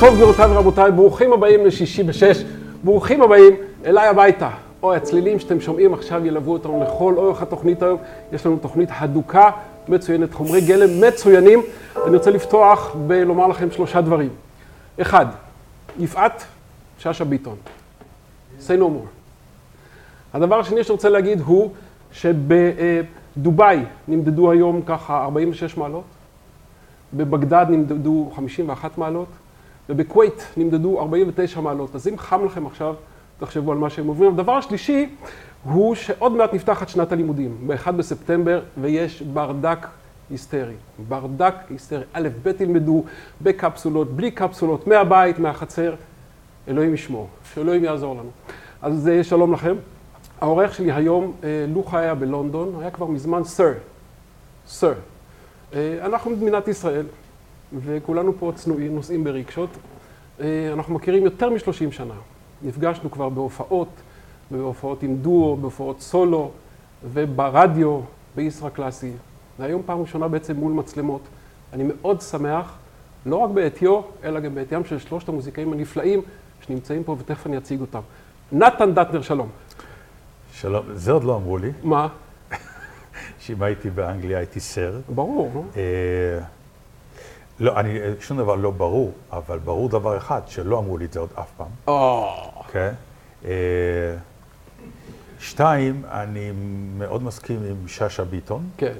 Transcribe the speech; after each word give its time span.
טוב 0.00 0.14
גבירותיי 0.14 0.46
ורבותיי, 0.46 0.92
ברוכים 0.92 1.32
הבאים 1.32 1.66
לשישי 1.66 2.02
בשש, 2.02 2.44
ברוכים 2.84 3.22
הבאים 3.22 3.56
אליי 3.84 4.08
הביתה. 4.08 4.50
אוי, 4.82 4.96
הצלילים 4.96 5.38
שאתם 5.38 5.60
שומעים 5.60 5.94
עכשיו 5.94 6.26
ילוו 6.26 6.52
אותנו 6.52 6.84
לכל 6.84 7.14
אורך 7.16 7.42
התוכנית 7.42 7.82
היום. 7.82 7.98
יש 8.32 8.46
לנו 8.46 8.56
תוכנית 8.56 8.88
הדוקה, 8.92 9.50
מצוינת, 9.88 10.34
חומרי 10.34 10.60
גלם 10.60 11.08
מצוינים. 11.08 11.62
אני 12.06 12.16
רוצה 12.16 12.30
לפתוח 12.30 12.96
ולומר 13.08 13.46
לכם 13.46 13.70
שלושה 13.70 14.00
דברים. 14.00 14.28
אחד, 15.00 15.26
יפעת 15.98 16.44
שאשא 16.98 17.24
ביטון, 17.24 17.56
say 18.60 18.78
no 18.78 18.82
more. 18.82 19.08
הדבר 20.34 20.58
השני 20.58 20.84
שאני 20.84 20.92
רוצה 20.92 21.08
להגיד 21.08 21.40
הוא 21.40 21.70
שבדובאי 22.12 23.82
נמדדו 24.08 24.50
היום 24.50 24.82
ככה 24.86 25.24
46 25.24 25.76
מעלות, 25.76 26.04
בבגדד 27.14 27.66
נמדדו 27.68 28.30
51 28.36 28.98
מעלות, 28.98 29.28
ובכווית 29.88 30.46
נמדדו 30.56 31.00
49 31.00 31.60
מעלות. 31.60 31.94
אז 31.94 32.08
אם 32.08 32.18
חם 32.18 32.44
לכם 32.44 32.66
עכשיו, 32.66 32.94
תחשבו 33.38 33.72
על 33.72 33.78
מה 33.78 33.90
שהם 33.90 34.06
עוברים. 34.06 34.32
הדבר 34.32 34.52
השלישי 34.52 35.14
הוא 35.64 35.94
שעוד 35.94 36.32
מעט 36.32 36.54
נפתחת 36.54 36.88
שנת 36.88 37.12
הלימודים, 37.12 37.58
ב-1 37.66 37.90
בספטמבר, 37.90 38.62
ויש 38.80 39.22
ברדק 39.22 39.86
היסטרי. 40.30 40.74
ברדק 41.08 41.54
היסטרי. 41.70 42.02
א', 42.12 42.28
ב' 42.42 42.52
תלמדו 42.52 43.04
בקפסולות, 43.42 44.16
בלי 44.16 44.30
קפסולות, 44.30 44.86
מהבית, 44.86 45.38
מהחצר. 45.38 45.94
אלוהים 46.68 46.94
ישמור, 46.94 47.28
שאלוהים 47.54 47.84
יעזור 47.84 48.14
לנו. 48.14 48.30
אז 48.82 49.10
שלום 49.22 49.52
לכם. 49.52 49.76
העורך 50.40 50.74
שלי 50.74 50.92
היום, 50.92 51.32
לוחה 51.74 51.98
היה 51.98 52.14
בלונדון, 52.14 52.74
היה 52.80 52.90
כבר 52.90 53.06
מזמן 53.06 53.44
סר. 53.44 53.72
סר. 54.66 54.92
אנחנו 55.76 56.30
מדינת 56.30 56.68
ישראל, 56.68 57.06
וכולנו 57.76 58.32
פה 58.38 58.52
צנועים, 58.54 58.94
נוסעים 58.94 59.24
ברגשות. 59.24 59.70
אנחנו 60.72 60.94
מכירים 60.94 61.24
יותר 61.24 61.50
מ-30 61.50 61.90
שנה. 61.90 62.14
נפגשנו 62.62 63.10
כבר 63.10 63.28
בהופעות, 63.28 63.88
בהופעות 64.50 65.02
עם 65.02 65.16
דואו, 65.16 65.56
בהופעות 65.56 66.00
סולו, 66.00 66.50
וברדיו, 67.12 68.00
בישרא 68.36 68.70
קלאסי. 68.70 69.12
והיום 69.58 69.82
פעם 69.86 70.00
ראשונה 70.00 70.28
בעצם 70.28 70.56
מול 70.56 70.72
מצלמות. 70.72 71.20
אני 71.72 71.84
מאוד 71.84 72.20
שמח, 72.20 72.76
לא 73.26 73.36
רק 73.36 73.50
בעטיו, 73.50 74.00
אלא 74.24 74.40
גם 74.40 74.54
בעטיים 74.54 74.84
של 74.84 74.98
שלושת 74.98 75.28
המוזיקאים 75.28 75.72
הנפלאים 75.72 76.22
שנמצאים 76.60 77.04
פה, 77.04 77.16
ותכף 77.18 77.46
אני 77.46 77.58
אציג 77.58 77.80
אותם. 77.80 78.00
נתן 78.52 78.94
דטנר, 78.94 79.22
שלום. 79.22 79.48
שלום, 80.52 80.84
זה 80.94 81.12
עוד 81.12 81.24
לא 81.24 81.36
אמרו 81.36 81.58
לי. 81.58 81.70
מה? 81.82 82.08
שאם 83.40 83.62
הייתי 83.62 83.90
באנגליה 83.90 84.38
הייתי 84.38 84.60
סר. 84.60 85.00
ברור, 85.14 85.50
נו. 85.54 85.64
לא, 87.60 87.80
אני, 87.80 87.98
שום 88.20 88.38
דבר 88.38 88.54
לא 88.54 88.70
ברור, 88.70 89.12
אבל 89.32 89.58
ברור 89.58 89.88
דבר 89.88 90.16
אחד, 90.16 90.40
שלא 90.46 90.78
אמרו 90.78 90.98
לי 90.98 91.04
את 91.04 91.12
זה 91.12 91.20
עוד 91.20 91.30
אף 91.34 91.50
פעם. 91.56 91.66
או, 91.86 92.28
כן? 92.72 92.92
שתיים, 95.40 96.02
אני 96.10 96.52
מאוד 96.98 97.22
מסכים 97.22 97.60
עם 97.70 97.88
שאשא 97.88 98.24
ביטון, 98.24 98.68
כן. 98.76 98.92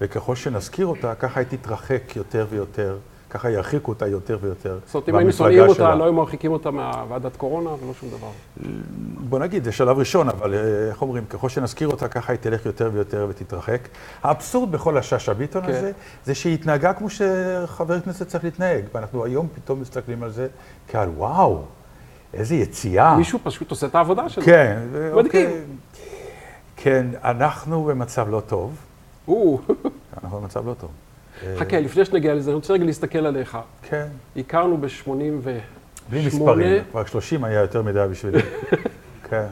וככל 0.00 0.36
שנזכיר 0.36 0.86
אותה, 0.86 1.14
ככה 1.14 1.40
היא 1.40 1.48
תתרחק 1.48 2.16
יותר 2.16 2.46
ויותר, 2.50 2.98
ככה 3.30 3.50
ירחיקו 3.50 3.92
אותה 3.92 4.06
יותר 4.06 4.38
ויותר. 4.40 4.78
זאת 4.86 4.94
אומרת, 4.94 5.08
אם 5.08 5.14
היינו 5.14 5.32
שונאים 5.32 5.68
אותה, 5.68 5.94
לא 5.94 6.04
היו 6.04 6.12
מרחיקים 6.12 6.52
אותה 6.52 6.70
מהוועדת 6.70 7.36
קורונה 7.36 7.70
ולא 7.70 7.92
שום 8.00 8.08
דבר. 8.08 8.30
בוא 9.28 9.38
נגיד, 9.38 9.64
זה 9.64 9.72
שלב 9.72 9.98
ראשון, 9.98 10.28
אבל 10.28 10.54
איך 10.90 11.02
אומרים, 11.02 11.24
ככל 11.24 11.48
שנזכיר 11.48 11.88
אותה, 11.88 12.08
ככה 12.08 12.32
היא 12.32 12.38
תלך 12.40 12.66
יותר 12.66 12.90
ויותר 12.92 13.26
ותתרחק. 13.30 13.88
האבסורד 14.22 14.72
בכל 14.72 14.98
השאשא 14.98 15.32
ביטון 15.32 15.62
כן. 15.62 15.72
הזה, 15.72 15.92
זה 16.24 16.34
שהיא 16.34 16.54
התנהגה 16.54 16.92
כמו 16.92 17.08
שחבר 17.10 18.00
כנסת 18.00 18.28
צריך 18.28 18.44
להתנהג. 18.44 18.84
ואנחנו 18.94 19.24
היום 19.24 19.48
פתאום 19.54 19.80
מסתכלים 19.80 20.22
על 20.22 20.30
זה 20.30 20.48
כעל 20.88 21.08
וואו, 21.08 21.62
איזה 22.34 22.54
יציאה. 22.54 23.16
מישהו 23.16 23.38
פשוט 23.42 23.70
עושה 23.70 23.86
את 23.86 23.94
העבודה 23.94 24.28
שלו. 24.28 24.44
כן. 24.44 24.78
ו- 24.92 25.10
מדהים. 25.16 25.26
אוקיי. 25.26 25.62
כן, 26.76 27.06
אנחנו 27.24 27.84
במצב 27.84 28.28
לא 28.30 28.40
טוב. 28.40 28.76
אנחנו 30.22 30.40
במצב 30.40 30.68
לא 30.68 30.74
טוב. 30.74 30.90
חכה, 31.56 31.80
לפני 31.80 32.04
שנגיע 32.04 32.34
לזה, 32.34 32.50
אני 32.50 32.54
רוצה 32.54 32.72
רגע 32.72 32.84
להסתכל 32.84 33.26
עליך. 33.26 33.58
כן. 33.82 34.06
הכרנו 34.36 34.76
ב-88. 34.76 35.08
בלי 36.10 36.26
מספרים, 36.26 36.82
כבר 36.90 37.04
30 37.04 37.44
היה 37.44 37.60
יותר 37.60 37.82
מדי 37.82 38.06
בשבילי. 38.10 38.38
כן. 39.30 39.46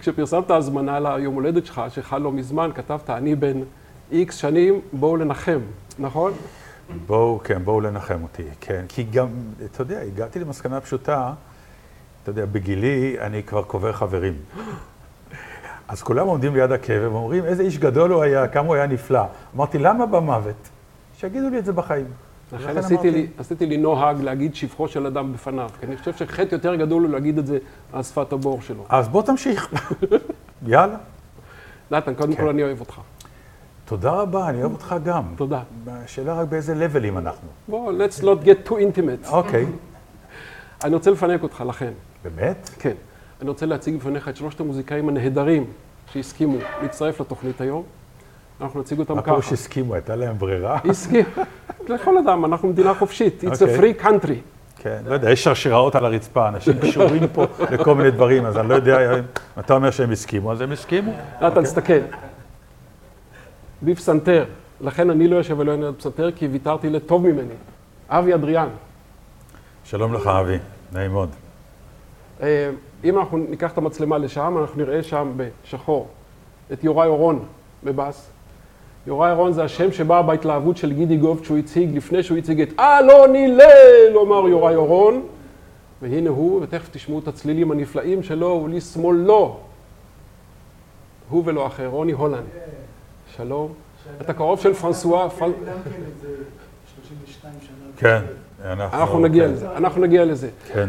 כשפרסמת 0.00 0.50
הזמנה 0.50 1.00
ליום 1.00 1.34
הולדת 1.34 1.66
שלך, 1.66 1.82
שחל 1.88 2.18
לא 2.18 2.32
מזמן, 2.32 2.70
כתבת, 2.74 3.10
אני 3.10 3.34
בן 3.34 3.60
איקס 4.12 4.36
שנים, 4.36 4.80
בואו 4.92 5.16
לנחם, 5.16 5.60
נכון? 5.98 6.32
בואו, 7.06 7.40
כן, 7.44 7.64
בואו 7.64 7.80
לנחם 7.80 8.22
אותי, 8.22 8.42
כן. 8.60 8.84
כי 8.88 9.02
גם, 9.02 9.28
אתה 9.64 9.82
יודע, 9.82 10.00
הגעתי 10.00 10.38
למסקנה 10.38 10.80
פשוטה, 10.80 11.32
אתה 12.22 12.30
יודע, 12.30 12.44
בגילי 12.46 13.16
אני 13.20 13.42
כבר 13.42 13.62
קובר 13.62 13.92
חברים. 13.92 14.34
אז 15.88 16.02
כולם 16.02 16.26
עומדים 16.26 16.54
ליד 16.54 16.72
הקבר 16.72 17.08
ואומרים, 17.12 17.44
איזה 17.44 17.62
איש 17.62 17.78
גדול 17.78 18.12
הוא 18.12 18.22
היה, 18.22 18.48
כמה 18.48 18.66
הוא 18.66 18.74
היה 18.74 18.86
נפלא. 18.86 19.22
אמרתי, 19.56 19.78
למה 19.78 20.06
במוות? 20.06 20.68
שיגידו 21.22 21.48
לי 21.48 21.58
את 21.58 21.64
זה 21.64 21.72
בחיים. 21.72 22.06
לכן 22.52 22.76
עשיתי 22.76 22.94
אמרתי, 22.94 23.10
לי, 23.10 23.26
עשיתי 23.38 23.66
לי 23.66 23.76
נוהג 23.76 24.20
להגיד 24.20 24.54
שבחו 24.54 24.88
של 24.88 25.06
אדם 25.06 25.32
בפניו, 25.32 25.70
כי 25.80 25.86
אני 25.86 25.96
חושב 25.96 26.12
שחטא 26.12 26.54
יותר 26.54 26.74
גדול 26.74 27.02
הוא 27.02 27.10
להגיד 27.10 27.38
את 27.38 27.46
זה 27.46 27.58
על 27.92 28.02
שפת 28.02 28.32
הבור 28.32 28.62
שלו. 28.62 28.84
אז 28.88 29.08
בוא 29.08 29.22
תמשיך. 29.22 29.74
יאללה. 30.66 30.96
נתן, 31.90 32.14
קודם 32.14 32.34
כן. 32.34 32.42
כל 32.42 32.48
אני 32.48 32.62
אוהב 32.62 32.80
אותך. 32.80 33.00
תודה 33.84 34.10
רבה, 34.10 34.48
אני 34.48 34.60
אוהב 34.60 34.72
אותך 34.72 34.94
גם. 35.04 35.22
תודה. 35.36 35.62
השאלה 35.86 36.34
רק 36.34 36.48
באיזה 36.48 36.74
לבלים 36.74 37.18
אנחנו. 37.18 37.48
בוא, 37.68 37.92
let's 37.92 38.20
not 38.22 38.46
get 38.46 38.68
too 38.68 38.72
intimate. 38.72 39.28
אוקיי. 39.28 39.66
אני 40.84 40.94
רוצה 40.94 41.10
לפנק 41.10 41.42
אותך, 41.42 41.64
לכן. 41.68 41.92
באמת? 42.24 42.70
כן. 42.78 42.94
אני 43.40 43.48
רוצה 43.48 43.66
להציג 43.66 43.96
בפניך 43.96 44.28
את 44.28 44.36
שלושת 44.36 44.60
המוזיקאים 44.60 45.08
הנהדרים 45.08 45.64
שהסכימו 46.12 46.58
להצטרף 46.82 47.20
לתוכנית 47.20 47.60
היום. 47.60 47.82
אנחנו 48.62 48.80
נציג 48.80 48.98
אותם 48.98 49.14
ככה. 49.14 49.22
פירוש 49.22 49.52
הסכימו? 49.52 49.94
הייתה 49.94 50.16
להם 50.16 50.38
ברירה? 50.38 50.78
הסכים. 50.90 51.24
לכל 51.88 52.18
אדם, 52.18 52.44
אנחנו 52.44 52.68
מדינה 52.68 52.94
חופשית. 52.94 53.44
It's 53.44 53.46
a 53.46 53.50
אוקיי. 53.50 53.78
free 53.78 54.02
country. 54.04 54.34
כן, 54.76 55.02
לא 55.06 55.14
יודע, 55.14 55.30
יש 55.30 55.44
שרשראות 55.44 55.94
על 55.94 56.04
הרצפה, 56.04 56.48
אנשים 56.48 56.78
קשורים 56.78 57.28
פה 57.32 57.44
לכל 57.70 57.94
מיני 57.94 58.10
דברים, 58.10 58.46
אז 58.46 58.58
אני 58.58 58.68
לא 58.68 58.74
יודע, 58.74 58.98
אתה 59.58 59.74
אומר 59.74 59.90
שהם 59.90 60.10
הסכימו, 60.10 60.52
אז 60.52 60.60
הם 60.60 60.72
הסכימו. 60.72 61.12
נתן, 61.42 61.62
תסתכל. 61.62 61.98
בפסנתר. 63.82 64.44
לכן 64.80 65.10
אני 65.10 65.28
לא 65.28 65.36
יושב 65.36 65.58
ולא 65.58 65.72
אענה 65.72 65.86
על 65.86 65.92
פסנתר, 65.92 66.30
כי 66.32 66.46
ויתרתי 66.46 66.90
לטוב 66.90 67.26
ממני. 67.26 67.54
אבי 68.08 68.34
אדריאן. 68.34 68.68
שלום 69.84 70.14
לך, 70.14 70.26
אבי, 70.26 70.58
נעים 70.92 71.12
מאוד. 71.12 71.28
אה, 72.42 72.70
אם 73.04 73.18
אנחנו 73.18 73.38
ניקח 73.38 73.72
את 73.72 73.78
המצלמה 73.78 74.18
לשם, 74.18 74.58
אנחנו 74.60 74.82
נראה 74.82 75.02
שם 75.02 75.32
בשחור 75.36 76.08
את 76.72 76.84
יוראי 76.84 77.08
אורון 77.08 77.44
בבאס. 77.84 78.30
יוראי 79.06 79.32
אורון 79.32 79.52
זה 79.52 79.64
השם 79.64 79.92
שבא 79.92 80.22
בהתלהבות 80.22 80.76
של 80.76 80.92
גידי 80.92 81.16
גוב 81.16 81.40
כשהוא 81.40 81.58
הציג, 81.58 81.96
לפני 81.96 82.22
שהוא 82.22 82.38
הציג 82.38 82.60
את 82.60 82.80
אלון 82.80 83.36
הלל, 83.36 84.18
אמר 84.22 84.48
יוראי 84.48 84.74
אורון. 84.74 85.22
והנה 86.02 86.30
הוא, 86.30 86.62
ותכף 86.62 86.88
תשמעו 86.92 87.18
את 87.18 87.28
הצלילים 87.28 87.70
הנפלאים 87.70 88.22
שלו, 88.22 88.62
ולשמאלו. 88.64 89.60
הוא 91.28 91.42
ולא 91.46 91.66
אחר, 91.66 91.86
רוני 91.86 92.12
הולנד. 92.12 92.44
שלום. 93.36 93.72
אתה 94.20 94.32
קרוב 94.32 94.60
של 94.60 94.74
פרנסואה, 94.74 95.30
כן 95.30 95.44
איזה 95.44 96.28
32 97.06 97.54
שנה. 97.60 97.72
כן, 97.96 98.22
אנחנו... 98.64 99.20
נגיע 99.20 99.46
כן. 99.46 99.52
לזה, 99.52 99.76
אנחנו 99.76 100.00
נגיע 100.00 100.24
לזה. 100.24 100.48
כן. 100.72 100.88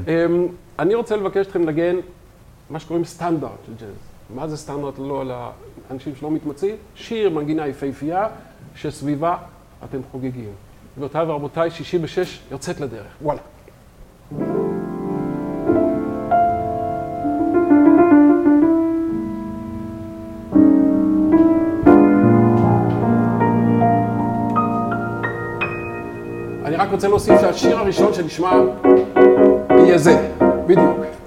אני 0.79 0.95
רוצה 0.95 1.15
לבקש 1.15 1.47
אתכם 1.47 1.61
לנגן 1.61 1.95
מה 2.69 2.79
שקוראים 2.79 3.05
סטנדרט 3.05 3.51
של 3.65 3.73
ג'אז. 3.79 3.95
מה 4.35 4.47
זה 4.47 4.57
סטנדרט 4.57 4.99
לא 4.99 5.23
לאנשים 5.89 6.15
שלא 6.15 6.31
מתמצאים? 6.31 6.75
שיר, 6.95 7.29
מנגינה 7.29 7.67
יפהפייה, 7.67 8.27
שסביבה 8.75 9.37
אתם 9.83 9.99
חוגגים. 10.11 10.51
גבירותיי 10.95 11.25
ורבותיי, 11.25 11.71
שישי 11.71 11.97
בשש 11.97 12.39
יוצאת 12.51 12.79
לדרך. 12.79 13.07
וואלה. 13.21 13.41
אני 26.65 26.75
רק 26.75 26.91
רוצה 26.91 27.07
להוסיף 27.07 27.41
שהשיר 27.41 27.77
הראשון 27.77 28.13
שנשמע 28.13 28.51
יהיה 29.69 29.97
זה, 29.97 30.31
בדיוק. 30.67 31.22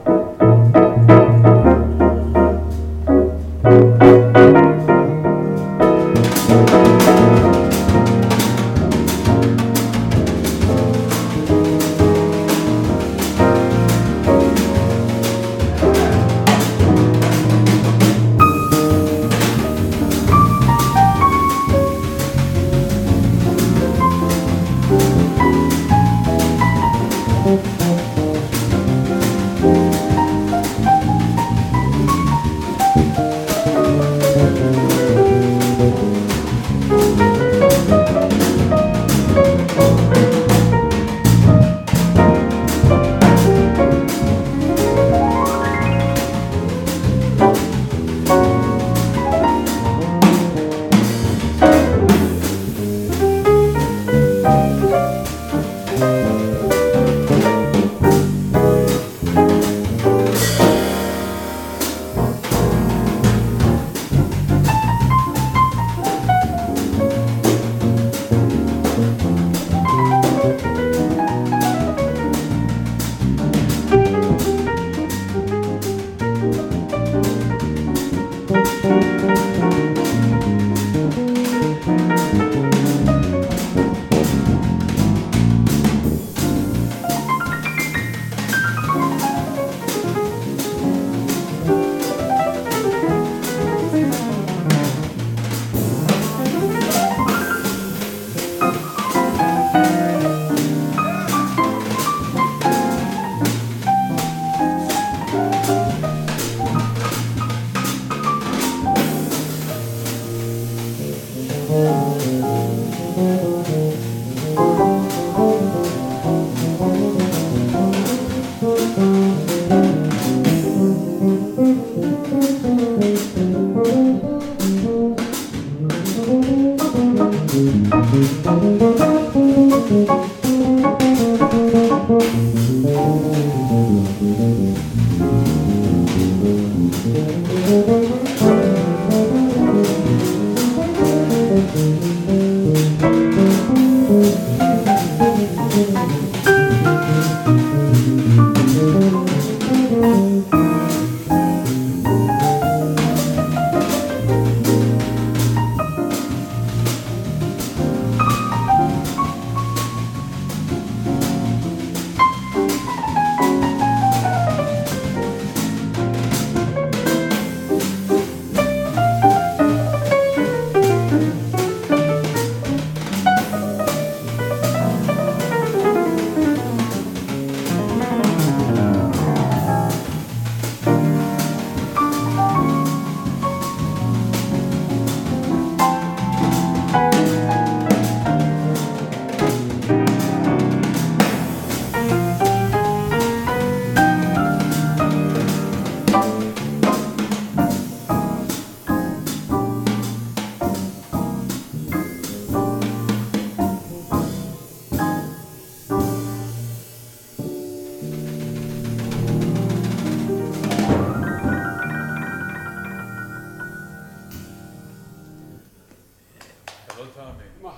לא 216.98 217.04
תאמין. 217.14 217.72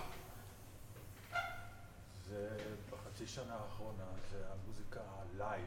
זה 2.28 2.48
בחצי 2.92 3.26
שנה 3.26 3.54
האחרונה, 3.54 4.04
זה 4.30 4.36
המוזיקה 4.52 5.00
ה 5.34 5.39
live. 5.39 5.64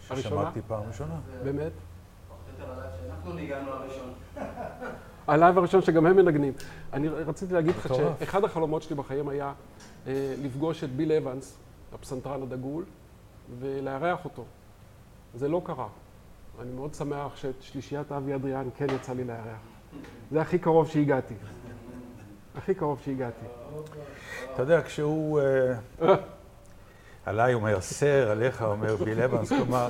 ששמעתי 0.00 0.60
פעם 0.66 0.82
ראשונה. 0.88 1.20
באמת? 1.44 1.72
ה 5.28 5.34
live 5.34 5.58
הראשון. 5.58 5.82
שגם 5.82 6.06
הם 6.06 6.16
מנגנים. 6.16 6.52
אני 6.92 7.08
רציתי 7.08 7.54
להגיד 7.54 7.76
לך. 7.76 7.88
שאחד 7.94 8.44
החלומות 8.44 8.82
שלי 8.82 8.96
בחיים 8.96 9.28
היה 9.28 9.52
אה, 10.06 10.34
לפגוש 10.42 10.84
את 10.84 10.90
ביל 10.90 11.12
אבנס, 11.12 11.58
הפסנתרן 11.92 12.42
הדגול, 12.42 12.84
ולארח 13.58 14.24
אותו. 14.24 14.44
זה 15.34 15.48
לא 15.48 15.62
קרה. 15.64 15.88
אני 16.60 16.72
מאוד 16.72 16.94
שמח 16.94 17.36
שאת 17.36 17.62
שלישיית 17.62 18.12
אבי 18.12 18.34
אדריאן 18.34 18.68
כן 18.76 18.86
יצא 18.94 19.12
לי 19.12 19.24
לארח. 19.24 19.60
זה 20.30 20.40
הכי 20.40 20.58
קרוב 20.58 20.88
שהגעתי. 20.88 21.34
הכי 22.58 22.74
קרוב 22.74 23.00
שהגעתי. 23.04 23.46
אתה 24.54 24.62
יודע, 24.62 24.82
כשהוא 24.82 25.40
אה, 25.40 26.14
עליי 27.26 27.54
אומר 27.54 27.80
סר, 27.80 28.30
עליך 28.30 28.62
אומר 28.62 28.96
ביל 28.96 29.22
אבנס, 29.22 29.48
כלומר, 29.48 29.88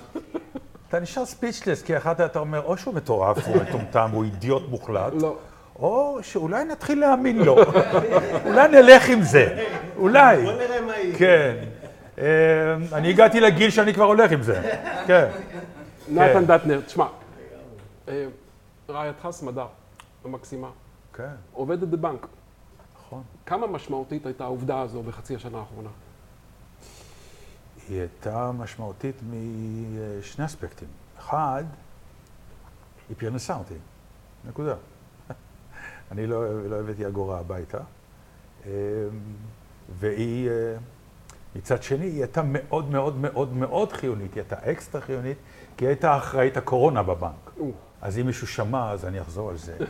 אתה 0.88 1.00
נשאר 1.00 1.25
ספיצ'לס, 1.25 1.83
כי 1.83 1.97
אחת 1.97 2.21
אתה 2.21 2.38
אומר, 2.38 2.62
או 2.64 2.76
שהוא 2.76 2.94
מטורף, 2.94 3.47
הוא 3.47 3.56
מטומטם, 3.56 4.11
הוא 4.12 4.25
אידיוט 4.25 4.62
מוחלט, 4.68 5.12
לא. 5.21 5.37
או 5.78 6.18
שאולי 6.23 6.64
נתחיל 6.64 7.00
להאמין 7.00 7.38
לו. 7.38 7.56
אולי 8.47 8.68
נלך 8.68 9.09
עם 9.09 9.23
זה. 9.23 9.64
אולי. 9.97 10.42
בוא 10.42 10.52
נראה 10.52 10.80
מה 10.80 10.97
יהיה. 10.97 11.18
כן. 11.18 11.54
אה, 12.18 12.25
אני 12.92 13.09
הגעתי 13.11 13.40
לגיל 13.40 13.71
שאני 13.71 13.94
כבר 13.94 14.04
הולך 14.04 14.33
עם 14.33 14.42
זה. 14.42 14.73
כן. 15.06 15.28
נתן 16.09 16.47
דטנר, 16.47 16.80
תשמע, 16.80 17.06
אה, 18.09 18.26
רעייתך 18.88 19.28
סמדר, 19.30 19.66
המקסימה, 20.25 20.68
כן, 21.14 21.25
עובדת 21.52 21.88
בבנק. 21.88 22.26
נכון. 23.14 23.25
כמה 23.47 23.66
משמעותית 23.66 24.26
הייתה 24.26 24.44
העובדה 24.44 24.80
הזו 24.80 25.02
בחצי 25.02 25.35
השנה 25.35 25.59
האחרונה? 25.59 25.88
היא 27.88 28.00
הייתה 28.00 28.52
משמעותית 28.52 29.16
משני 29.23 30.44
אספקטים. 30.44 30.88
אחד, 31.18 31.64
היא 33.09 33.16
פרנסה 33.18 33.56
אותי, 33.56 33.75
נקודה. 34.44 34.75
אני 36.12 36.26
לא, 36.26 36.68
לא 36.68 36.80
הבאתי 36.80 37.06
אגורה 37.06 37.38
הביתה. 37.38 37.78
אמ, 38.66 38.71
והיא, 39.99 40.49
אה, 40.49 40.76
מצד 41.56 41.83
שני, 41.83 42.06
היא 42.06 42.21
הייתה 42.23 42.42
מאוד 42.44 42.90
מאוד 42.90 43.16
מאוד 43.16 43.52
מאוד 43.52 43.92
חיונית. 43.92 44.35
היא 44.35 44.42
הייתה 44.42 44.71
אקסטרה 44.71 45.00
חיונית, 45.00 45.38
כי 45.76 45.85
היא 45.85 45.88
הייתה 45.88 46.16
אחראית 46.16 46.56
הקורונה 46.56 47.02
בבנק. 47.02 47.54
אז 48.02 48.18
אם 48.18 48.26
מישהו 48.26 48.47
שמע, 48.47 48.90
אז 48.90 49.04
אני 49.04 49.21
אחזור 49.21 49.50
על 49.50 49.56
זה. 49.56 49.76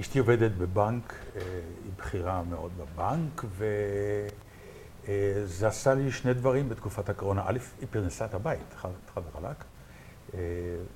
אשתי 0.00 0.18
עובדת 0.18 0.50
בבנק, 0.52 1.14
אה, 1.36 1.42
היא 1.84 1.92
בכירה 1.96 2.42
מאוד 2.42 2.70
בבנק, 2.78 3.44
וזה 5.04 5.68
עשה 5.68 5.94
לי 5.94 6.12
שני 6.12 6.34
דברים 6.34 6.68
בתקופת 6.68 7.08
הקורונה. 7.08 7.42
א', 7.46 7.58
היא 7.80 7.88
פרנסה 7.90 8.24
את 8.24 8.34
הבית, 8.34 8.74
חד 8.76 8.88
וחלק. 9.16 9.64
אה, 10.34 10.40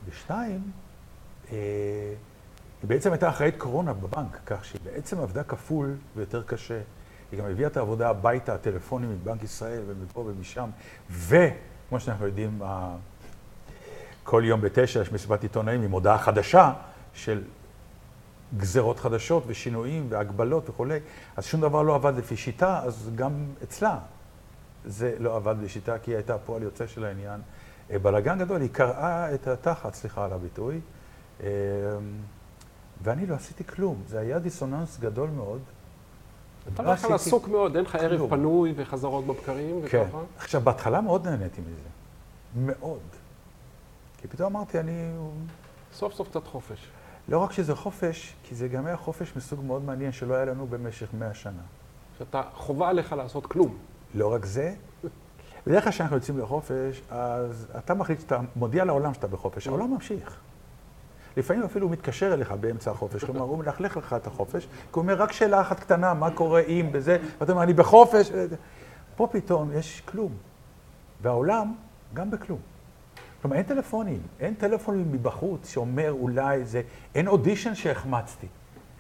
ושתיים, 0.08 0.70
אה, 1.52 1.56
היא 2.82 2.88
בעצם 2.88 3.12
הייתה 3.12 3.28
אחראית 3.28 3.54
קורונה 3.58 3.92
בבנק, 3.92 4.38
כך 4.46 4.64
שהיא 4.64 4.80
בעצם 4.84 5.18
עבדה 5.18 5.44
כפול 5.44 5.96
ויותר 6.16 6.42
קשה. 6.42 6.80
היא 7.32 7.40
גם 7.40 7.46
הביאה 7.46 7.68
את 7.68 7.76
העבודה 7.76 8.08
הביתה, 8.08 8.54
הטלפונים 8.54 9.10
מבנק 9.10 9.42
ישראל 9.42 9.82
ומפה 9.86 10.20
ומשם, 10.20 10.70
וכמו 11.10 12.00
שאנחנו 12.00 12.26
יודעים, 12.26 12.62
כל 14.22 14.42
יום 14.46 14.60
בתשע 14.60 15.00
יש 15.00 15.12
מסיבת 15.12 15.42
עיתונאים 15.42 15.82
עם 15.82 15.90
הודעה 15.90 16.18
חדשה 16.18 16.72
של 17.14 17.42
גזרות 18.56 18.98
חדשות 18.98 19.42
ושינויים 19.46 20.06
והגבלות 20.08 20.70
וכולי, 20.70 20.98
אז 21.36 21.44
שום 21.44 21.60
דבר 21.60 21.82
לא 21.82 21.94
עבד 21.94 22.16
לפי 22.16 22.36
שיטה, 22.36 22.80
אז 22.84 23.10
גם 23.14 23.46
אצלה 23.62 23.98
זה 24.84 25.14
לא 25.18 25.36
עבד 25.36 25.54
בשיטה, 25.64 25.98
כי 25.98 26.10
היא 26.10 26.16
הייתה 26.16 26.38
פועל 26.38 26.62
יוצא 26.62 26.86
של 26.86 27.04
העניין. 27.04 27.40
אה, 27.90 27.98
בלאגן 27.98 28.38
גדול, 28.38 28.60
היא 28.60 28.70
קרעה 28.72 29.34
את 29.34 29.46
התחת, 29.46 29.94
סליחה 29.94 30.24
על 30.24 30.32
הביטוי, 30.32 30.80
אה, 31.40 31.48
ואני 33.02 33.26
לא 33.26 33.34
עשיתי 33.34 33.64
כלום. 33.64 34.02
זה 34.06 34.20
היה 34.20 34.38
דיסוננס 34.38 34.98
גדול 34.98 35.30
מאוד. 35.30 35.60
אתה 36.74 36.82
בדרך 36.82 37.02
כלל 37.02 37.14
עסוק 37.14 37.48
מאוד, 37.48 37.76
אין 37.76 37.84
לך 37.84 37.94
ערב 37.94 38.16
כלום. 38.16 38.30
פנוי 38.30 38.72
וחזרות 38.76 39.26
בבקרים 39.26 39.82
כן. 39.88 40.04
וככה? 40.06 40.18
עכשיו, 40.38 40.60
בהתחלה 40.60 41.00
מאוד 41.00 41.28
נהניתי 41.28 41.60
מזה. 41.60 41.88
מאוד. 42.56 43.00
כי 44.18 44.28
פתאום 44.28 44.56
אמרתי, 44.56 44.80
אני... 44.80 45.10
סוף 45.94 46.14
סוף 46.14 46.28
קצת 46.28 46.46
חופש. 46.46 46.90
לא 47.28 47.38
רק 47.38 47.52
שזה 47.52 47.74
חופש, 47.74 48.34
כי 48.42 48.54
זה 48.54 48.68
גם 48.68 48.86
היה 48.86 48.96
חופש 48.96 49.36
מסוג 49.36 49.64
מאוד 49.64 49.84
מעניין 49.84 50.12
שלא 50.12 50.34
היה 50.34 50.44
לנו 50.44 50.66
במשך 50.66 51.08
מאה 51.18 51.34
שנה. 51.34 51.62
שאתה, 52.18 52.42
חובה 52.54 52.88
עליך 52.88 53.12
לעשות 53.12 53.46
כלום. 53.46 53.76
לא 54.14 54.32
רק 54.32 54.44
זה, 54.44 54.74
בדרך 55.66 55.84
כלל 55.84 55.92
כשאנחנו 55.92 56.16
יוצאים 56.16 56.38
לחופש, 56.38 57.02
אז 57.10 57.66
אתה 57.78 57.94
מחליט 57.94 58.20
שאתה 58.20 58.40
מודיע 58.56 58.84
לעולם 58.84 59.14
שאתה 59.14 59.26
בחופש, 59.26 59.66
העולם 59.66 59.94
ממשיך. 59.94 60.36
לפעמים 61.36 61.62
אפילו 61.62 61.86
הוא 61.86 61.92
מתקשר 61.92 62.34
אליך 62.34 62.52
באמצע 62.52 62.90
החופש, 62.90 63.24
כלומר, 63.24 63.40
הוא 63.40 63.58
מלכלך 63.58 63.96
לך 63.96 64.12
את 64.12 64.26
החופש, 64.26 64.64
כי 64.64 64.70
הוא 64.92 65.02
אומר, 65.02 65.14
רק 65.22 65.32
שאלה 65.32 65.60
אחת 65.60 65.80
קטנה, 65.80 66.14
מה 66.14 66.30
קורה 66.30 66.60
אם, 66.60 66.88
בזה, 66.92 67.18
ואתה 67.38 67.52
אומר, 67.52 67.62
אני 67.62 67.72
בחופש. 67.72 68.30
פה 69.16 69.28
פתאום 69.32 69.70
יש 69.72 70.02
כלום. 70.04 70.32
והעולם, 71.22 71.74
גם 72.14 72.30
בכלום. 72.30 72.58
כלומר, 73.42 73.56
אין 73.56 73.64
טלפונים, 73.64 74.22
אין 74.40 74.54
טלפון 74.54 74.98
מבחוץ 75.12 75.68
שאומר 75.68 76.10
אולי 76.10 76.64
זה, 76.64 76.82
אין 77.14 77.28
אודישן 77.28 77.74
שהחמצתי, 77.74 78.46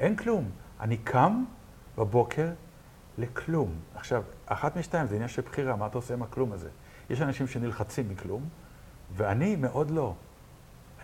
אין 0.00 0.16
כלום. 0.16 0.50
אני 0.80 0.96
קם 0.96 1.44
בבוקר 1.98 2.48
לכלום. 3.18 3.70
עכשיו, 3.94 4.22
אחת 4.46 4.76
משתיים, 4.76 5.06
זה 5.06 5.14
עניין 5.14 5.28
של 5.28 5.42
בחירה, 5.42 5.76
מה 5.76 5.86
אתה 5.86 5.98
עושה 5.98 6.14
עם 6.14 6.22
הכלום 6.22 6.52
הזה? 6.52 6.68
יש 7.10 7.22
אנשים 7.22 7.46
שנלחצים 7.46 8.08
מכלום, 8.08 8.42
ואני 9.16 9.56
מאוד 9.56 9.90
לא. 9.90 10.14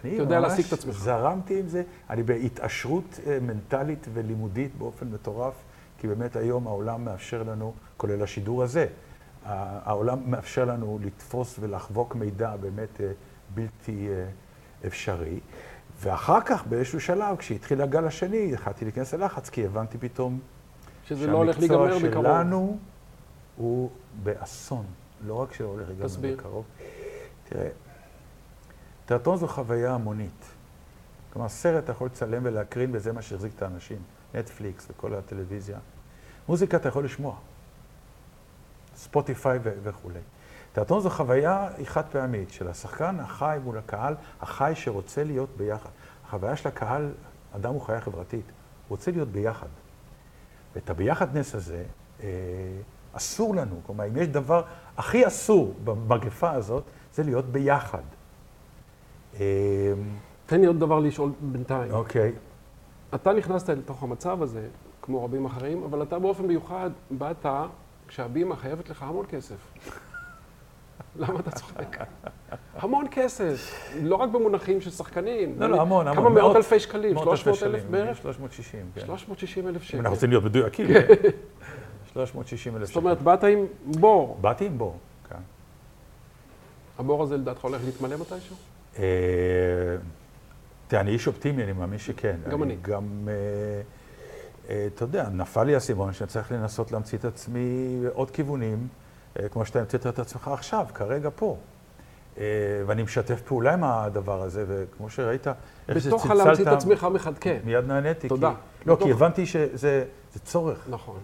אני 0.04 0.14
אתה 0.14 0.22
יודע 0.22 0.40
להשיג 0.40 0.66
את 0.66 0.72
עצמך. 0.72 0.98
זרמתי 0.98 1.60
עם 1.60 1.68
זה, 1.68 1.82
אני 2.10 2.22
בהתעשרות 2.22 3.20
אה, 3.26 3.38
מנטלית 3.40 4.06
ולימודית 4.12 4.76
באופן 4.78 5.08
מטורף, 5.08 5.54
כי 5.98 6.08
באמת 6.08 6.36
היום 6.36 6.66
העולם 6.66 7.04
מאפשר 7.04 7.42
לנו, 7.42 7.74
כולל 7.96 8.22
השידור 8.22 8.62
הזה, 8.62 8.86
העולם 9.44 10.18
מאפשר 10.26 10.64
לנו 10.64 10.98
לתפוס 11.02 11.56
ולחבוק 11.60 12.14
מידע 12.14 12.56
באמת 12.56 13.00
אה, 13.00 13.10
בלתי 13.54 14.08
אה, 14.08 14.24
אפשרי. 14.86 15.40
ואחר 16.00 16.40
כך, 16.40 16.66
באיזשהו 16.66 17.00
שלב, 17.00 17.36
כשהתחיל 17.36 17.82
הגל 17.82 18.06
השני, 18.06 18.52
התחלתי 18.52 18.84
להיכנס 18.84 19.14
ללחץ, 19.14 19.48
כי 19.48 19.66
הבנתי 19.66 19.98
פתאום 19.98 20.40
שזה 21.04 21.26
לא 21.26 21.36
הולך 21.36 21.58
להיגמר 21.58 21.84
בקרוב. 21.84 22.00
שהמקצוע 22.00 22.22
שלנו 22.22 22.78
הוא 23.56 23.90
באסון, 24.22 24.86
לא 25.26 25.34
רק 25.34 25.52
שלא 25.52 25.66
הולך 25.66 25.88
להיגמר 25.88 26.06
תסביר. 26.06 26.36
בקרוב. 26.36 26.64
תראה, 27.48 27.68
תיאטרון 29.06 29.36
זו 29.36 29.48
חוויה 29.48 29.94
המונית. 29.94 30.44
כלומר, 31.32 31.48
סרט 31.48 31.84
אתה 31.84 31.92
יכול 31.92 32.06
לצלם 32.06 32.42
ולהקרין, 32.44 32.90
וזה 32.92 33.12
מה 33.12 33.22
שהחזיק 33.22 33.52
את 33.56 33.62
האנשים. 33.62 33.98
נטפליקס 34.34 34.86
וכל 34.90 35.14
הטלוויזיה. 35.14 35.78
מוזיקה 36.48 36.76
אתה 36.76 36.88
יכול 36.88 37.04
לשמוע. 37.04 37.36
ספוטיפיי 38.96 39.58
ו- 39.62 39.78
וכולי. 39.82 40.20
תיאטרון 40.72 41.00
זו 41.00 41.10
חוויה 41.10 41.68
היא 41.76 41.86
חד 41.86 42.04
פעמית 42.12 42.50
של 42.50 42.68
השחקן 42.68 43.20
החי 43.20 43.58
מול 43.64 43.78
הקהל, 43.78 44.14
החי 44.40 44.72
שרוצה 44.74 45.24
להיות 45.24 45.48
ביחד. 45.56 45.90
החוויה 46.26 46.56
של 46.56 46.68
הקהל, 46.68 47.10
אדם 47.56 47.72
הוא 47.72 47.82
חיה 47.82 48.00
חברתית, 48.00 48.44
הוא 48.44 48.52
רוצה 48.88 49.10
להיות 49.10 49.28
ביחד. 49.28 49.66
ואת 50.74 50.90
הביחדנס 50.90 51.54
הזה 51.54 51.84
אה, 52.22 52.28
אסור 53.12 53.54
לנו. 53.54 53.80
כלומר, 53.86 54.08
אם 54.08 54.16
יש 54.16 54.28
דבר 54.28 54.62
הכי 54.96 55.26
אסור 55.26 55.74
במגפה 55.84 56.50
הזאת, 56.50 56.84
זה 57.14 57.22
להיות 57.22 57.44
ביחד. 57.44 58.02
אה, 59.40 59.92
תן 60.46 60.60
לי 60.60 60.66
עוד 60.66 60.80
דבר 60.80 61.00
לשאול 61.00 61.30
בינתיים. 61.40 61.92
אוקיי. 61.92 62.32
אתה 63.14 63.32
נכנסת 63.32 63.68
לתוך 63.68 64.02
המצב 64.02 64.42
הזה, 64.42 64.68
כמו 65.02 65.24
רבים 65.24 65.44
אחרים, 65.44 65.82
אבל 65.84 66.02
אתה 66.02 66.18
באופן 66.18 66.46
מיוחד 66.46 66.90
באת 67.10 67.46
כשהבימה 68.08 68.56
חייבת 68.56 68.88
לך 68.88 69.02
המון 69.02 69.26
כסף. 69.28 69.56
למה 71.16 71.40
אתה 71.40 71.50
צוחק? 71.50 71.96
המון 72.74 73.06
כסף, 73.10 73.90
לא 74.02 74.16
רק 74.16 74.28
במונחים 74.30 74.80
של 74.80 74.90
שחקנים. 74.90 75.54
לא, 75.58 75.70
לא, 75.70 75.80
המון, 75.80 76.08
המון. 76.08 76.24
כמה 76.24 76.34
מאות 76.34 76.56
אלפי 76.56 76.80
שקלים? 76.80 77.14
מאות 77.14 77.28
אלפי 77.28 77.42
300 77.42 77.62
אלף 77.74 77.84
בערך? 77.90 78.16
360, 78.16 78.90
כן. 78.94 79.00
360 79.00 79.68
אלף 79.68 79.82
שקל. 79.82 79.98
אנחנו 79.98 80.10
רוצים 80.14 80.30
להיות 80.30 80.44
מדויקים, 80.44 80.86
כן. 80.86 81.06
360 82.12 82.76
אלף 82.76 82.84
זאת 82.84 82.90
שקל. 82.90 82.98
אומרת, 82.98 83.22
באת 83.22 83.44
עם 83.44 83.66
בור. 83.84 84.38
באתי 84.40 84.66
עם 84.66 84.78
בור, 84.78 84.98
כן. 85.28 85.36
הבור 86.98 87.22
הזה 87.22 87.36
לדעתך 87.36 87.60
הולך 87.60 87.80
להתמלא 87.84 88.16
מתישהו? 88.16 88.56
אה, 88.98 89.04
תראה, 90.88 91.02
אני 91.02 91.10
איש 91.10 91.26
אופטימי, 91.26 91.64
אני 91.64 91.72
מאמין 91.72 91.98
שכן. 91.98 92.36
גם 92.48 92.62
אני. 92.62 92.76
גם, 92.82 93.28
אה, 93.28 93.34
אה, 94.70 94.86
אתה 94.94 95.02
יודע, 95.02 95.28
נפל 95.28 95.64
לי 95.64 95.74
האסימון 95.74 96.12
שאני 96.12 96.28
צריך 96.28 96.52
לנסות 96.52 96.92
להמציא 96.92 97.18
את 97.18 97.24
עצמי 97.24 97.98
עוד 98.12 98.30
כיוונים, 98.30 98.88
כמו 99.52 99.64
שאתה 99.66 99.78
המצאת 99.78 100.06
את 100.06 100.18
עצמך 100.18 100.48
עכשיו, 100.48 100.86
כרגע 100.94 101.28
פה. 101.36 101.56
אה, 102.38 102.44
ואני 102.86 103.02
משתף 103.02 103.42
פעולה 103.42 103.72
עם 103.74 103.84
הדבר 103.84 104.42
הזה, 104.42 104.64
וכמו 104.68 105.10
שראית, 105.10 105.46
איך 105.88 106.06
בתוך 106.06 106.22
שצלצלת, 106.24 106.40
הלהמציא 106.40 106.62
את 106.64 106.72
עצמך 106.72 107.06
מחד, 107.12 107.38
כן. 107.38 107.58
מיד 107.64 107.84
נעניתי. 107.84 108.28
תודה. 108.28 108.52
כי, 108.80 108.88
לא, 108.88 108.94
בתוך- 108.94 109.06
כי 109.06 109.12
הבנתי 109.12 109.46
שזה 109.46 110.04
זה 110.32 110.40
צורך. 110.40 110.86
נכון. 110.90 111.18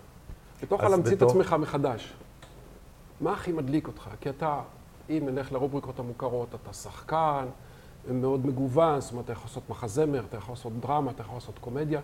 בתוך 0.62 0.80
הלהמציא 0.84 1.12
את 1.12 1.16
בתוך- 1.16 1.30
עצמך 1.30 1.56
מחדש. 1.58 2.14
מה 3.20 3.32
הכי 3.32 3.52
מדליק 3.52 3.86
אותך? 3.86 4.08
כי 4.20 4.28
אתה, 4.30 4.60
אם 5.10 5.22
נלך 5.32 5.52
לרובריקות 5.52 5.98
המוכרות, 5.98 6.48
אתה 6.62 6.72
שחקן, 6.72 7.44
מאוד 8.10 8.46
מגוון, 8.46 9.00
זאת 9.00 9.12
אומרת, 9.12 9.24
אתה 9.24 9.32
יכול 9.32 9.44
לעשות 9.46 9.70
מחזמר, 9.70 10.24
אתה 10.28 10.36
יכול 10.36 10.52
לעשות 10.52 10.72
דרמה, 10.80 11.10
אתה 11.10 11.22
יכול 11.22 11.36
לעשות 11.36 11.58
קומדיה, 11.58 12.00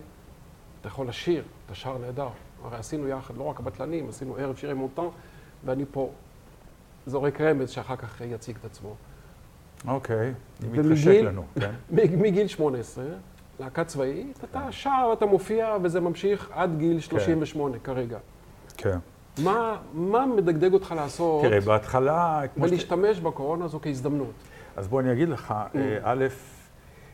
אתה 0.81 0.89
יכול 0.89 1.09
לשיר, 1.09 1.45
אתה 1.67 1.75
שר 1.75 1.99
נהדר. 1.99 2.29
הרי 2.65 2.77
עשינו 2.79 3.09
יחד, 3.09 3.37
לא 3.37 3.45
רק 3.45 3.61
הבטלנים, 3.61 4.09
עשינו 4.09 4.37
ערב 4.37 4.57
שירי 4.57 4.75
מונטן, 4.75 5.03
ואני 5.65 5.85
פה 5.91 6.11
זורק 7.07 7.41
רמז 7.41 7.71
שאחר 7.71 7.97
כך 7.97 8.21
יציג 8.21 8.57
את 8.61 8.65
עצמו. 8.65 8.95
אוקיי, 9.89 10.33
אם 10.65 10.73
מתחשק 10.73 11.21
לנו, 11.25 11.45
כן. 11.61 11.71
מגיל 12.23 12.47
18, 12.47 13.05
להקה 13.61 13.85
צבאית, 13.85 14.45
אתה 14.45 14.73
שר, 14.73 15.11
אתה 15.13 15.27
מופיע, 15.27 15.77
וזה 15.83 16.01
ממשיך 16.01 16.51
עד 16.53 16.79
גיל 16.79 17.01
38 17.01 17.79
כרגע. 17.79 18.19
כן. 18.77 18.99
מה, 19.39 19.77
מה 19.93 20.27
מדגדג 20.27 20.73
אותך 20.73 20.95
לעשות 20.97 21.43
תראה, 21.43 21.61
בהתחלה, 21.61 22.43
כמו 22.55 22.69
ש... 22.69 22.71
ולהשתמש 22.71 23.21
בקורונה 23.21 23.65
הזו 23.65 23.81
כהזדמנות? 23.83 24.33
אז 24.77 24.89
בוא 24.89 25.01
אני 25.01 25.13
אגיד 25.13 25.29
לך, 25.29 25.51
Mm. 25.51 25.77
אה, 25.77 25.99
א', 26.03 26.25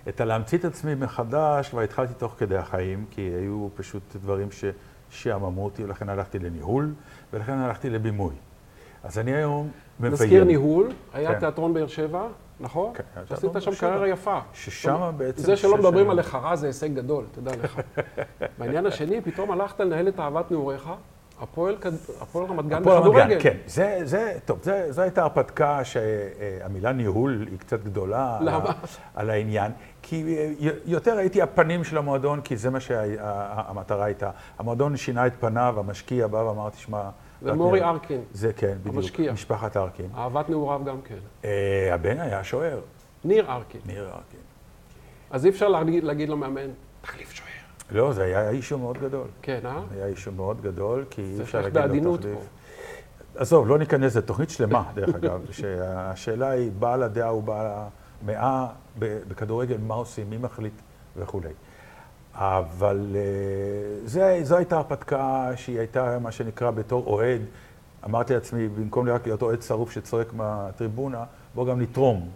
את 0.09 0.21
הלהמציא 0.21 0.59
את 0.59 0.65
עצמי 0.65 0.95
מחדש 0.95 1.69
כבר 1.69 1.81
התחלתי 1.81 2.15
תוך 2.15 2.35
כדי 2.39 2.57
החיים, 2.57 3.05
כי 3.11 3.21
היו 3.21 3.69
פשוט 3.75 4.03
דברים 4.23 4.51
ששעממו 5.11 5.65
אותי, 5.65 5.85
ולכן 5.85 6.09
הלכתי 6.09 6.39
לניהול, 6.39 6.95
ולכן 7.33 7.53
הלכתי 7.53 7.91
לבימוי. 7.91 8.35
אז 9.05 9.19
אני 9.19 9.35
היום 9.35 9.71
מביים. 10.01 10.13
נזכיר 10.13 10.45
ניהול, 10.45 10.93
היה 11.15 11.33
כן. 11.33 11.39
תיאטרון 11.39 11.75
באר 11.75 11.87
שבע, 11.87 12.27
נכון? 12.61 12.93
כן, 12.95 13.03
היה 13.17 13.27
שעשית 13.27 13.41
תיאטרון 13.41 13.61
שם 13.61 13.71
באר 13.71 13.77
שבע. 13.77 13.89
קריירה 13.89 14.09
יפה. 14.09 14.39
ששם 14.53 15.13
בעצם... 15.17 15.43
זה 15.43 15.57
שלא 15.57 15.77
מדברים 15.77 16.11
עליך 16.11 16.35
רע 16.35 16.57
זה 16.57 16.67
הישג 16.67 16.95
גדול, 16.95 17.25
תדע 17.33 17.53
לך. 17.63 17.81
בעניין 18.59 18.87
השני, 18.87 19.21
פתאום 19.21 19.51
הלכת 19.51 19.81
לנהל 19.81 20.09
את 20.09 20.21
אהבת 20.21 20.51
נעוריך, 20.51 20.91
הפועל 21.41 21.77
רמת 22.35 22.67
גן 22.69 22.83
בכדורגל. 22.83 23.39
כן. 23.41 23.57
זה, 23.67 24.01
זה, 24.05 24.39
טוב, 24.45 24.59
זה, 24.63 24.93
זו 24.93 25.03
הייתה 25.03 25.23
הרפתקה 25.23 25.85
שהמילה 25.85 26.93
ניהול 26.93 27.47
היא 27.51 27.59
קצת 27.59 27.85
גדולה. 27.85 28.37
על 28.39 28.49
למה? 28.49 28.73
על 29.15 29.31
העניין. 29.31 29.73
כי 30.03 30.37
אה, 30.39 30.71
יותר 30.85 31.17
הייתי 31.17 31.43
הפנים 31.43 31.85
של 31.85 31.99
המועדון, 31.99 32.41
כי 32.41 32.57
זה 32.57 32.71
מה 32.71 32.81
שהמטרה 32.81 34.05
הייתה. 34.05 34.31
המועדון 34.59 34.97
שינה 34.97 35.27
את 35.27 35.33
פניו, 35.41 35.75
המשקיע 35.79 36.27
בא 36.27 36.37
ואמר, 36.37 36.71
תשמע... 36.71 37.11
זה 37.43 37.53
מורי 37.53 37.81
נראה." 37.81 37.91
ארקין, 37.91 38.21
זה 38.33 38.53
כן, 38.53 38.77
בדיוק. 38.81 38.97
המשקיע. 38.97 39.33
משפחת 39.33 39.77
ארקין. 39.77 40.07
אהבת 40.17 40.49
נעוריו 40.49 40.81
גם 40.85 41.01
כן. 41.03 41.19
אה, 41.45 41.95
הבן 41.95 42.21
היה 42.21 42.45
שוער, 42.45 42.81
ניר 43.25 43.51
ארקין. 43.51 43.81
ניר 43.87 44.05
ארקין. 44.05 44.41
אז 45.31 45.45
אי 45.45 45.51
אפשר 45.51 45.69
להגיד, 45.69 46.05
להגיד 46.05 46.29
למאמן, 46.29 46.71
תחליף 47.03 47.33
שוער. 47.33 47.46
לא, 47.91 48.13
זה 48.13 48.23
היה 48.23 48.51
אישו 48.51 48.79
מאוד 48.79 48.99
גדול. 48.99 49.27
כן, 49.43 49.61
אה? 49.65 49.81
היה 49.95 50.07
אישו 50.07 50.33
מאוד 50.33 50.61
גדול, 50.61 51.05
כי 51.11 51.23
אי 51.23 51.33
צריך 51.37 51.43
אפשר 51.43 51.61
להגיד 51.61 51.77
לו 51.77 51.83
בעדינות 51.83 52.21
תחליף. 52.21 52.39
פה. 52.39 53.41
עזוב, 53.41 53.69
לא 53.69 53.79
ניכנס, 53.79 54.13
זו 54.13 54.21
תוכנית 54.21 54.51
שלמה, 54.51 54.91
דרך 54.95 55.15
אגב, 55.15 55.41
שהשאלה 55.59 56.51
היא, 56.51 56.71
בעל 56.79 57.03
הדעה 57.03 57.29
הוא 57.29 57.43
בעל 57.43 57.67
המאה 58.23 58.67
בכדורגל, 58.99 59.77
מה 59.79 59.95
עושים, 59.95 60.31
מי 60.31 60.37
מחליט 60.39 60.73
וכולי. 61.17 61.53
אבל 62.35 63.17
אה, 63.17 64.07
זה, 64.07 64.41
זו 64.43 64.57
הייתה 64.57 64.77
הרפתקה 64.77 65.51
שהיא 65.57 65.79
הייתה, 65.79 66.19
מה 66.19 66.33
שנקרא, 66.33 66.71
בתור 66.71 67.07
אוהד. 67.07 67.41
אמרתי 68.05 68.35
לעצמי, 68.35 68.69
במקום 68.69 69.09
רק 69.09 69.27
להיות 69.27 69.43
אוהד 69.43 69.63
שרוף 69.63 69.91
שצועק 69.91 70.33
מהטריבונה, 70.33 71.25
בוא 71.55 71.67
גם 71.67 71.81
נתרום. 71.81 72.29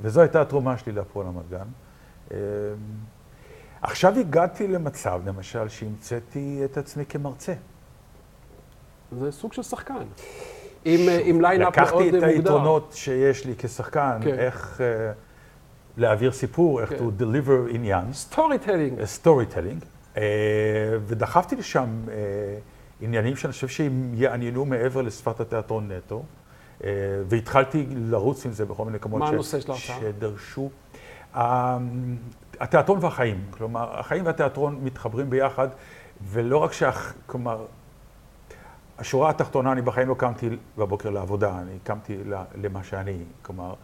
וזו 0.00 0.20
הייתה 0.20 0.40
התרומה 0.40 0.78
שלי 0.78 0.92
להפועל 0.92 1.26
רמת 1.26 1.48
גן. 1.50 1.66
עכשיו 3.86 4.18
הגעתי 4.18 4.68
למצב, 4.68 5.20
למשל, 5.26 5.68
שהמצאתי 5.68 6.60
את 6.64 6.76
עצמי 6.76 7.04
כמרצה. 7.08 7.54
זה 9.12 9.32
סוג 9.32 9.52
של 9.52 9.62
שחקן. 9.62 9.94
עם, 10.84 11.08
אה, 11.08 11.20
עם 11.24 11.40
line-up 11.40 11.78
מאוד 11.78 11.88
לקחתי 11.88 12.02
אה, 12.02 12.08
את 12.08 12.12
מוגדר. 12.12 12.26
היתרונות 12.26 12.92
שיש 12.96 13.44
לי 13.46 13.54
כשחקן, 13.58 14.18
כן. 14.22 14.34
איך 14.34 14.80
אה, 14.80 15.12
להעביר 15.96 16.32
סיפור, 16.32 16.80
איך 16.80 16.90
כן. 16.90 16.96
to 16.96 17.20
deliver 17.20 17.74
עניין, 17.74 18.12
storytelling. 18.12 19.04
storytelling, 19.04 19.84
ודחפתי 21.06 21.56
לשם 21.56 22.02
אה, 22.08 22.14
עניינים 23.00 23.36
שאני 23.36 23.52
חושב 23.52 23.68
שהם 23.68 24.10
יעניינו 24.14 24.64
מעבר 24.64 25.02
לשפת 25.02 25.40
התיאטרון 25.40 25.92
נטו, 25.92 26.22
אה, 26.84 26.90
והתחלתי 27.28 27.86
לרוץ 27.90 28.46
עם 28.46 28.52
זה 28.52 28.64
בכל 28.64 28.84
מיני 28.84 28.96
מקומות 28.96 29.20
מה 29.20 29.28
הנושא 29.28 29.60
של 29.60 29.70
ההרצאה? 29.70 30.00
שדרשו. 30.00 30.70
התיאטרון 32.60 32.98
והחיים, 33.02 33.44
כלומר, 33.50 33.98
החיים 33.98 34.26
והתיאטרון 34.26 34.78
מתחברים 34.82 35.30
ביחד, 35.30 35.68
ולא 36.22 36.58
רק 36.58 36.72
שה... 36.72 36.90
כלומר, 37.26 37.64
השורה 38.98 39.30
התחתונה, 39.30 39.72
אני 39.72 39.82
בחיים 39.82 40.08
לא 40.08 40.14
קמתי 40.14 40.48
בבוקר 40.78 41.10
לעבודה, 41.10 41.58
אני 41.58 41.78
קמתי 41.84 42.18
למה 42.62 42.84
שאני, 42.84 43.18
כלומר, 43.42 43.74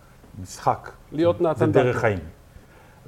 משחק. 0.42 0.90
להיות 1.12 1.40
נתן 1.40 1.72
דרך. 1.72 1.96
חיים. 1.96 2.18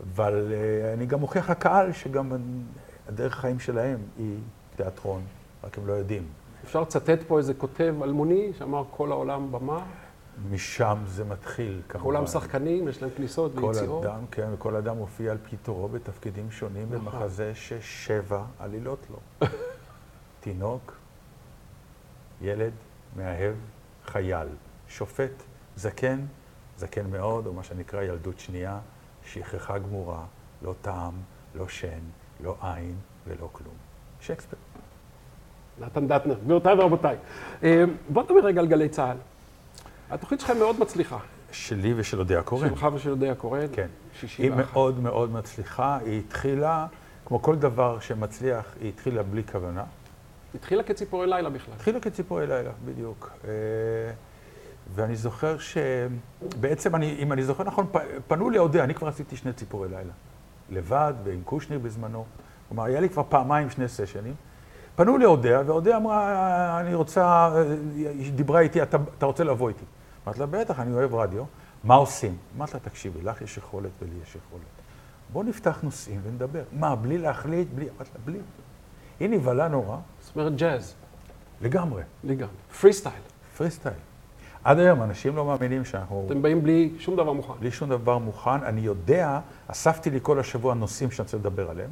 אבל 0.03 0.53
אה, 0.53 0.93
אני 0.95 1.07
גם 1.07 1.21
מוכיח 1.21 1.51
לקהל 1.51 1.93
שגם 1.93 2.33
הדרך 3.09 3.35
חיים 3.35 3.59
שלהם 3.59 3.99
היא 4.19 4.39
תיאטרון, 4.77 5.23
רק 5.65 5.79
הם 5.79 5.87
לא 5.87 5.93
יודעים. 5.93 6.23
אפשר 6.65 6.81
לצטט 6.81 7.23
פה 7.27 7.39
איזה 7.39 7.55
כותב 7.55 7.95
אלמוני 8.05 8.53
שאמר 8.59 8.85
כל 8.91 9.13
העולם 9.13 9.53
במה, 9.53 9.79
משם 10.51 10.99
זה 11.07 11.25
מתחיל, 11.25 11.83
כמובן. 11.89 12.05
כולם 12.05 12.27
שחקנים, 12.27 12.89
יש 12.89 13.03
להם 13.03 13.11
כניסות 13.17 13.53
כל 13.55 13.67
ויציאות. 13.67 14.05
אדם, 14.05 14.27
כן, 14.31 14.49
וכל 14.53 14.77
אדם 14.77 14.97
מופיע 14.97 15.33
על 15.33 15.39
פי 15.51 15.57
תורו 15.57 15.89
בתפקידים 15.89 16.51
שונים 16.51 16.87
נכון. 16.93 17.13
במחזה 17.13 17.53
ששבע 17.55 18.45
עלילות 18.59 19.07
לו. 19.11 19.49
תינוק, 20.41 20.97
ילד, 22.43 22.73
מאהב, 23.17 23.55
חייל, 24.05 24.49
שופט, 24.89 25.43
זקן, 25.77 26.21
זקן 26.77 27.11
מאוד, 27.11 27.47
או 27.47 27.53
מה 27.53 27.63
שנקרא 27.63 28.03
ילדות 28.03 28.39
שנייה, 28.39 28.79
שכחה 29.25 29.79
גמורה, 29.79 30.25
לא 30.63 30.75
טעם, 30.83 31.15
לא 31.55 31.69
שן, 31.69 32.01
לא 32.41 32.57
עין 32.63 32.97
ולא 33.27 33.49
כלום. 33.53 33.75
שייקספיר. 34.21 34.59
נתן 35.81 36.09
דטנר, 36.09 36.39
גבירותיי 36.45 36.75
ורבותיי. 36.75 37.17
אה, 37.63 37.85
בוא 38.09 38.23
נדבר 38.23 38.45
רגע 38.45 38.61
על 38.61 38.67
גלי 38.67 38.89
צה"ל. 38.89 39.17
התוכנית 40.11 40.41
שלכם 40.41 40.59
מאוד 40.59 40.81
מצליחה. 40.81 41.19
שלי 41.53 41.95
ושל 41.97 42.19
אודיה 42.19 42.43
קורן. 42.43 42.69
שלך 42.69 42.87
ושל 42.95 43.09
יהודי 43.09 43.31
הקורן. 43.31 43.67
כן. 43.73 43.87
היא 44.13 44.21
61. 44.21 44.57
מאוד 44.57 45.01
מאוד 45.01 45.33
מצליחה, 45.33 45.99
היא 46.05 46.19
התחילה, 46.19 46.87
כמו 47.27 47.43
כל 47.43 47.57
דבר 47.57 48.01
שמצליח, 48.01 48.75
היא 48.81 48.89
התחילה 48.89 49.23
בלי 49.23 49.43
כוונה. 49.53 49.85
התחילה 50.55 50.83
כציפורי 50.83 51.27
לילה 51.27 51.51
בכלל. 51.51 51.75
התחילה 51.75 52.01
כציפורי 52.01 52.47
לילה, 52.47 52.71
בדיוק. 52.85 53.31
אה, 53.45 53.51
ואני 54.95 55.17
זוכר 55.17 55.57
שבעצם, 55.59 56.95
אני, 56.95 57.17
אם 57.19 57.33
אני 57.33 57.43
זוכר 57.45 57.65
נכון, 57.65 57.87
פנו 58.29 58.51
לאודיה, 58.51 58.85
אני 58.85 58.95
כבר 58.95 59.09
עשיתי 59.09 59.37
שני 59.37 59.53
ציפורי 59.53 59.89
לילה. 59.89 60.13
לבד 60.71 61.13
ועם 61.25 61.41
קושניר 61.45 61.79
בזמנו. 61.79 62.25
כלומר, 62.69 62.85
היה 62.85 63.01
לי 63.01 63.09
כבר 63.09 63.23
פעמיים 63.29 63.71
שני 63.71 63.89
סשנים. 63.89 64.35
פנו 64.97 65.19
לאודיה, 65.19 65.63
ואודיה 65.67 65.97
אמרה, 65.97 66.81
אני 66.81 66.95
רוצה, 66.95 67.51
היא 67.97 68.33
דיברה 68.33 68.61
איתי, 68.61 68.83
אתה, 68.83 68.97
אתה 69.19 69.27
רוצה 69.27 69.45
לבוא 69.45 69.69
איתי. 69.69 69.85
אמרתי 70.27 70.41
לה, 70.41 70.47
בטח, 70.47 70.81
אני 70.81 70.95
אוהב 70.95 71.15
רדיו. 71.15 71.45
מה 71.85 71.95
עושים? 71.95 72.37
אמרתי 72.57 72.73
לה, 72.75 72.81
תקשיבי, 72.81 73.23
לך 73.23 73.43
יש 73.43 73.57
יכולת 73.57 73.91
ולי 74.03 74.13
יש 74.23 74.29
יכולת. 74.29 74.63
בואו 75.33 75.45
נפתח 75.45 75.81
נושאים 75.83 76.21
ונדבר. 76.23 76.63
מה, 76.73 76.97
בלי 76.97 77.19
להחליט? 77.19 77.69
בלי... 77.75 77.89
אמרתי 77.97 78.11
לה, 78.15 78.21
בלי. 78.25 78.39
היא 79.21 79.29
נבהלה 79.29 79.69
נורא, 79.69 79.97
זאת 80.21 80.37
אומרת 80.37 80.57
ג'אז, 80.57 80.95
לגמרי, 81.61 82.03
לגמרי. 82.25 82.55
פרי 82.81 82.93
סטייל. 82.93 83.15
פרי 83.57 83.71
סטייל. 83.71 83.95
עד 84.65 84.79
היום 84.79 85.03
אנשים 85.03 85.37
לא 85.37 85.45
מאמינים 85.45 85.85
שאנחנו... 85.85 86.25
אתם 86.27 86.43
באים 86.43 86.63
בלי 86.63 86.93
שום 86.99 87.17
דבר 87.17 87.33
מוכן. 87.33 87.53
בלי 87.61 87.71
שום 87.71 87.89
דבר 87.89 88.19
מוכן. 88.19 88.51
אני 88.51 88.81
יודע, 88.81 89.41
אספתי 89.67 90.11
לי 90.11 90.19
כל 90.23 90.39
השבוע 90.41 90.75
נושאים 90.75 91.11
שאני 91.11 91.25
רוצה 91.25 91.37
לדבר 91.37 91.71
עליהם, 91.71 91.91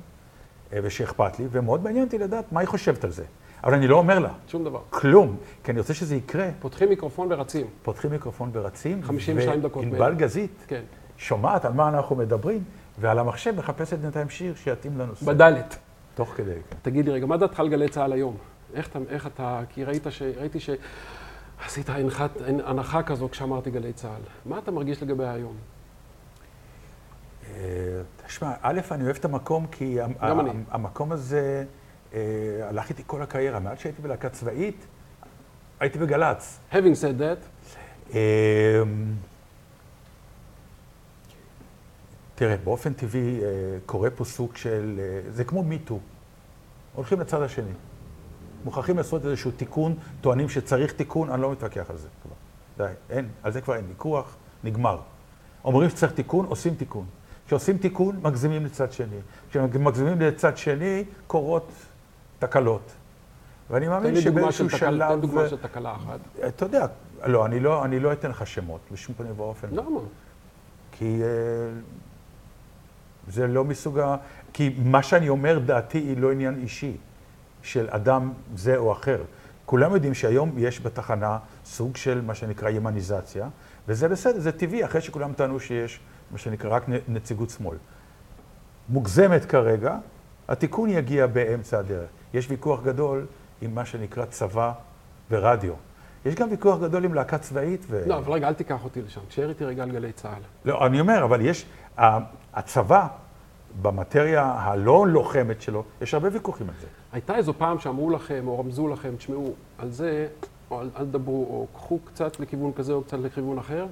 ושאכפת 0.82 1.38
לי, 1.38 1.46
ומאוד 1.50 1.82
מעניין 1.82 2.04
אותי 2.04 2.18
לדעת 2.18 2.52
מה 2.52 2.60
היא 2.60 2.68
חושבת 2.68 3.04
על 3.04 3.10
זה. 3.10 3.24
אבל 3.64 3.74
אני 3.74 3.86
לא 3.86 3.96
אומר 3.96 4.18
לה 4.18 4.28
שום 4.48 4.64
דבר. 4.64 4.80
כלום, 4.90 5.36
כי 5.64 5.70
אני 5.70 5.80
רוצה 5.80 5.94
שזה 5.94 6.16
יקרה. 6.16 6.48
פותחים 6.60 6.88
מיקרופון 6.88 7.32
ורצים. 7.32 7.66
פותחים 7.82 8.10
מיקרופון 8.10 8.50
ורצים. 8.52 9.02
52 9.02 9.60
דקות 9.60 9.84
וענבל. 9.84 10.14
גזית 10.14 10.64
כן. 10.66 10.82
שומעת 11.16 11.64
על 11.64 11.72
מה 11.72 11.88
אנחנו 11.88 12.16
מדברים, 12.16 12.64
ועל 12.98 13.18
המחשב 13.18 13.56
מחפשת 13.56 13.98
בינתיים 13.98 14.28
שיר 14.28 14.54
שיתאים 14.54 14.98
לנושא. 14.98 15.26
בדלת. 15.26 15.76
תוך 16.14 16.28
כדי, 16.36 16.54
כן. 16.70 16.76
תגיד 16.82 17.06
לי 17.06 17.12
רגע, 17.12 17.26
מה 17.26 17.36
דעתך 17.36 17.60
על 17.60 17.68
גלי 17.68 17.88
צה"ל 17.88 18.12
היום? 18.12 18.36
איך 18.74 18.88
אתה, 18.88 18.98
איך 19.08 19.26
אתה, 19.26 19.60
כי 19.68 19.84
ראית 19.84 20.06
ש... 20.10 20.22
ראיתי 20.22 20.58
שעשית 20.60 21.88
הנחת, 21.88 22.30
הנחה 22.64 23.02
כזו 23.02 23.28
כשאמרתי 23.30 23.70
גלי 23.70 23.92
צה"ל. 23.92 24.50
מה 24.50 24.58
אתה 24.58 24.70
מרגיש 24.70 25.02
לגבי 25.02 25.26
היום? 25.26 25.56
תשמע, 28.26 28.52
א', 28.62 28.80
אני 28.90 29.04
אוהב 29.04 29.16
את 29.16 29.24
המקום, 29.24 29.66
כי 29.66 29.98
המקום 30.70 31.12
הזה 31.12 31.64
אה, 32.14 32.20
הלך 32.68 32.88
איתי 32.88 33.02
כל 33.06 33.22
הקריירה. 33.22 33.58
מאז 33.60 33.78
שהייתי 33.78 34.02
בלהקה 34.02 34.28
צבאית, 34.28 34.86
הייתי 35.80 35.98
בגל"צ. 35.98 36.58
Having 36.72 36.74
said 36.74 37.20
that, 37.20 37.68
אמ, 38.10 38.16
תראה, 42.34 42.56
באופן 42.64 42.92
טבעי 42.92 43.40
אה, 43.42 43.48
קורה 43.86 44.10
פה 44.10 44.24
סוג 44.24 44.56
של, 44.56 45.00
אה, 45.00 45.30
זה 45.30 45.44
כמו 45.44 45.62
מיטו. 45.62 45.98
הולכים 46.94 47.20
לצד 47.20 47.42
השני. 47.42 47.72
מוכרחים 48.64 48.96
לעשות 48.96 49.24
איזשהו 49.24 49.50
תיקון, 49.50 49.94
טוענים 50.20 50.48
שצריך 50.48 50.92
תיקון, 50.92 51.30
אני 51.30 51.42
לא 51.42 51.52
מתווכח 51.52 51.90
על 51.90 51.96
זה. 51.96 52.08
כבר. 52.22 52.34
די, 52.86 52.92
אין, 53.10 53.28
על 53.42 53.52
זה 53.52 53.60
כבר 53.60 53.76
אין 53.76 53.84
ויכוח, 53.88 54.36
נגמר. 54.64 54.98
אומרים 55.64 55.90
שצריך 55.90 56.12
תיקון, 56.12 56.46
עושים 56.46 56.74
תיקון. 56.74 57.06
כשעושים 57.46 57.78
תיקון, 57.78 58.20
מגזימים 58.22 58.64
לצד 58.64 58.92
שני. 58.92 59.16
כשמגזימים 59.50 60.20
לצד 60.20 60.56
שני, 60.56 61.04
קורות 61.26 61.72
תקלות. 62.38 62.92
ואני 63.70 63.88
מאמין 63.88 64.20
שבאיזשהו 64.20 64.70
שלב... 64.70 65.14
תן 65.14 65.20
דוגמה 65.20 65.48
של 65.48 65.56
תקלה 65.56 65.94
אחת. 65.94 66.18
אתה 66.48 66.64
יודע, 66.64 66.86
לא, 67.26 67.46
אני 67.46 67.60
לא, 67.60 67.84
אני 67.84 68.00
לא 68.00 68.12
אתן 68.12 68.30
לך 68.30 68.46
שמות, 68.46 68.80
בשום 68.92 69.14
פנים 69.14 69.32
ואופן. 69.36 69.68
למה? 69.70 70.00
כי 70.92 71.22
אה, 71.22 71.28
זה 73.28 73.46
לא 73.46 73.64
מסוג 73.64 73.98
ה... 73.98 74.16
כי 74.52 74.74
מה 74.84 75.02
שאני 75.02 75.28
אומר, 75.28 75.58
דעתי 75.58 75.98
היא 75.98 76.16
לא 76.16 76.32
עניין 76.32 76.58
אישי 76.62 76.96
של 77.62 77.86
אדם 77.90 78.32
זה 78.54 78.76
או 78.76 78.92
אחר. 78.92 79.22
כולם 79.66 79.94
יודעים 79.94 80.14
שהיום 80.14 80.54
יש 80.58 80.80
בתחנה 80.80 81.38
סוג 81.64 81.96
של 81.96 82.20
מה 82.20 82.34
שנקרא 82.34 82.68
ימניזציה, 82.68 83.48
וזה 83.88 84.08
בסדר, 84.08 84.40
זה 84.40 84.52
טבעי, 84.52 84.84
אחרי 84.84 85.00
שכולם 85.00 85.32
טענו 85.32 85.60
שיש 85.60 86.00
מה 86.32 86.38
שנקרא 86.38 86.76
רק 86.76 86.84
נציגות 87.08 87.50
שמאל. 87.50 87.76
מוגזמת 88.88 89.44
כרגע, 89.44 89.96
התיקון 90.48 90.90
יגיע 90.90 91.26
באמצע 91.26 91.78
הדרך. 91.78 92.08
יש 92.34 92.50
ויכוח 92.50 92.82
גדול 92.82 93.26
עם 93.60 93.74
מה 93.74 93.84
שנקרא 93.84 94.24
צבא 94.24 94.72
ורדיו. 95.30 95.72
יש 96.24 96.34
גם 96.34 96.50
ויכוח 96.50 96.80
גדול 96.80 97.04
עם 97.04 97.14
להקה 97.14 97.38
צבאית 97.38 97.84
ו... 97.88 98.02
לא, 98.06 98.18
אבל 98.18 98.32
רגע, 98.32 98.48
אל 98.48 98.54
תיקח 98.54 98.84
אותי 98.84 99.02
לשם. 99.02 99.20
תשאר 99.28 99.48
איתי 99.48 99.64
רגע 99.64 99.82
על 99.82 99.90
גלי 99.90 100.12
צה"ל. 100.12 100.42
לא, 100.64 100.86
אני 100.86 101.00
אומר, 101.00 101.24
אבל 101.24 101.40
יש, 101.40 101.66
הצבא, 102.54 103.06
במטריה 103.82 104.44
הלא 104.44 105.06
לוחמת 105.08 105.62
שלו, 105.62 105.84
יש 106.00 106.14
הרבה 106.14 106.28
ויכוחים 106.32 106.68
על 106.68 106.74
זה. 106.80 106.86
הייתה 107.12 107.36
איזו 107.36 107.54
פעם 107.58 107.78
שאמרו 107.78 108.10
לכם, 108.10 108.44
או 108.46 108.58
רמזו 108.58 108.88
לכם, 108.88 109.16
תשמעו, 109.16 109.54
על 109.78 109.90
זה, 109.90 110.28
או 110.70 110.80
אל, 110.80 110.90
אל 110.96 111.04
תדברו, 111.04 111.44
או 111.44 111.66
קחו 111.74 111.98
קצת 112.04 112.40
לכיוון 112.40 112.72
כזה 112.72 112.92
או 112.92 113.02
קצת 113.02 113.18
לכיוון 113.18 113.58
אחר. 113.58 113.86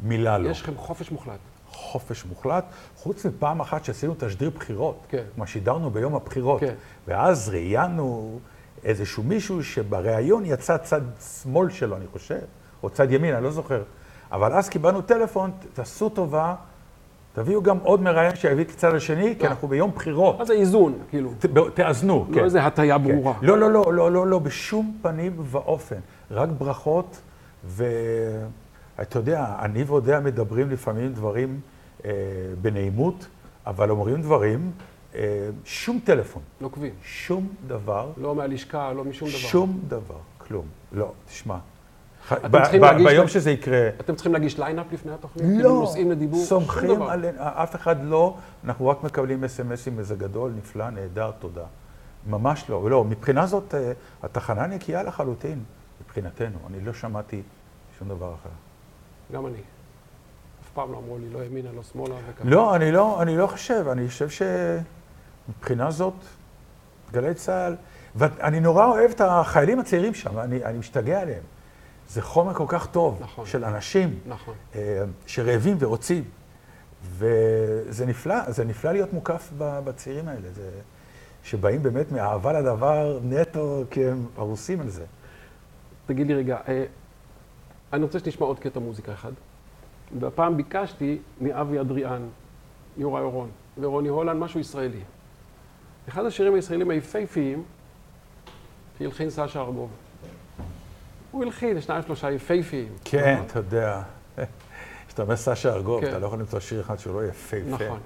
מילה 0.00 0.38
לא. 0.38 0.48
יש 0.48 0.62
לכם 0.62 0.76
חופש 0.76 1.10
מוחלט. 1.10 1.38
חופש 1.74 2.24
מוחלט, 2.24 2.64
חוץ 2.96 3.26
מפעם 3.26 3.60
אחת 3.60 3.84
שעשינו 3.84 4.14
תשדיר 4.18 4.50
בחירות. 4.50 4.98
כן. 5.08 5.22
מה 5.36 5.46
שידרנו 5.46 5.90
ביום 5.90 6.14
הבחירות. 6.14 6.60
כן. 6.60 6.74
ואז 7.08 7.48
ראיינו 7.48 8.38
איזשהו 8.84 9.22
מישהו 9.22 9.64
שבריאיון 9.64 10.42
יצא 10.46 10.76
צד 10.76 11.00
שמאל 11.42 11.70
שלו, 11.70 11.96
אני 11.96 12.06
חושב, 12.12 12.40
או 12.82 12.90
צד 12.90 13.12
ימין, 13.12 13.34
אני 13.34 13.44
לא 13.44 13.50
זוכר. 13.50 13.82
אבל 14.32 14.52
אז 14.52 14.68
קיבלנו 14.68 15.02
טלפון, 15.02 15.50
תעשו 15.72 16.08
טובה, 16.08 16.54
תביאו 17.32 17.62
גם 17.62 17.78
עוד 17.82 18.02
מראיין 18.02 18.36
שיביא 18.36 18.64
את 18.64 18.70
הצד 18.70 18.94
השני, 18.94 19.34
כי. 19.38 19.46
אנחנו 19.46 19.68
ביום 19.68 19.90
בחירות. 19.94 20.38
מה 20.38 20.44
זה 20.44 20.52
איזון, 20.52 20.98
כאילו? 21.10 21.30
תאזנו, 21.74 22.26
לא 22.28 22.34
כן. 22.34 22.44
איזה 22.44 22.66
הטיה 22.66 22.98
כן. 22.98 23.04
ברורה. 23.04 23.34
לא, 23.42 23.58
לא, 23.58 23.70
לא, 23.70 23.92
לא, 23.92 24.10
לא, 24.12 24.26
לא, 24.26 24.38
בשום 24.38 24.98
פנים 25.02 25.36
ואופן. 25.38 25.98
רק 26.30 26.48
ברכות, 26.58 27.20
ואתה 28.98 29.18
יודע, 29.18 29.56
אני 29.58 29.82
ואודיה 29.82 30.20
מדברים 30.20 30.70
לפעמים 30.70 31.12
דברים 31.12 31.60
אה, 32.04 32.10
בנעימות, 32.62 33.26
אבל 33.66 33.90
אומרים 33.90 34.22
דברים, 34.22 34.72
אה, 35.14 35.48
שום 35.64 36.00
טלפון, 36.04 36.42
נוקבים. 36.60 36.92
שום 37.02 37.48
דבר, 37.66 38.12
לא 38.16 38.34
מהלשכה, 38.34 38.92
לא 38.92 39.04
משום 39.04 39.28
דבר. 39.28 39.38
שום 39.38 39.80
דבר, 39.88 40.18
כלום. 40.38 40.66
לא, 40.92 41.12
תשמע. 41.26 41.56
ביום 43.04 43.28
שזה 43.28 43.50
יקרה, 43.50 43.88
אתם 44.00 44.14
צריכים 44.14 44.32
להגיש 44.32 44.58
lineup 44.58 44.86
לפני 44.92 45.12
התוכנית? 45.12 45.44
כאילו 45.44 45.68
לא, 45.68 45.80
נושאים 45.80 46.10
לדיבור? 46.10 46.38
שום 46.38 46.60
סומכים. 46.60 47.02
עלינו, 47.02 47.38
אף 47.40 47.76
אחד 47.76 48.04
לא, 48.04 48.36
אנחנו 48.64 48.88
רק 48.88 49.02
מקבלים 49.02 49.44
אס.אם.אסים, 49.44 49.98
איזה 49.98 50.14
גדול, 50.14 50.52
נפלא, 50.56 50.90
נהדר, 50.90 51.30
תודה. 51.38 51.64
ממש 52.26 52.64
לא, 52.70 52.90
לא, 52.90 53.04
מבחינה 53.04 53.46
זאת, 53.46 53.74
אה, 53.74 53.92
התחנה 54.22 54.66
נקייה 54.66 55.02
לחלוטין, 55.02 55.64
מבחינתנו, 56.04 56.58
אני 56.66 56.80
לא 56.80 56.92
שמעתי 56.92 57.42
שום 57.98 58.08
דבר 58.08 58.34
אחר. 58.34 58.50
גם 59.32 59.46
אני. 59.46 59.58
אף 60.62 60.70
פעם 60.74 60.92
לא 60.92 60.98
אמרו 60.98 61.18
לי, 61.18 61.30
לא 61.30 61.44
ימינה, 61.44 61.72
לא 61.72 61.82
שמאלה 61.82 62.14
וככה. 62.14 62.48
לא, 62.48 62.76
אני 62.76 62.92
לא, 62.92 63.22
אני 63.22 63.36
לא 63.36 63.46
חושב, 63.46 63.84
אני 63.92 64.08
חושב 64.08 64.28
שמבחינה 65.48 65.90
זאת, 65.90 66.14
גלי 67.12 67.34
צה"ל, 67.34 67.76
ואני 68.14 68.60
נורא 68.60 68.86
אוהב 68.86 69.10
את 69.10 69.20
החיילים 69.20 69.80
הצעירים 69.80 70.14
שם, 70.14 70.38
אני, 70.38 70.64
אני 70.64 70.78
משתגע 70.78 71.20
עליהם. 71.20 71.42
זה 72.08 72.22
חומר 72.22 72.54
כל 72.54 72.64
כך 72.68 72.86
טוב, 72.86 73.18
נכון. 73.22 73.46
של 73.46 73.64
אנשים. 73.64 74.18
נכון. 74.26 74.54
אה, 74.74 75.04
שרעבים 75.26 75.76
ורוצים. 75.80 76.24
וזה 77.18 78.06
נפלא, 78.06 78.50
זה 78.50 78.64
נפלא 78.64 78.92
להיות 78.92 79.12
מוקף 79.12 79.50
בצעירים 79.58 80.28
האלה, 80.28 80.50
זה, 80.54 80.70
שבאים 81.44 81.82
באמת 81.82 82.12
מאהבה 82.12 82.52
לדבר 82.52 83.20
נטו, 83.24 83.84
כי 83.90 84.06
הם 84.06 84.26
הרוסים 84.36 84.80
על 84.80 84.88
זה. 84.88 85.04
תגיד 86.06 86.26
לי 86.26 86.34
רגע, 86.34 86.58
אה, 86.68 86.84
אני 87.92 88.02
רוצה 88.02 88.18
שנשמע 88.18 88.46
עוד 88.46 88.58
קטע 88.58 88.80
מוזיקה 88.80 89.12
אחד. 89.12 89.32
והפעם 90.20 90.56
ביקשתי 90.56 91.18
מאבי 91.40 91.80
אדריאן, 91.80 92.22
יוראי 92.96 93.22
אורון 93.22 93.48
ורוני 93.80 94.08
הולנד, 94.08 94.40
משהו 94.40 94.60
ישראלי. 94.60 95.00
אחד 96.08 96.24
השירים 96.24 96.54
הישראלים 96.54 96.90
היפהפיים 96.90 97.64
שהלחין 98.98 99.30
סשה 99.30 99.60
ארגוב. 99.60 99.90
הוא 101.30 101.44
הלחין 101.44 101.80
שניים 101.80 102.02
שלושה 102.02 102.30
יפהפיים. 102.30 102.92
כן? 103.04 103.42
אתה 103.46 103.58
יודע, 103.58 104.02
כשאתה 105.08 105.22
אומר 105.22 105.36
סשה 105.36 105.72
ארגוב, 105.74 106.00
כן. 106.00 106.08
אתה 106.08 106.18
לא 106.18 106.26
יכול 106.26 106.38
למצוא 106.38 106.60
שיר 106.60 106.80
אחד 106.80 106.98
שהוא 106.98 107.14
לא 107.14 107.26
יפהפה. 107.26 107.84
נכון. 107.84 108.00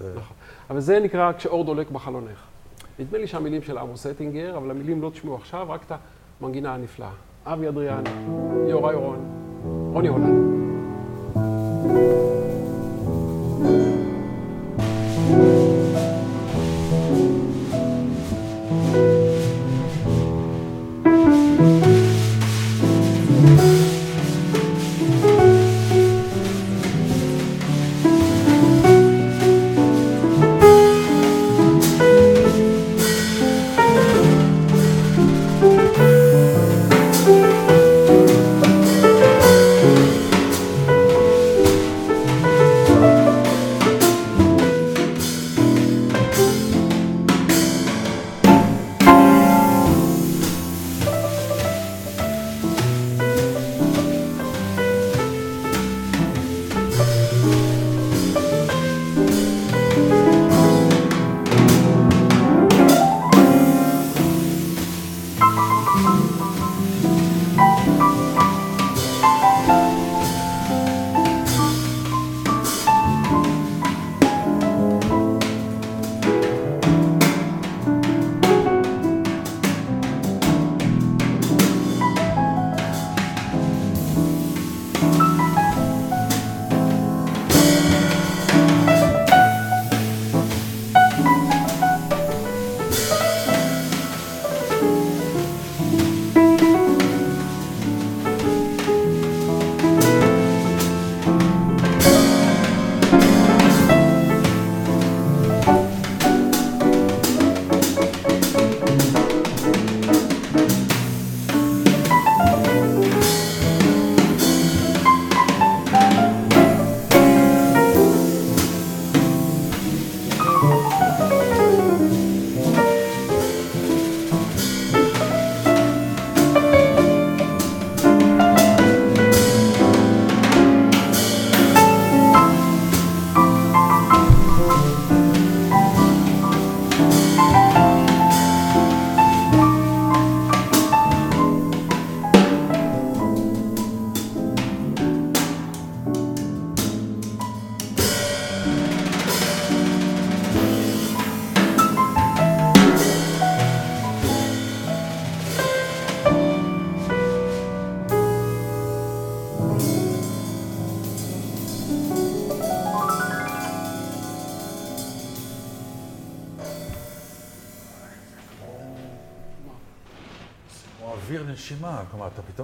אה, 0.00 0.06
נכון. 0.16 0.36
אבל 0.70 0.80
זה 0.80 1.00
נקרא 1.00 1.32
כשאור 1.32 1.64
דולק 1.64 1.90
בחלונך. 1.90 2.44
נדמה 2.98 3.18
לי 3.18 3.26
שהמילים 3.26 3.62
של 3.62 3.78
עמוס 3.78 4.06
אטינגר, 4.06 4.56
אבל 4.56 4.70
המילים 4.70 5.02
לא 5.02 5.10
תשמעו 5.10 5.36
עכשיו, 5.36 5.70
רק 5.70 5.80
את 5.86 5.92
המנגינה 6.40 6.74
הנפלאה. 6.74 7.10
אבי 7.46 7.68
אדריאן, 7.68 8.02
יוראי 8.68 8.94
אורון, 8.94 9.18
רוני 9.92 10.08
הולנד. 10.08 10.69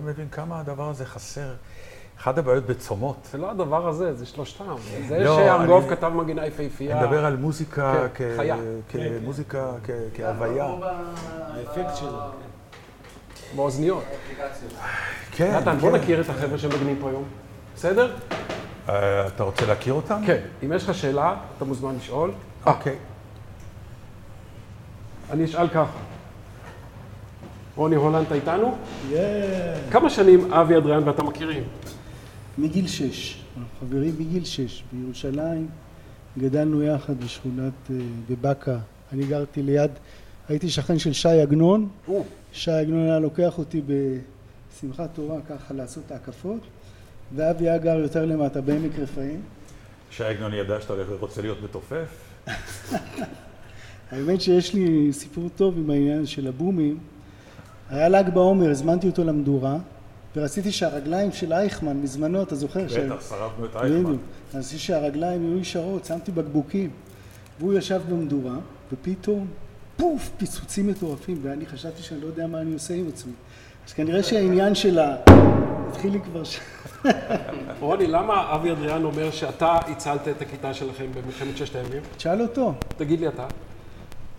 מבין 0.07 0.29
כמה 0.29 0.61
הדבר 0.61 0.89
הזה 0.91 1.07
חסר. 1.07 1.55
אחת 2.21 2.39
הבעיות 2.39 2.67
בצומות. 2.67 3.17
זה 3.33 3.39
לא 3.39 3.51
הדבר 3.51 3.89
הזה, 3.89 4.15
זה 4.15 4.27
שלושתם. 4.27 4.75
זה 5.09 5.19
לא, 5.19 5.37
שארגוב 5.37 5.87
אני- 5.87 5.97
כתב 5.97 6.09
מנגינה 6.09 6.47
יפהפייה. 6.47 6.97
אני 6.99 7.07
מדבר 7.07 7.25
על 7.27 7.37
מוזיקה 7.37 7.95
כן, 8.15 8.33
כ- 8.35 8.37
חיה. 8.37 8.57
כמוזיקה, 8.89 9.71
כ- 9.85 9.91
כהוויה. 10.17 10.67
האפקט 11.55 11.97
שלו. 11.97 12.19
באוזניות. 13.57 14.03
כן, 15.33 15.57
נתן, 15.57 15.79
בוא 15.79 15.91
כן. 15.91 15.97
נכיר 15.97 16.21
את 16.21 16.29
החבר'ה 16.29 16.59
שמנגנים 16.59 16.97
פה 17.01 17.09
היום. 17.09 17.25
בסדר? 17.75 18.17
אה, 18.89 19.27
אתה 19.27 19.43
רוצה 19.45 19.67
להכיר 19.67 19.93
אותם? 19.93 20.21
כן. 20.27 20.41
אם 20.65 20.73
יש 20.73 20.89
לך 20.89 20.95
שאלה, 20.95 21.37
אתה 21.57 21.65
מוזמן 21.65 21.95
לשאול. 21.97 22.31
אה, 22.67 22.73
אוקיי. 22.73 22.97
אני 25.31 25.45
אשאל 25.45 25.69
ככה. 25.69 25.99
רוני 27.77 27.97
הולנד, 27.97 28.27
אתה 28.27 28.35
איתנו? 28.35 28.75
Yeah. 29.11 29.15
כמה 29.93 30.11
שנים 30.11 30.53
אבי 30.53 30.77
אדריאן 30.77 31.09
ואתה 31.09 31.23
מכירים? 31.23 31.65
מגיל 32.59 32.87
שש, 32.87 33.43
אנחנו 33.59 33.71
חברים 33.81 34.15
מגיל 34.19 34.45
שש, 34.45 34.85
בירושלים, 34.93 35.69
גדלנו 36.39 36.83
יחד 36.83 37.21
בשכונת, 37.25 37.73
אה, 37.91 37.97
בבאקה, 38.31 38.79
אני 39.13 39.27
גרתי 39.27 39.63
ליד, 39.63 39.91
הייתי 40.49 40.71
שכן 40.71 40.99
של 40.99 41.13
שי 41.13 41.29
עגנון, 41.29 41.89
שי 42.53 42.71
עגנון 42.71 43.07
היה 43.07 43.19
לוקח 43.19 43.59
אותי 43.59 43.83
בשמחת 43.87 45.11
תורה 45.15 45.37
ככה 45.49 45.75
לעשות 45.75 46.05
את 46.07 46.13
ההקפות, 46.13 46.61
ואבי 47.35 47.69
היה 47.69 47.79
גר 47.79 47.99
יותר 47.99 48.25
למטה 48.25 48.61
בעמק 48.61 48.99
רפאים. 48.99 49.41
שי 50.11 50.25
עגנון 50.25 50.55
ידע 50.55 50.81
שאתה 50.81 50.95
רוצה 51.21 51.43
להיות 51.43 51.59
מתופף? 51.65 52.09
האמת 54.11 54.41
שיש 54.41 54.75
לי 54.75 55.13
סיפור 55.13 55.49
טוב 55.57 55.79
עם 55.79 55.91
העניין 55.91 56.27
של 56.27 56.47
הבומים. 56.47 56.99
היה 57.91 58.09
ל"ג 58.09 58.29
בעומר, 58.35 58.71
הזמנתי 58.71 59.07
אותו 59.07 59.25
למדורה, 59.25 59.77
ורציתי 60.37 60.73
שהרגליים 60.73 61.33
של 61.33 61.53
אייכמן, 61.53 62.03
בזמנו, 62.03 62.43
אתה 62.43 62.55
זוכר? 62.55 62.89
שהם- 62.89 63.11
בטח, 63.11 63.29
שרפנו 63.29 63.65
את 63.65 63.77
אייכמן. 63.77 64.05
בדיוק. 64.05 64.21
רציתי 64.55 64.79
שהרגליים 64.79 65.45
יהיו 65.45 65.59
ישרות, 65.59 66.05
שמתי 66.05 66.33
בקבוקים. 66.33 66.91
והוא 67.61 67.75
ישב 67.75 68.01
במדורה, 68.11 68.55
ופתאום, 68.93 69.47
פוף, 69.97 70.31
פיצוצים 70.37 70.87
מטורפים, 70.87 71.39
ואני 71.43 71.67
חשבתי 71.67 72.03
שאני 72.03 72.21
לא 72.21 72.27
יודע 72.27 72.47
מה 72.47 72.61
אני 72.61 72.73
עושה 72.73 72.95
עם 72.95 73.09
עצמי. 73.09 73.33
אז 73.89 73.93
כנראה 73.93 74.23
שהעניין 74.23 74.75
של 74.75 74.99
ה... 74.99 75.17
התחיל 75.89 76.13
לי 76.13 76.21
כבר 76.21 76.45
ש... 76.45 76.61
רוני, 77.81 78.07
למה 78.07 78.55
אבי 78.55 78.73
אדריאן 78.73 79.05
אומר 79.05 79.31
שאתה 79.31 79.73
הצלת 79.87 80.29
את 80.29 80.43
הכיתה 80.43 80.75
שלכם 80.75 81.07
במלחמת 81.15 81.57
ששת 81.57 81.77
הימים? 81.77 82.03
תשאל 82.17 82.43
אותו, 82.43 82.73
תגיד 82.97 83.21
לי 83.21 83.29
אתה. 83.29 83.47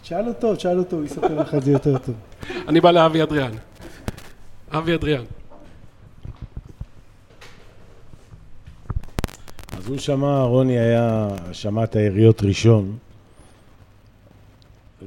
תשאל 0.07 0.27
אותו, 0.27 0.55
תשאל 0.55 0.79
אותו, 0.79 0.95
הוא 0.95 1.05
יספר 1.05 1.41
לך 1.41 1.55
את 1.55 1.63
זה 1.63 1.71
יותר 1.71 1.97
טוב. 1.97 2.15
אני 2.67 2.81
בא 2.81 2.91
לאבי 2.91 3.23
אדריאן. 3.23 3.51
אבי 4.71 4.95
אדריאן. 4.95 5.23
אז 9.77 9.87
הוא 9.87 9.97
שמע, 9.97 10.41
רוני 10.41 10.79
היה, 10.79 11.27
שמע 11.51 11.83
את 11.83 11.95
היריות 11.95 12.41
ראשון. 12.41 12.97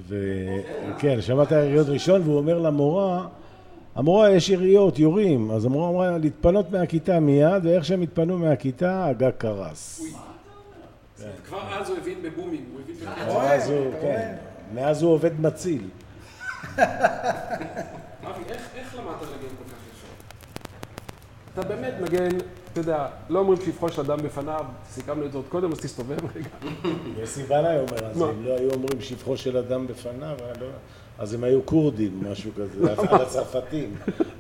וכן, 0.09 1.21
שמע 1.21 1.43
את 1.43 1.53
היריות 1.53 1.89
ראשון, 1.89 2.23
והוא 2.23 2.37
אומר 2.37 2.59
למורה, 2.59 3.27
המורה, 3.95 4.31
יש 4.31 4.49
יריות, 4.49 4.99
יורים. 4.99 5.51
אז 5.51 5.65
המורה 5.65 5.89
אמרה 5.91 6.19
להתפנות 6.19 6.71
מהכיתה 6.71 7.21
מיד, 7.21 7.65
ואיך 7.67 7.85
שהם 7.85 8.03
התפנו 8.03 8.39
מהכיתה, 8.39 9.07
הגג 9.07 9.31
קרס. 9.39 10.03
כבר 11.49 11.75
אז 11.75 11.89
הוא 11.89 11.99
הבין 11.99 12.23
בבומים, 12.23 12.65
הוא 12.73 12.81
הבין 12.81 12.97
בקצב. 12.97 14.50
מאז 14.75 15.03
הוא, 15.03 15.13
עובד 15.13 15.41
מציל. 15.41 15.89
אבי, 16.79 16.85
איך, 18.49 18.69
איך 18.77 18.95
למדת 18.95 19.23
לנגן 19.23 19.49
כל 19.59 19.65
כך 19.65 19.79
יפה? 19.93 20.07
אתה 21.55 21.63
באמת 21.69 21.95
נגן, 22.01 22.29
אתה 22.73 22.81
יודע, 22.81 23.07
לא 23.29 23.39
אומרים 23.39 23.61
שיפחוש 23.65 23.99
אדם 23.99 24.23
בפניו, 24.23 24.65
סיכמנו 24.91 25.27
את 25.27 25.33
זה 25.33 25.39
עוד 25.39 25.47
קודם, 25.49 25.73
אז 25.73 25.79
תסתובב 25.79 26.19
רגע. 26.37 26.49
יוסי 27.21 27.43
בנאי 27.43 27.79
אומר, 27.79 28.07
אז? 28.07 28.23
אם 28.23 28.45
לא 28.45 28.57
היו 28.57 28.71
אומרים 28.71 29.01
שבחו 29.01 29.37
של 29.37 29.57
אדם 29.57 29.87
בפניו, 29.87 30.37
לא- 30.61 30.67
אז 31.19 31.35
הם 31.35 31.45
היו 31.45 31.67
כורדים, 31.67 32.21
משהו 32.31 32.51
כזה, 32.57 32.93
על 33.15 33.23
הצרפתים, 33.23 33.95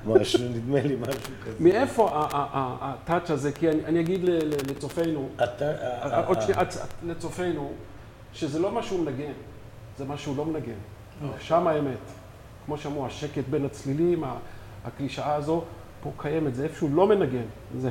משהו, 0.07 0.41
נדמה 0.49 0.81
לי 0.83 0.97
משהו 0.97 1.21
כזה. 1.45 1.55
מאיפה 1.61 2.09
הטאץ' 2.81 3.31
הזה? 3.31 3.53
כי 3.53 3.69
אני, 3.71 4.01
אגיד 4.01 4.21
לצופינו, 4.71 5.29
עוד 6.27 6.41
שנייה, 6.43 6.61
לצופינו, 7.07 7.73
שזה 8.33 8.59
לא 8.59 8.73
מה 8.73 8.83
שהוא 8.83 9.01
מנגן, 9.05 9.33
זה 10.01 10.07
מה 10.07 10.17
שהוא 10.17 10.37
לא 10.37 10.45
מנגן. 10.45 10.73
שם 11.41 11.67
האמת. 11.67 11.99
כמו 12.67 12.79
שאמרו, 12.79 13.07
השקט 13.07 13.45
בין 13.51 13.65
הצלילים, 13.65 14.25
הקלישאה 14.85 15.35
הזו, 15.35 15.63
פה 16.03 16.11
קיימת, 16.19 16.55
זה 16.55 16.65
איפשהו 16.65 16.89
לא 16.95 17.07
מנגן. 17.07 17.43
זה 17.79 17.91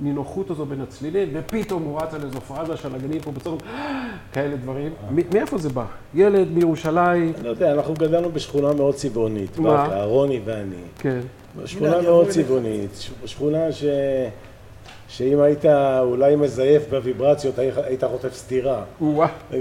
הנינוחות 0.00 0.50
הזו 0.50 0.66
בין 0.66 0.80
הצלילים, 0.80 1.28
ופתאום 1.34 1.82
הוא 1.82 2.00
רץ 2.00 2.14
על 2.14 2.24
איזו 2.24 2.40
פרזה 2.40 2.76
של 2.76 2.88
נגנים 2.88 3.20
פה 3.20 3.30
בצורת, 3.32 3.62
כאלה 4.32 4.56
דברים. 4.56 4.92
מאיפה 5.32 5.58
זה 5.58 5.68
בא? 5.68 5.84
ילד 6.14 6.48
מירושלים, 6.52 7.32
לא 7.42 7.48
יודע, 7.48 7.72
אנחנו 7.72 7.94
גדלנו 7.94 8.32
בשכונה 8.32 8.72
מאוד 8.74 8.94
צבעונית, 8.94 9.58
מה? 9.58 10.04
רוני 10.04 10.40
ואני. 10.44 10.74
כן. 10.98 11.20
שכונה 11.64 12.00
מאוד 12.02 12.28
צבעונית, 12.28 12.90
שכונה 13.26 13.72
ש... 13.72 13.84
שאם 15.08 15.40
היית 15.40 15.64
אולי 16.00 16.36
מזייף 16.36 16.88
בוויברציות, 16.90 17.58
היית- 17.58 18.04
חוטף 18.04 18.34
סטירה. 18.34 18.84
או-אה. 19.00 19.28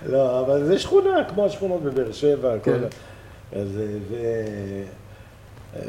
כן. 0.00 0.10
לא, 0.10 0.40
אבל 0.40 0.64
זה 0.64 0.78
שכונה, 0.78 1.24
כמו 1.28 1.46
השכונות 1.46 1.82
בבאר 1.82 2.12
שבע, 2.12 2.58
כל 2.58 2.70
כן. 2.70 2.84
ה... 2.84 3.60
אז, 3.60 3.68
ו... 4.08 4.14
אה, 5.76 5.82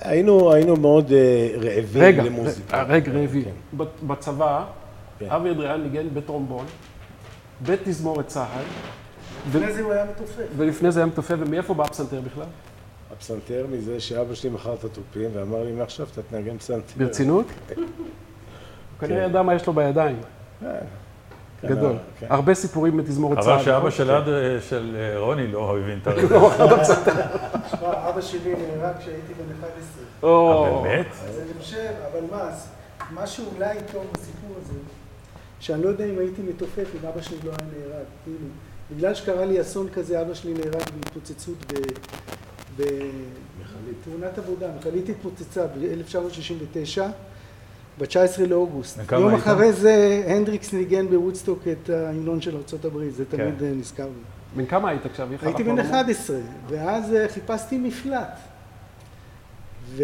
היינו, 0.00 0.52
היינו 0.52 0.76
מאוד 0.76 1.12
אה, 1.12 1.48
רעבים 1.56 2.02
רגע, 2.02 2.22
למוזיקה. 2.22 2.82
רגע, 2.82 3.12
רבי. 3.12 3.44
כן. 3.44 3.84
בצבא, 4.06 4.64
כן. 5.18 5.30
אבי 5.30 5.50
אדריאן 5.50 5.82
ניגן 5.82 6.08
בטרומבון, 6.14 6.66
בתזמורת 7.62 8.26
צה"ל, 8.26 8.62
לפני 9.48 9.72
זה 9.72 9.82
הוא 9.82 9.92
היה 9.92 10.04
מתופף. 10.04 10.46
ולפני 10.56 10.92
זה 10.92 11.00
היה 11.00 11.06
מתופף, 11.06 11.34
ומאיפה 11.38 11.74
בא 11.74 11.84
הפסנתר 11.84 12.20
בכלל? 12.20 12.46
הפסנתר 13.12 13.66
מזה 13.70 14.00
שאבא 14.00 14.34
שלי 14.34 14.50
מכר 14.50 14.74
את 14.74 14.84
התופים 14.84 15.30
ואמר 15.34 15.64
לי, 15.64 15.72
מעכשיו 15.72 16.06
אתה 16.12 16.22
תנגן 16.22 16.58
פסנתר. 16.58 16.92
ברצינות? 16.96 17.46
הוא 17.76 17.84
כנראה 19.00 19.24
ידע 19.24 19.42
מה 19.42 19.54
יש 19.54 19.66
לו 19.66 19.72
בידיים, 19.72 20.16
כן, 20.60 20.66
גדול. 21.66 21.96
כן. 22.20 22.26
הרבה 22.30 22.54
סיפורים 22.54 22.96
בתזמורת 22.96 23.38
צה"ל. 23.38 23.52
אבל 23.52 23.64
שאבא? 23.64 23.90
של 23.90 24.10
אד- 24.10 24.60
של 24.68 24.96
אה, 24.98 25.18
רוני 25.18 25.46
לא 25.52 25.78
הבין 25.78 25.98
את 26.02 26.06
הרעיון. 26.06 26.30
תשמע, 27.66 28.08
אבא 28.08 28.20
שלי 28.20 28.54
נהרג 28.54 28.96
כשהייתי 28.98 29.32
בן 29.34 29.54
11. 29.60 30.02
או, 30.22 30.80
באמת? 30.82 31.06
אז 31.28 31.38
אני 31.38 31.62
חושב, 31.62 31.78
אבל 32.12 32.20
מה, 32.30 32.40
אז 32.42 32.68
מה 33.10 33.26
שאולי 33.26 33.76
טוב 33.92 34.04
בסיפור 34.12 34.56
הזה, 34.62 34.78
שאני 35.60 35.82
לא 35.82 35.88
יודע 35.88 36.04
אם 36.04 36.18
הייתי 36.18 36.42
מתופף 36.42 36.86
אם 37.02 37.08
אבא 37.08 37.20
שלי 37.22 37.36
לא 37.44 37.50
היה 37.50 37.68
נהרג, 37.78 38.04
כאילו, 38.24 38.38
בגלל 38.96 39.14
שקרה 39.14 39.44
לי 39.44 39.60
אסון 39.60 39.88
כזה, 39.94 40.20
אבא 40.22 40.34
שלי 40.34 40.52
נהרג 40.54 40.72
בהתפוצצות 41.00 41.72
ב... 41.72 41.76
בתאונת 42.76 44.38
עבודה, 44.38 44.66
מכלית 44.78 45.08
התפוצצה 45.08 45.66
ב-1969, 45.66 47.00
ב-19 48.02 48.46
לאוגוסט. 48.48 48.98
יום 49.12 49.28
היית? 49.28 49.42
אחרי 49.42 49.72
זה 49.72 50.24
הנדריקס 50.26 50.72
ניגן 50.72 51.08
בוודסטוק 51.08 51.62
את 51.68 51.90
ההמנון 51.90 52.40
של 52.40 52.56
ארה"ב, 52.56 53.10
זה 53.10 53.24
תמיד 53.24 53.58
כן. 53.58 53.74
נזכר 53.78 54.04
לי. 54.04 54.22
בן 54.56 54.66
כמה 54.66 54.88
היית 54.88 55.06
עכשיו? 55.06 55.32
איך 55.32 55.44
הייתי 55.44 55.62
בן 55.64 55.76
לא- 55.76 55.82
11, 55.82 56.36
ואז 56.68 57.14
אה, 57.14 57.28
חיפשתי 57.28 57.78
מפלט. 57.78 58.38
ו... 59.86 60.02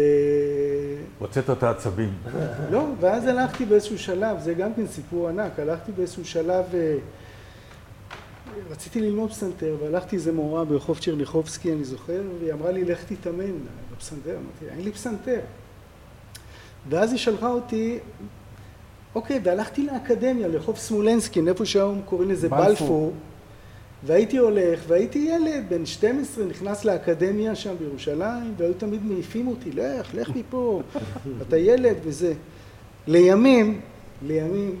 הוצאת 1.19 1.49
את 1.49 1.63
העצבים. 1.63 2.13
לא, 2.71 2.85
ואז 2.99 3.27
הלכתי 3.27 3.65
באיזשהו 3.65 3.99
שלב, 3.99 4.39
זה 4.39 4.53
גם 4.53 4.73
כן 4.73 4.87
סיפור 4.87 5.29
ענק, 5.29 5.59
הלכתי 5.59 5.91
באיזשהו 5.91 6.25
שלב, 6.25 6.65
אה, 6.73 6.95
רציתי 8.69 9.01
ללמוד 9.01 9.29
פסנתר, 9.29 9.75
והלכתי 9.81 10.15
איזה 10.15 10.31
מורה 10.31 10.65
ברחוב 10.65 10.99
צ'רניחובסקי, 10.99 11.73
אני 11.73 11.83
זוכר, 11.83 12.21
והיא 12.39 12.53
אמרה 12.53 12.71
לי, 12.71 12.85
לך 12.85 13.03
תתאמן 13.03 13.51
בפסנתר. 13.91 14.31
אמרתי, 14.31 14.75
אין 14.75 14.85
לי 14.85 14.91
פסנתר. 14.91 15.39
ואז 16.89 17.11
היא 17.11 17.19
שלחה 17.19 17.47
אותי, 17.47 17.99
אוקיי, 19.15 19.39
והלכתי 19.43 19.85
לאקדמיה, 19.85 20.47
לרחוב 20.47 20.77
סמולנסקין, 20.77 21.47
איפה 21.47 21.65
שהיום 21.65 22.01
קוראים 22.05 22.29
לזה 22.29 22.49
בלפור. 22.49 23.13
והייתי 24.03 24.37
הולך, 24.37 24.83
והייתי 24.87 25.19
ילד, 25.19 25.65
בן 25.69 25.85
12, 25.85 26.45
נכנס 26.45 26.85
לאקדמיה 26.85 27.55
שם 27.55 27.75
בירושלים, 27.79 28.53
והיו 28.57 28.73
תמיד 28.73 29.05
מעיפים 29.05 29.47
אותי, 29.47 29.71
לך, 29.71 30.13
לך 30.13 30.29
מפה, 30.35 30.81
אתה 31.47 31.57
ילד 31.57 31.95
וזה. 32.03 32.33
לימים, 33.07 33.81
לימים, 34.27 34.75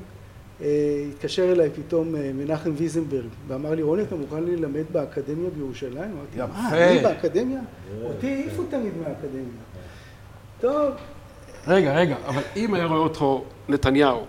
אה, 0.61 1.05
התקשר 1.09 1.51
אליי 1.51 1.69
פתאום 1.69 2.15
אה, 2.15 2.31
מנחם 2.33 2.71
ויזנברג, 2.77 3.29
ואמר 3.47 3.75
לי, 3.75 3.81
רוני, 3.81 4.03
אתה 4.03 4.15
מוכן 4.15 4.43
ללמד 4.43 4.83
באקדמיה 4.91 5.49
בירושלים? 5.49 6.11
אמרתי, 6.11 6.53
מה. 6.53 6.69
אני 6.73 6.99
באקדמיה? 6.99 7.59
אותי 8.03 8.33
העיפו 8.33 8.63
תמיד 8.69 8.93
מהאקדמיה. 8.97 9.61
טוב, 10.61 10.91
רגע, 11.69 11.95
רגע, 11.95 12.15
אבל 12.27 12.41
אם 12.55 12.73
היה 12.73 12.85
רואה 12.85 12.99
אותו 12.99 13.43
נתניהו 13.69 14.25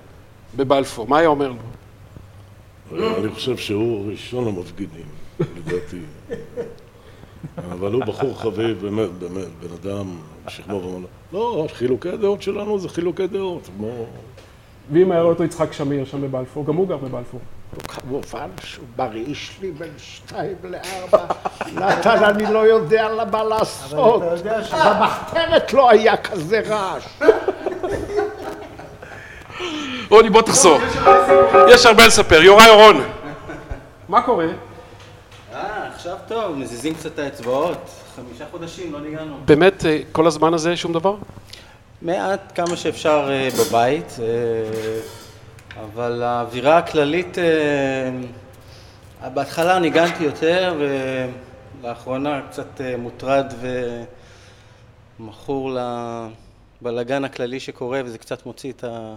בבלפור, 0.57 1.09
מה 1.09 1.19
היה 1.19 1.29
אומר 1.29 1.53
לו? 1.53 3.09
אני 3.19 3.29
חושב 3.29 3.57
שהוא 3.57 4.11
ראשון 4.11 4.49
המפגינים, 4.49 5.07
לדעתי. 5.57 6.01
אבל 7.59 7.93
הוא 7.93 8.05
בחור 8.05 8.41
חביב, 8.41 8.81
באמת, 8.81 9.11
באמת, 9.19 9.49
בן 9.61 9.75
אדם, 9.83 10.07
שכמו 10.49 10.83
ומעלה. 10.83 11.07
לא, 11.33 11.67
חילוקי 11.73 12.09
הדעות 12.09 12.43
שלנו 12.43 12.79
זה 12.79 12.89
חילוקי 12.89 13.27
דעות, 13.27 13.69
כמו... 13.77 14.07
ואם 14.93 15.13
היה 15.13 15.21
רואה 15.21 15.33
אותו 15.33 15.45
יצחק 15.45 15.73
שמיר 15.73 16.05
שם 16.05 16.23
בבלפור, 16.23 16.67
גם 16.67 16.77
הוא 16.77 16.89
גר 16.89 16.97
בבלפור. 16.97 17.41
כמובן 17.89 18.49
שהוא 18.65 18.87
בריא 18.97 19.35
לי 19.61 19.71
בין 19.71 19.93
שתיים 19.99 20.57
לארבע. 20.63 21.35
נתן, 21.75 22.25
אני 22.25 22.53
לא 22.53 22.59
יודע 22.59 23.09
מה 23.31 23.45
לעשות. 23.45 24.23
במחתרת 24.73 25.73
לא 25.73 25.91
היה 25.91 26.17
כזה 26.17 26.61
רעש. 26.69 27.05
רוני, 30.11 30.31
בוא 30.31 30.43
תחזור. 30.43 30.79
יש 31.69 31.87
הרבה 31.87 32.07
לספר. 32.07 32.43
יוראי 32.43 32.69
אורון. 32.69 33.05
מה 34.09 34.23
קורה? 34.23 34.47
אה, 35.55 35.89
עכשיו 35.95 36.17
טוב, 36.29 36.57
מזיזים 36.57 36.95
קצת 36.95 37.07
את 37.15 37.19
האצבעות. 37.19 37.91
חמישה 38.17 38.45
חודשים, 38.51 38.93
לא 38.93 39.01
ניגענו. 39.01 39.37
באמת, 39.45 39.87
אה, 39.87 39.99
כל 40.13 40.27
הזמן 40.27 40.55
הזה 40.55 40.77
שום 40.77 40.93
דבר? 40.93 41.15
מעט 42.03 42.53
כמה 42.55 42.77
שאפשר 42.77 43.29
אה, 43.31 43.49
בבית, 43.59 44.17
אה, 44.19 44.27
אבל 45.77 46.23
האווירה 46.23 46.79
הכללית, 46.79 47.39
אה, 47.39 48.11
בהתחלה 49.29 49.79
ניגנתי 49.79 50.25
יותר, 50.25 50.75
ולאחרונה 51.81 52.43
קצת 52.51 52.81
אה, 52.81 52.97
מוטרד 52.97 53.53
ומכור 55.21 55.79
לבלגן 56.81 57.25
הכללי 57.25 57.61
שקורה, 57.61 58.01
וזה 58.05 58.19
קצת 58.19 58.47
מוציא 58.47 58.73
את 58.73 58.85
ה... 58.85 59.17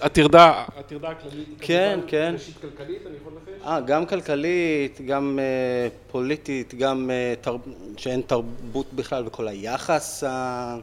הטרדה, 0.00 0.64
הטרדה 0.76 1.08
הכללית. 1.08 1.48
כן, 1.60 2.00
כן. 2.06 2.30
ראשית 2.34 2.56
כלכלית, 2.60 3.06
אני 3.06 3.16
יכול 3.16 3.32
לנחש? 3.32 3.66
אה, 3.66 3.80
גם 3.80 4.06
כלכלית, 4.06 5.00
גם 5.06 5.38
אה, 5.42 5.88
פוליטית, 6.10 6.74
גם 6.74 7.10
אה, 7.10 7.34
תר... 7.40 7.56
שאין 7.96 8.20
תרבות 8.20 8.92
בכלל 8.92 9.26
וכל 9.26 9.48
היחס 9.48 10.24
אה, 10.24 10.76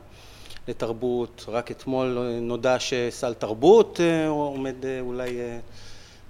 לתרבות. 0.68 1.46
רק 1.48 1.72
אתמול 1.72 2.18
נודע 2.42 2.76
שסל 2.80 3.34
תרבות 3.34 4.00
אה, 4.04 4.28
עומד 4.28 4.86
אה, 4.86 5.00
אולי 5.00 5.40
אה, 5.40 5.60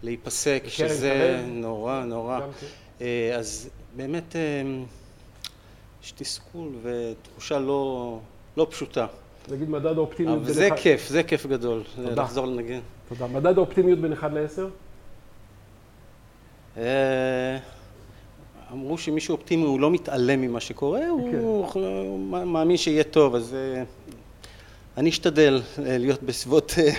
להיפסק, 0.03 0.63
שזה. 0.67 1.41
נורא 1.47 2.03
נורא. 2.03 2.39
כן. 2.59 3.05
אז 3.37 3.69
באמת 3.95 4.35
יש 6.03 6.11
תסכול 6.11 6.69
ותחושה 6.81 7.59
לא, 7.59 8.19
לא 8.57 8.67
פשוטה. 8.69 9.05
נגיד 9.51 9.69
מדד 9.69 9.97
האופטימיות 9.97 10.37
אבל 10.43 10.53
זה 10.53 10.67
אחד- 10.67 10.75
כיף, 10.75 11.07
זה 11.09 11.23
כיף 11.23 11.45
גדול, 11.45 11.83
תודה. 11.95 12.21
לחזור 12.23 12.45
לנגן. 12.45 12.79
תודה. 13.09 13.27
מדד 13.27 13.57
האופטימיות 13.57 13.99
בין 13.99 14.13
1 14.13 14.31
ל-10? 14.33 14.61
אה, 16.77 17.57
אמרו 18.71 18.97
שמישהו 18.97 19.35
אופטימי 19.35 19.63
הוא 19.63 19.79
לא 19.79 19.91
מתעלם 19.91 20.41
ממה 20.41 20.59
שקורה, 20.59 21.07
הוא 21.07 21.67
הוא 21.73 22.19
מאמין 22.45 22.77
שיהיה 22.77 23.03
טוב, 23.03 23.35
אז 23.35 23.55
אני 24.97 25.09
אשתדל 25.09 25.61
אה, 25.85 25.97
להיות 25.97 26.23
בסביבות 26.23 26.73
אה, 26.77 26.91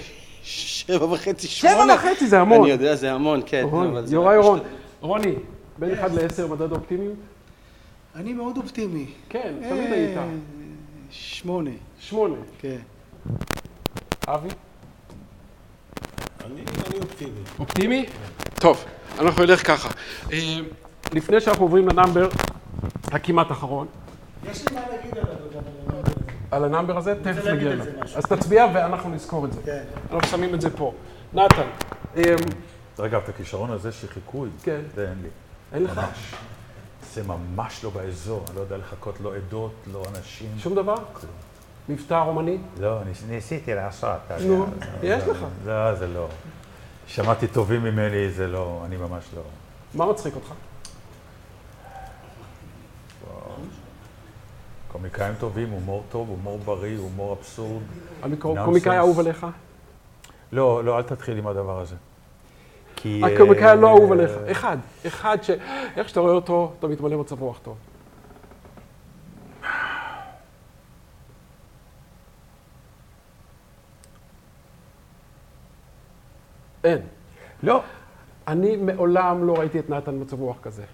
שבע 0.42 1.04
וחצי, 1.04 1.46
שמונה. 1.48 1.74
שבע 1.84 1.94
וחצי 1.94 2.26
זה 2.26 2.40
המון. 2.40 2.60
אני 2.60 2.70
יודע, 2.70 2.94
זה 2.94 3.12
המון, 3.12 3.40
כן. 3.46 3.64
זה 4.04 4.14
יוראי. 4.14 4.36
משתדל. 4.36 4.60
רוני, 5.00 5.34
בין 5.78 5.92
1 5.92 6.10
ל-10 6.10 6.46
מדד 6.46 6.72
האופטימיות? 6.72 7.14
אני 8.16 8.32
מאוד 8.32 8.56
אופטימי. 8.56 9.06
כן, 9.28 9.54
תמיד 9.68 9.92
היית. 9.92 10.16
אה, 10.16 10.26
שמונה, 11.10 11.70
שמונה. 12.00 12.36
כן. 12.60 12.76
אבי? 14.28 14.48
אני 16.44 16.54
אני 16.90 16.98
אופטימי. 17.02 17.40
אופטימי? 17.58 18.06
טוב, 18.54 18.84
אנחנו 19.18 19.44
נלך 19.44 19.66
ככה. 19.66 19.88
אה, 20.32 20.58
לפני 21.12 21.40
שאנחנו 21.40 21.64
עוברים 21.64 21.88
ל 21.88 21.94
number 21.94 22.28
הכמעט 23.12 23.50
אחרון, 23.50 23.86
יש 24.50 24.68
לי 24.68 24.74
מה 24.74 24.80
להגיד 24.90 25.18
אבל 25.18 25.30
אני 25.30 26.15
על 26.50 26.64
ה 26.64 26.69
number 26.69 26.98
הזה, 26.98 27.14
תכף 27.22 27.46
נגיע 27.46 27.52
על 27.52 27.72
אליו. 27.72 27.84
זה 27.84 27.90
משהו. 28.04 28.18
אז 28.18 28.24
תצביע 28.24 28.66
ואנחנו 28.74 29.10
נזכור 29.10 29.44
את 29.44 29.52
זה. 29.52 29.60
כן. 29.64 29.82
אנחנו 30.12 30.28
שמים 30.28 30.54
את 30.54 30.60
זה 30.60 30.76
פה. 30.76 30.92
נתן, 31.34 31.66
רגע, 32.98 33.18
את 33.18 33.28
הכישרון 33.28 33.70
הזה 33.70 33.92
של 33.92 34.08
חיקוי, 34.08 34.48
כן. 34.62 34.80
זה 34.94 35.08
אין 35.10 35.18
לי. 35.22 35.28
אין 35.72 35.84
לך 35.84 35.98
ממש. 35.98 36.34
זה 37.14 37.22
ממש 37.22 37.84
לא 37.84 37.90
באזור, 37.90 38.44
אני 38.48 38.56
לא 38.56 38.60
יודע 38.60 38.76
לחכות 38.76 39.20
לא 39.20 39.34
עדות, 39.36 39.72
לא 39.92 40.02
אנשים. 40.16 40.48
שום 40.58 40.74
דבר? 40.74 40.94
מבטא 41.88 42.14
רומני? 42.14 42.58
לא, 42.80 42.98
ניס- 43.04 43.22
ניסיתי 43.28 43.74
לעשות. 43.74 44.10
נו, 44.46 44.66
יש 45.02 45.22
זה- 45.24 45.30
לך. 45.32 45.44
לא, 45.66 45.94
זה 45.94 46.06
לא. 46.06 46.26
שמעתי 47.06 47.46
טובים 47.46 47.82
ממני, 47.82 48.30
זה 48.30 48.46
לא, 48.46 48.82
אני 48.86 48.96
ממש 48.96 49.24
לא. 49.36 49.42
מה 49.94 50.06
מצחיק 50.06 50.34
אותך? 50.34 50.52
קומיקאים 54.96 55.34
טובים, 55.38 55.70
הומור 55.70 56.02
טוב, 56.08 56.28
הומור 56.28 56.58
בריא, 56.58 56.98
הומור 56.98 57.32
אבסורד. 57.32 57.82
קומיקאי 58.38 58.98
אהוב 58.98 59.20
עליך? 59.20 59.46
לא, 60.52 60.84
לא, 60.84 60.98
אל 60.98 61.02
תתחיל 61.02 61.38
עם 61.38 61.46
הדבר 61.46 61.80
הזה. 61.80 61.96
כי... 62.96 63.22
הקומיקאי 63.24 63.64
אה, 63.64 63.70
הלא 63.70 63.88
אהוב 63.88 64.12
עליך. 64.12 64.30
אחד. 64.50 64.76
אחד 65.06 65.38
ש... 65.42 65.50
איך 65.96 66.08
שאתה 66.08 66.20
רואה 66.20 66.32
אותו, 66.32 66.72
אתה 66.78 66.86
מתמלא 66.86 67.16
מצב 67.16 67.42
רוח 67.42 67.58
טוב. 67.62 67.76
אין. 76.84 76.98
לא. 77.62 77.82
אני 78.48 78.76
מעולם 78.76 79.46
לא 79.46 79.58
ראיתי 79.58 79.78
את 79.78 79.90
נתן 79.90 80.18
במצב 80.18 80.40
רוח 80.40 80.56
כזה. 80.62 80.84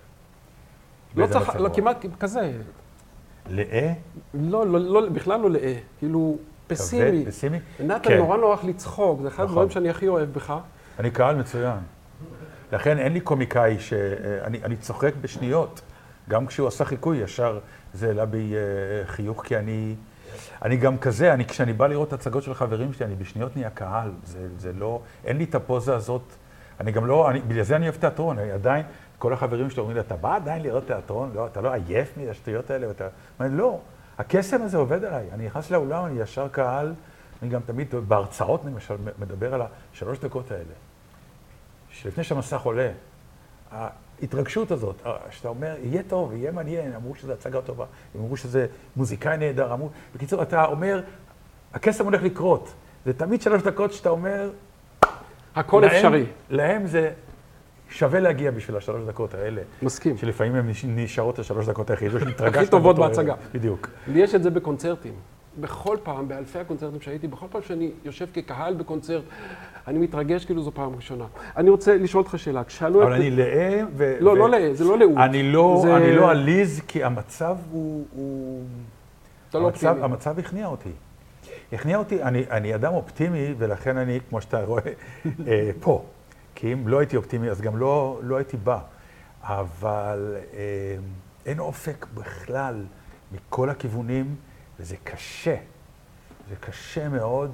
לא 1.16 1.26
צריך, 1.26 1.48
מצב 1.48 1.58
לא? 1.58 1.68
כמעט 1.74 2.06
כזה. 2.20 2.52
לאה? 3.50 3.92
לא, 4.34 4.66
לא, 4.66 4.80
לא, 4.80 5.08
בכלל 5.08 5.40
לא 5.40 5.50
לאה. 5.50 5.74
כאילו, 5.98 6.36
פסימי. 6.66 7.22
כבד, 7.22 7.28
פסימי? 7.28 7.58
נתן 7.80 8.08
כן. 8.08 8.18
נורא 8.18 8.36
נוח 8.36 8.64
לצחוק, 8.64 9.20
זה 9.22 9.28
אחד 9.28 9.44
נכון. 9.44 9.48
הדברים 9.48 9.70
שאני 9.70 9.90
הכי 9.90 10.08
אוהב 10.08 10.32
בך. 10.32 10.54
אני 10.98 11.10
קהל 11.10 11.36
מצוין. 11.36 11.78
לכן 12.72 12.98
אין 12.98 13.12
לי 13.12 13.20
קומיקאי 13.20 13.78
ש... 13.78 13.92
אה, 13.92 13.98
אני, 14.44 14.64
אני 14.64 14.76
צוחק 14.76 15.12
בשניות. 15.20 15.80
גם 16.28 16.46
כשהוא 16.46 16.68
עשה 16.68 16.84
חיקוי, 16.84 17.18
ישר 17.18 17.58
זה 17.94 18.08
העלה 18.08 18.26
בי 18.26 18.54
אה, 18.54 19.06
חיוך, 19.06 19.44
כי 19.44 19.56
אני... 19.56 19.94
אני 20.62 20.76
גם 20.76 20.98
כזה, 20.98 21.34
אני, 21.34 21.44
כשאני 21.44 21.72
בא 21.72 21.86
לראות 21.86 22.12
הצגות 22.12 22.42
של 22.42 22.54
חברים 22.54 22.92
שלי, 22.92 23.06
אני 23.06 23.14
בשניות 23.14 23.56
נהיה 23.56 23.70
קהל. 23.70 24.10
זה, 24.24 24.48
זה 24.58 24.72
לא... 24.72 25.00
אין 25.24 25.36
לי 25.36 25.44
את 25.44 25.54
הפוזה 25.54 25.94
הזאת. 25.94 26.22
אני 26.80 26.92
גם 26.92 27.06
לא... 27.06 27.30
אני, 27.30 27.40
בגלל 27.40 27.62
זה 27.62 27.76
אני 27.76 27.84
אוהב 27.88 27.96
תיאטרון. 27.96 28.38
אני 28.38 28.50
עדיין... 28.50 28.84
כל 29.22 29.32
החברים 29.32 29.70
שלי 29.70 29.80
אומרים 29.80 29.96
לי, 29.96 30.00
אתה 30.00 30.16
בא 30.16 30.36
עדיין 30.36 30.62
לראות 30.62 30.86
תיאטרון? 30.86 31.30
לא, 31.34 31.46
אתה 31.46 31.60
לא 31.60 31.72
עייף 31.72 32.12
מהשטויות 32.16 32.70
האלה? 32.70 32.88
ואתה... 32.88 33.08
אומר, 33.40 33.50
לא. 33.52 33.78
הקסם 34.18 34.62
הזה 34.62 34.76
עובד 34.76 35.04
עליי. 35.04 35.26
אני 35.32 35.46
נכנס 35.46 35.70
לאולם, 35.70 36.04
אני 36.04 36.20
ישר 36.20 36.48
קהל. 36.48 36.94
אני 37.42 37.50
גם 37.50 37.60
תמיד, 37.66 37.94
בהרצאות 38.08 38.60
למשל, 38.64 38.94
מדבר 39.18 39.54
על 39.54 39.62
השלוש 39.92 40.18
דקות 40.18 40.50
האלה. 40.50 40.74
שלפני 41.90 42.24
שהמסך 42.24 42.60
עולה, 42.60 42.90
ההתרגשות 43.70 44.70
הזאת, 44.70 45.02
שאתה 45.30 45.48
אומר, 45.48 45.74
יהיה 45.82 46.02
טוב, 46.08 46.32
יהיה 46.32 46.52
מעניין, 46.52 46.92
אמרו 46.94 47.14
שזו 47.14 47.32
הצגה 47.32 47.62
טובה, 47.62 47.84
אמרו 48.16 48.36
שזה 48.36 48.66
מוזיקאי 48.96 49.36
נהדר, 49.36 49.72
אמרו... 49.72 49.88
בקיצור, 50.14 50.42
אתה 50.42 50.64
אומר, 50.64 51.02
הקסם 51.74 52.04
הולך 52.04 52.22
לקרות. 52.22 52.72
זה 53.06 53.12
תמיד 53.12 53.42
שלוש 53.42 53.62
דקות 53.62 53.92
שאתה 53.92 54.08
אומר... 54.10 54.50
הכל 55.54 55.80
להם- 55.80 55.90
אפשרי. 55.96 56.26
להם 56.50 56.86
זה 56.86 57.12
שווה 57.92 58.20
להגיע 58.20 58.50
בשביל 58.50 58.76
השלוש 58.76 59.02
דקות 59.08 59.34
האלה. 59.34 59.62
מסכים. 59.82 60.16
שלפעמים 60.16 60.54
הן 60.54 60.68
נש- 60.68 60.84
נשארות 60.84 61.38
השלוש 61.38 61.66
דקות 61.68 61.90
היחידות 61.90 62.20
שהתרגשת. 62.20 62.56
הכי 62.62 62.70
טובות. 62.70 62.96
בהצגה. 62.96 63.34
בדיוק. 63.54 63.88
לי 64.08 64.20
יש 64.20 64.34
את 64.34 64.42
זה 64.42 64.50
בקונצרטים. 64.50 65.12
בכל 65.60 65.96
פעם, 66.02 66.28
באלפי 66.28 66.58
הקונצרטים 66.58 67.00
שהייתי, 67.00 67.28
בכל 67.28 67.46
פעם 67.50 67.62
שאני 67.62 67.90
יושב 68.04 68.26
כקהל 68.34 68.74
בקונצרט, 68.74 69.22
אני 69.88 69.98
מתרגש 69.98 70.44
כאילו 70.44 70.62
זו 70.62 70.70
פעם 70.74 70.96
ראשונה. 70.96 71.24
אני 71.56 71.70
רוצה 71.70 71.96
לשאול 71.96 72.22
אותך 72.22 72.38
שאלה. 72.38 72.64
כשאלו 72.64 73.02
אבל 73.02 73.12
אני 73.12 73.30
לאה 73.30 73.82
ו... 73.96 74.16
לא, 74.20 74.30
ו- 74.30 74.36
לא 74.36 74.48
לאה, 74.50 74.74
זה 74.74 74.84
לא 74.84 74.98
לאות. 74.98 75.16
אני 75.16 75.52
לא, 75.52 75.78
זה- 75.82 75.96
אני 75.96 76.16
לא 76.16 76.30
עליז, 76.30 76.80
כי 76.88 77.04
המצב 77.04 77.56
הוא... 77.70 78.04
הוא... 78.14 78.62
אתה 79.50 79.58
לא 79.58 79.64
המצב, 79.66 79.86
אופטימי. 79.86 80.04
המצב 80.04 80.38
הכניע 80.38 80.66
אותי. 80.66 80.90
הכניע 81.72 81.96
אותי, 81.98 82.22
אני, 82.22 82.42
אני 82.50 82.74
אדם 82.74 82.94
אופטימי, 82.94 83.54
ולכן 83.58 83.96
אני, 83.96 84.18
כמו 84.28 84.40
שאתה 84.40 84.64
רואה, 84.64 84.82
אה, 85.48 85.70
פה. 85.80 86.04
אם 86.64 86.88
לא 86.88 86.98
הייתי 86.98 87.16
אופטימי, 87.16 87.50
אז 87.50 87.60
גם 87.60 87.76
לא, 87.76 88.20
לא 88.22 88.36
הייתי 88.36 88.56
בא. 88.56 88.78
אבל 89.42 90.36
אה, 90.52 90.96
אין 91.46 91.58
אופק 91.58 92.06
בכלל 92.14 92.84
מכל 93.32 93.70
הכיוונים, 93.70 94.36
וזה 94.80 94.96
קשה. 95.04 95.56
זה 96.48 96.56
קשה 96.56 97.08
מאוד. 97.08 97.50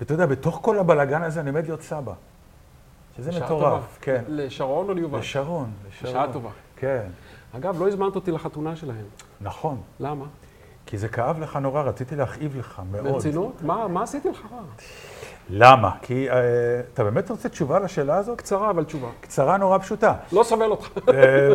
ואתה 0.00 0.14
יודע, 0.14 0.26
בתוך 0.26 0.58
כל 0.62 0.78
הבלגן 0.78 1.22
הזה 1.22 1.40
אני 1.40 1.50
עומד 1.50 1.64
להיות 1.64 1.82
סבא. 1.82 2.12
שזה 3.16 3.30
מטורף, 3.30 3.48
טובה. 3.48 3.80
כן. 4.00 4.24
לשרון 4.28 4.88
או 4.88 4.94
ליובל? 4.94 5.18
לשרון, 5.18 5.70
לשרון. 5.88 6.12
בשעה 6.12 6.32
טובה. 6.32 6.50
כן, 6.76 7.06
אגב, 7.52 7.80
לא 7.80 7.88
הזמנת 7.88 8.14
אותי 8.14 8.30
לחתונה 8.30 8.76
שלהם. 8.76 9.04
נכון. 9.40 9.80
למה? 10.00 10.24
כי 10.86 10.98
זה 10.98 11.08
כאב 11.08 11.40
לך 11.40 11.56
נורא, 11.56 11.82
רציתי 11.82 12.16
להכאיב 12.16 12.56
לך 12.56 12.82
מאוד. 12.90 13.04
ברצינות? 13.04 13.62
מה 13.62 13.88
מה 13.88 14.02
עשיתי 14.02 14.28
לך 14.28 14.40
רע? 14.52 14.62
למה? 15.50 15.90
כי 16.02 16.30
אה, 16.30 16.36
אתה 16.94 17.04
באמת 17.04 17.30
רוצה 17.30 17.48
תשובה 17.48 17.78
לשאלה 17.78 18.16
הזאת? 18.16 18.38
קצרה, 18.38 18.70
אבל 18.70 18.84
תשובה. 18.84 19.08
קצרה 19.20 19.56
נורא 19.56 19.78
פשוטה. 19.78 20.14
לא 20.32 20.42
סובל 20.42 20.70
אותך. 20.70 20.88
אה, 21.08 21.48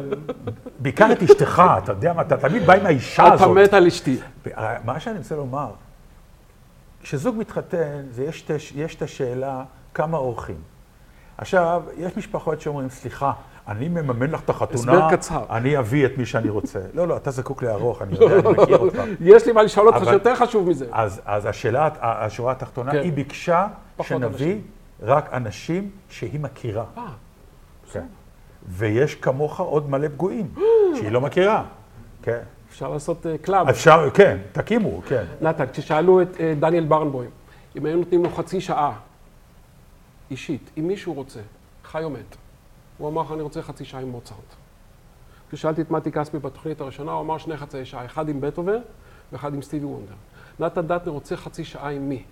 בעיקר 0.80 1.12
את 1.12 1.24
אשתך, 1.24 1.64
אתה 1.84 1.92
יודע 1.92 2.14
מה, 2.14 2.22
אתה 2.22 2.38
תמיד 2.38 2.66
בא 2.66 2.74
עם 2.74 2.86
האישה 2.86 3.28
אתה 3.28 3.34
הזאת. 3.34 3.58
מת 3.58 3.74
על 3.74 3.88
אשתי. 3.88 4.20
מה 4.86 5.00
שאני 5.00 5.18
רוצה 5.18 5.36
לומר, 5.36 5.72
כשזוג 7.02 7.36
מתחתן, 7.38 8.06
זה 8.12 8.24
יש, 8.24 8.46
יש 8.76 8.96
את 8.96 9.02
השאלה 9.02 9.64
כמה 9.94 10.18
אורחים. 10.18 10.62
עכשיו, 11.38 11.84
יש 11.98 12.18
משפחות 12.18 12.62
שאומרים, 12.62 12.90
סליחה, 12.90 13.32
אני 13.70 13.88
מממן 13.88 14.32
לך 14.32 14.42
את 14.42 14.50
החתונה, 14.50 14.92
הסבר 14.92 15.16
קצר. 15.16 15.44
אני 15.50 15.80
אביא 15.80 16.06
את 16.06 16.18
מי 16.18 16.26
שאני 16.26 16.50
רוצה. 16.50 16.80
לא, 16.94 17.08
לא, 17.08 17.18
אתה 17.18 17.32
זקוק 17.32 17.64
לארוך, 17.64 18.02
אני 18.02 18.14
יודע, 18.20 18.36
אני 18.40 18.58
מכיר 18.58 18.78
אותך. 18.78 19.02
יש 19.22 19.46
לי 19.46 19.52
מה 19.52 19.64
לשאול 19.64 19.88
אותך 19.88 20.06
שיותר 20.10 20.36
חשוב 20.36 20.70
מזה. 20.70 20.86
אז, 20.92 21.22
אז 21.26 21.46
השאלה, 21.46 21.90
השורה 22.02 22.52
התחתונה, 22.52 22.92
כן. 22.92 22.98
היא 22.98 23.14
ביקשה 23.14 23.68
שנביא 24.02 24.28
אנשים. 24.28 24.62
רק 25.02 25.34
אנשים 25.34 25.90
שהיא 26.10 26.40
מכירה. 26.40 26.86
אה, 26.98 27.04
כן. 27.92 28.06
ויש 28.68 29.16
כמוך 29.16 29.60
עוד 29.60 29.90
מלא 29.90 30.08
פגועים, 30.08 30.48
שהיא 30.98 31.12
לא 31.12 31.22
מכירה. 31.22 31.64
כן. 32.22 32.40
אפשר 32.70 32.90
לעשות 32.90 33.26
אה, 33.26 33.38
club. 33.38 33.70
אפשר, 33.70 34.10
כן, 34.14 34.38
תקימו, 34.52 35.02
כן. 35.08 35.24
נתן, 35.42 35.66
כששאלו 35.74 36.22
את 36.22 36.28
אה, 36.40 36.54
דניאל 36.60 36.86
ברנבוים, 36.86 37.30
אם 37.78 37.86
היו 37.86 37.98
נותנים 37.98 38.24
לו 38.24 38.30
חצי 38.30 38.62
שעה 38.62 38.94
אישית, 40.32 40.70
אם 40.78 40.88
מישהו 40.88 41.14
רוצה, 41.14 41.40
חי 41.84 42.04
או 42.04 42.10
מת, 42.10 42.36
הוא 43.00 43.10
אמר 43.10 43.22
לך, 43.22 43.32
אני 43.32 43.42
רוצה 43.42 43.62
חצי 43.62 43.86
שעה 43.86 44.02
עם 44.02 44.10
מוצרט. 44.10 44.56
כששאלתי 45.50 45.82
את 45.82 45.92
מתי 45.92 46.12
כספי 46.12 46.40
בתוכנית 46.40 46.82
הראשונה, 46.82 47.12
הוא 47.12 47.22
אמר 47.22 47.38
שני 47.38 47.58
חצי 47.58 47.86
שעה, 47.86 48.06
אחד 48.06 48.30
עם 48.30 48.42
בטהובן 48.42 48.80
ואחד 49.32 49.54
עם 49.54 49.62
סטיבי 49.62 49.86
וונדר. 49.86 50.14
נתן 50.60 50.88
דטנר 50.88 51.12
רוצה 51.12 51.38
חצי 51.38 51.64
שעה 51.64 51.90
עם 51.90 52.10
מי? 52.10 52.24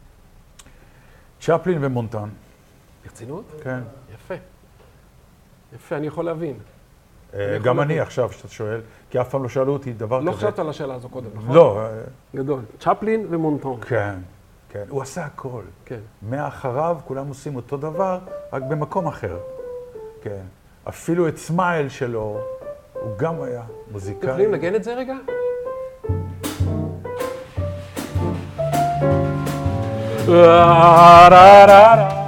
צ'פלין 1.41 1.83
ומונטן, 1.83 2.29
ברצינות? 3.03 3.51
כן. 3.63 3.79
יפה. 4.13 4.33
יפה, 5.75 5.97
אני 5.97 6.07
יכול 6.07 6.25
להבין. 6.25 6.55
אה, 7.33 7.57
גם. 7.63 7.79
אני 7.79 7.99
עכשיו, 7.99 8.31
שאתה 8.31 8.47
שואל, 8.47 8.81
כי 9.09 9.21
אף 9.21 9.29
פעם 9.29 9.43
לא 9.43 9.49
שאלו 9.49 9.73
אותי 9.73 9.93
דבר 9.93 10.19
לא 10.19 10.31
כזה. 10.31 10.37
חשבת 10.37 10.59
על 10.59 10.69
השאלה 10.69 10.95
הזו 10.95 11.09
קודם, 11.09 11.29
נכון? 11.35 11.55
לא, 11.55 11.79
אה, 11.79 12.01
גדול. 12.35 12.61
צ'פלין 12.79 13.27
ומונטון. 13.29 13.81
כן, 13.81 14.15
כן. 14.69 14.85
הוא 14.89 15.01
עשה 15.01 15.25
הכל. 15.25 15.63
כן. 15.85 15.99
מאחריו 16.29 16.97
כולם 17.05 17.27
עושים 17.27 17.55
אותו 17.55 17.77
דבר, 17.77 18.19
רק 18.53 18.63
במקום 18.69 19.07
אחר. 19.07 19.37
כן. 20.21 20.43
אפילו 20.89 21.27
את 21.27 21.37
Smile 21.37 21.89
שלו, 21.89 22.39
הוא 22.93 23.17
גם 23.17 23.41
היה 23.41 23.61
אתם 23.61 23.91
מוזיקאי. 23.91 24.29
יכולים 24.29 24.51
לנגן 24.51 24.75
את 24.75 24.83
זה 24.83 24.93
רגע? 24.93 25.13
מוזיקה 30.27 32.26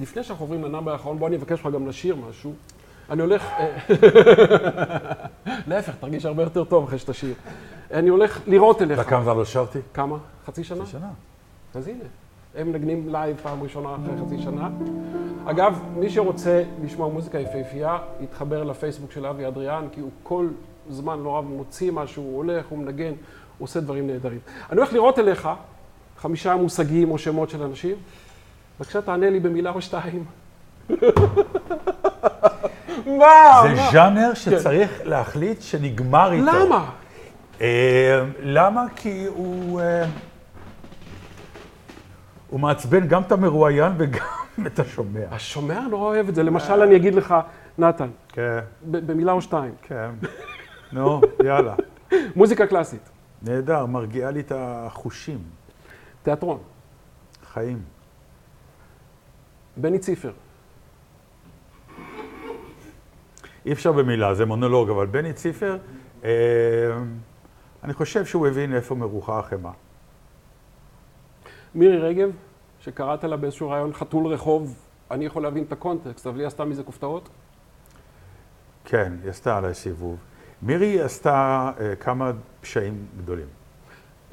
לפני 0.00 0.22
שאנחנו 0.22 0.44
עוברים 0.44 0.64
ל 0.64 0.68
number 0.68 0.92
האחרון, 0.92 1.18
בוא 1.18 1.28
אני 1.28 1.36
אבקש 1.36 1.60
לך 1.60 1.68
גם 1.74 1.88
לשיר 1.88 2.16
משהו. 2.16 2.52
אני 3.10 3.22
הולך... 3.22 3.44
אה, 3.44 3.78
להפך, 5.68 5.94
תרגיש 6.00 6.24
הרבה 6.24 6.42
יותר 6.42 6.64
טוב 6.64 6.84
אחרי 6.84 6.98
שתשיר. 6.98 7.34
אני 7.90 8.08
הולך 8.08 8.40
לראות 8.46 8.82
אליך. 8.82 9.00
אתה 9.00 9.08
כמה 9.08 9.22
זמן 9.22 9.36
לא 9.36 9.44
שרתי? 9.44 9.78
כמה? 9.94 10.16
חצי 10.46 10.64
שנה? 10.64 10.86
שנה. 10.86 11.10
אז 11.74 11.88
הנה, 11.88 12.04
הם 12.54 12.68
מנגנים 12.68 13.08
live 13.08 13.36
פעם 13.42 13.62
ראשונה 13.62 13.94
אחרי 13.94 14.26
חצי 14.26 14.42
שנה. 14.42 14.68
אגב, 15.46 15.82
מי 15.96 16.10
שרוצה 16.10 16.64
לשמוע 16.84 17.08
מוזיקה 17.08 17.38
יפהפייה, 17.38 17.98
יתחבר 18.20 18.64
לפייסבוק 18.64 19.12
של 19.12 19.26
אבי 19.26 19.46
אדריאן, 19.46 19.86
כי 19.92 20.00
הוא 20.00 20.10
כל 20.22 20.48
זמן 20.90 21.22
לא 21.22 21.36
רב 21.36 21.44
מוציא 21.44 21.92
משהו, 21.92 22.22
הוא 22.22 22.36
הולך, 22.36 22.66
הוא 22.68 22.78
מנגן, 22.78 23.12
הוא 23.58 23.64
עושה 23.64 23.80
דברים 23.80 24.06
נהדרים. 24.06 24.40
אני 24.70 24.78
הולך 24.78 24.92
לראות 24.92 25.18
אליך 25.18 25.48
חמישה 26.18 26.56
מושגים 26.56 27.10
או 27.10 27.18
שמות 27.18 27.50
של 27.50 27.62
אנשים, 27.62 27.96
בבקשה 28.80 29.02
תענה 29.02 29.30
לי 29.30 29.40
במילה 29.40 29.70
או 29.70 29.82
שתיים. 29.82 30.24
מה? 33.06 33.62
זה 33.62 33.74
ז'אנר 33.92 34.34
שצריך 34.34 35.00
להחליט 35.04 35.62
שנגמר 35.62 36.32
איתו. 36.32 36.46
למה? 36.46 36.90
אה, 37.60 38.24
למה? 38.40 38.84
כי 38.96 39.26
הוא... 39.26 39.80
אה, 39.80 40.04
הוא 42.48 42.60
מעצבן 42.60 43.08
גם 43.08 43.22
את 43.22 43.32
המרואיין 43.32 43.92
וגם 43.96 44.66
את 44.66 44.78
השומע. 44.78 45.20
השומע 45.30 45.80
נורא 45.80 46.04
אוהב 46.06 46.28
את 46.28 46.34
זה. 46.34 46.42
למשל, 46.42 46.82
אני 46.82 46.96
אגיד 46.96 47.14
לך, 47.14 47.34
נתן, 47.78 48.08
כן, 48.28 48.58
במילה 48.82 49.32
או 49.32 49.42
שתיים, 49.42 49.74
כן. 49.82 50.10
נו, 50.92 51.20
יאללה. 51.44 51.74
מוזיקה 52.36 52.66
קלאסית, 52.66 53.10
נהדר, 53.42 53.86
מרגיעה 53.86 54.30
לי 54.30 54.40
את 54.40 54.52
החושים, 54.56 55.38
תיאטרון, 56.22 56.58
חיים. 57.52 57.97
בני 59.80 59.98
ציפר, 59.98 60.32
אי 63.66 63.72
אפשר 63.72 63.92
במילה, 63.92 64.34
זה 64.34 64.46
מונולוג, 64.46 64.90
אבל 64.90 65.06
בני 65.06 65.32
ציפר, 65.32 65.78
אה, 66.24 66.30
אני 67.84 67.92
חושב 67.92 68.24
שהוא 68.24 68.46
הבין 68.46 68.74
איפה 68.74 68.94
מרוחה 68.94 69.38
החמאה. 69.38 69.72
מירי 71.74 71.98
רגב, 71.98 72.30
שקראת 72.80 73.24
לה 73.24 73.36
באיזשהו 73.36 73.70
רעיון 73.70 73.92
חתול 73.92 74.26
רחוב, 74.26 74.74
אני 75.10 75.24
יכול 75.24 75.42
להבין 75.42 75.64
את 75.64 75.72
הקונטקסט, 75.72 76.26
אבל 76.26 76.38
היא 76.38 76.46
עשתה 76.46 76.64
מזה 76.64 76.82
כופתאות? 76.82 77.28
כן, 78.84 79.12
היא 79.22 79.30
עשתה 79.30 79.56
עליי 79.56 79.74
סיבוב. 79.74 80.16
מירי 80.62 81.00
עשתה 81.00 81.70
אה, 81.80 81.96
כמה 81.96 82.32
פשעים 82.60 83.06
גדולים. 83.18 83.46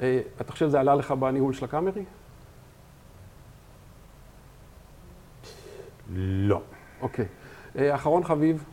אה, 0.00 0.20
אתה 0.40 0.52
חושב 0.52 0.68
שזה 0.68 0.80
עלה 0.80 0.94
לך 0.94 1.10
בניהול 1.10 1.52
של 1.52 1.64
הקאמרי? 1.64 2.04
לא. 6.14 6.60
אוקיי. 7.00 7.26
אה, 7.78 7.94
אחרון 7.94 8.24
חביב, 8.24 8.64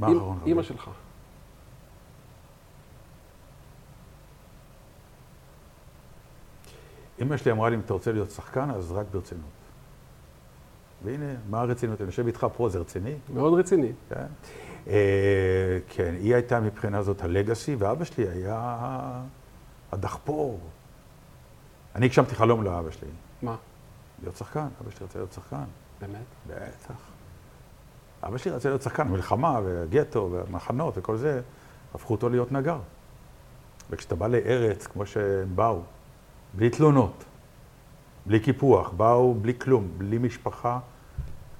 מה 0.00 0.06
אימ- 0.06 0.12
האחרון? 0.14 0.38
אימא 0.46 0.62
חביב? 0.62 0.76
שלך. 0.78 0.90
אמא 7.22 7.36
שלי 7.36 7.52
אמרה 7.52 7.68
לי, 7.70 7.76
אם 7.76 7.80
אתה 7.80 7.92
רוצה 7.92 8.12
להיות 8.12 8.30
שחקן, 8.30 8.70
אז 8.70 8.92
רק 8.92 9.06
ברצינות. 9.12 9.44
והנה, 11.04 11.32
מה 11.50 11.60
הרצינות? 11.60 12.00
אני 12.00 12.06
יושב 12.06 12.26
איתך 12.26 12.46
פה, 12.56 12.68
זה 12.68 12.78
רציני? 12.78 13.14
מאוד 13.34 13.58
רציני. 13.58 13.92
כן. 14.10 14.26
אה, 14.88 15.78
כן, 15.88 16.14
היא 16.18 16.34
הייתה 16.34 16.60
מבחינה 16.60 17.02
זאת 17.02 17.22
הלגאסי, 17.22 17.74
ואבא 17.74 18.04
שלי 18.04 18.28
היה 18.28 19.22
הדחפור. 19.92 20.60
אני 21.94 22.06
הגשמתי 22.06 22.34
חלום 22.34 22.62
לאבא 22.62 22.90
שלי, 22.90 23.08
מה? 23.42 23.56
להיות 24.22 24.36
שחקן. 24.36 24.66
אבא 24.80 24.90
שלי 24.90 25.06
רצה 25.06 25.18
להיות 25.18 25.32
שחקן. 25.32 25.64
באמת? 26.00 26.24
בטח. 26.46 26.94
אבא 28.22 28.38
שלי 28.38 28.52
רצה 28.52 28.68
להיות 28.68 28.82
שחקן, 28.82 29.08
מלחמה 29.08 29.60
וגטו 29.64 30.30
ומחנות 30.32 30.98
וכל 30.98 31.16
זה, 31.16 31.40
הפכו 31.94 32.14
אותו 32.14 32.28
להיות 32.28 32.52
נגר. 32.52 32.78
וכשאתה 33.90 34.14
בא 34.14 34.26
לארץ, 34.26 34.86
כמו 34.86 35.06
שהם 35.06 35.56
באו, 35.56 35.80
בלי 36.54 36.70
תלונות, 36.70 37.24
בלי 38.26 38.40
קיפוח, 38.40 38.90
באו 38.90 39.34
בלי 39.34 39.58
כלום, 39.58 39.88
בלי 39.98 40.18
משפחה, 40.18 40.78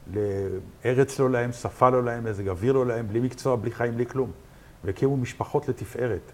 לארץ 0.07 1.19
לא 1.19 1.31
להם, 1.31 1.53
שפה 1.53 1.91
לא 1.91 2.05
להם, 2.05 2.25
מזג 2.25 2.49
אוויר 2.49 2.73
לא 2.73 2.87
להם, 2.87 3.09
בלי 3.09 3.21
מקצוע, 3.21 3.57
בלי 3.57 3.71
חיים, 3.71 3.95
בלי 3.95 4.07
כלום. 4.07 4.31
והקימו 4.85 5.17
משפחות 5.17 5.69
לתפארת. 5.69 6.33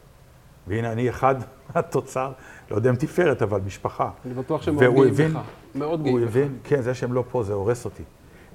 והנה 0.69 0.93
אני 0.93 1.09
אחד 1.11 1.35
מהתוצר, 1.75 2.33
לא 2.71 2.77
יודע 2.77 2.91
אם 2.91 2.95
תפארת, 2.97 3.43
אבל 3.43 3.61
משפחה. 3.66 4.11
אני 4.27 4.35
בטוח 4.35 4.62
שהם 4.62 4.75
מאוד 4.77 4.95
גאים 5.16 5.35
בך. 5.35 5.41
מאוד 5.75 6.03
גאים 6.03 6.16
בך. 6.16 6.23
הבין, 6.29 6.59
כן, 6.64 6.81
זה 6.83 6.95
שהם 6.95 7.12
לא 7.12 7.25
פה, 7.31 7.43
זה 7.43 7.53
הורס 7.53 7.85
אותי. 7.85 8.03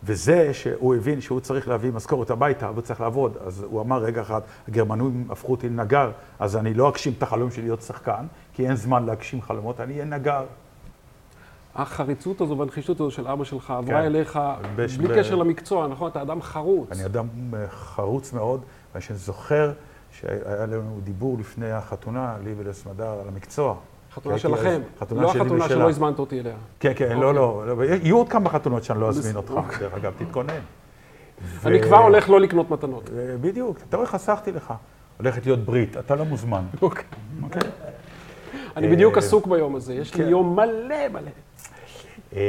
וזה 0.05 0.53
שהוא 0.53 0.95
הבין 0.95 1.22
שהוא 1.22 1.39
צריך 1.39 1.68
להביא 1.68 1.91
משכורת 1.91 2.30
הביתה, 2.30 2.70
והוא 2.72 2.82
צריך 2.82 3.01
לעבוד, 3.01 3.38
אז 3.45 3.66
הוא 3.70 3.82
אמר, 3.82 3.97
רגע 3.97 4.22
אחד, 4.22 4.41
הגרמנים 4.68 5.28
הפכו 5.30 5.51
אותי 5.51 5.70
לנגר, 5.70 6.11
אז 6.39 6.55
אני 6.57 6.74
לא 6.74 6.89
אגשים 6.89 7.14
את 7.18 7.24
החלום 7.24 7.51
שלי 7.51 7.64
להיות 7.64 7.82
שחקן, 7.82 8.26
כי 8.53 8.68
אין 8.68 8.76
זמן 8.76 9.05
להגשים 9.05 9.41
חלומות, 9.41 9.80
אני 9.80 9.93
אהיה 9.93 10.05
נגר. 10.05 10.43
החריצות 11.76 12.41
הזו 12.41 12.57
והנחישות 12.57 12.99
הזו 12.99 13.11
של 13.11 13.28
אבא 13.28 13.43
שלך 13.43 13.72
עברה 13.72 13.99
כן. 13.99 14.05
אליך 14.05 14.39
בש- 14.76 14.97
בלי 14.97 15.07
ב- 15.07 15.18
קשר 15.20 15.36
למקצוע, 15.36 15.88
נכון? 15.88 16.11
אתה 16.11 16.22
אדם 16.22 16.41
חרוץ. 16.41 16.91
אני 16.91 17.05
אדם 17.05 17.28
אה, 17.53 17.66
חרוץ 17.70 18.34
מאוד, 18.34 18.61
ואני 18.93 19.03
זוכר 19.18 19.72
שהיה 20.20 20.66
לנו 20.66 20.99
דיבור 21.03 21.38
לפני 21.39 21.72
החתונה, 21.72 22.36
לי 22.43 22.53
ולסמדר, 22.57 23.20
על 23.22 23.28
המקצוע. 23.28 23.76
חתונה 24.14 24.38
שלכם, 24.38 24.82
לא 25.11 25.30
החתונה. 25.30 25.70
שלא 25.70 25.89
הזמנת 25.89 26.20
אותי 26.20 26.39
אליה. 26.39 26.55
כן, 26.80 26.91
כן, 26.95 27.05
אוקיי. 27.05 27.22
לא, 27.22 27.34
לא, 27.34 27.78
לא, 27.78 27.84
יהיו 27.84 28.18
עוד 28.18 28.30
כמה 28.30 28.49
חתונות 28.49 28.84
שאני 28.84 29.01
לא 29.01 29.09
אזמין 29.09 29.36
אותך, 29.36 29.51
אוקיי. 29.51 29.80
דרך 29.80 29.93
אגב, 29.93 30.14
תתכונן. 30.18 30.59
אני 31.66 31.82
כבר 31.82 31.97
הולך 31.97 32.30
לא 32.30 32.39
לקנות 32.39 32.70
מתנות. 32.70 33.09
אה, 33.09 33.38
בדיוק, 33.41 33.78
אתה 33.89 33.97
רואה, 33.97 34.07
חסכתי 34.07 34.51
לך. 34.51 34.74
הולכת 35.18 35.45
להיות 35.45 35.59
ברית, 35.59 35.97
אתה 35.97 36.16
לא 36.16 36.26
מוזמן. 36.26 36.64
אוקיי. 36.82 37.03
אוקיי? 37.43 37.61
אני 38.78 38.88
בדיוק 38.88 39.14
אה, 39.14 39.20
עסוק 39.20 39.47
ביום 39.47 39.76
הזה, 39.76 39.93
יש 39.93 40.16
לי 40.16 40.24
כן. 40.24 40.30
יום 40.30 40.55
מלא 40.55 41.07
מלא. 41.11 41.32
אה, 42.36 42.41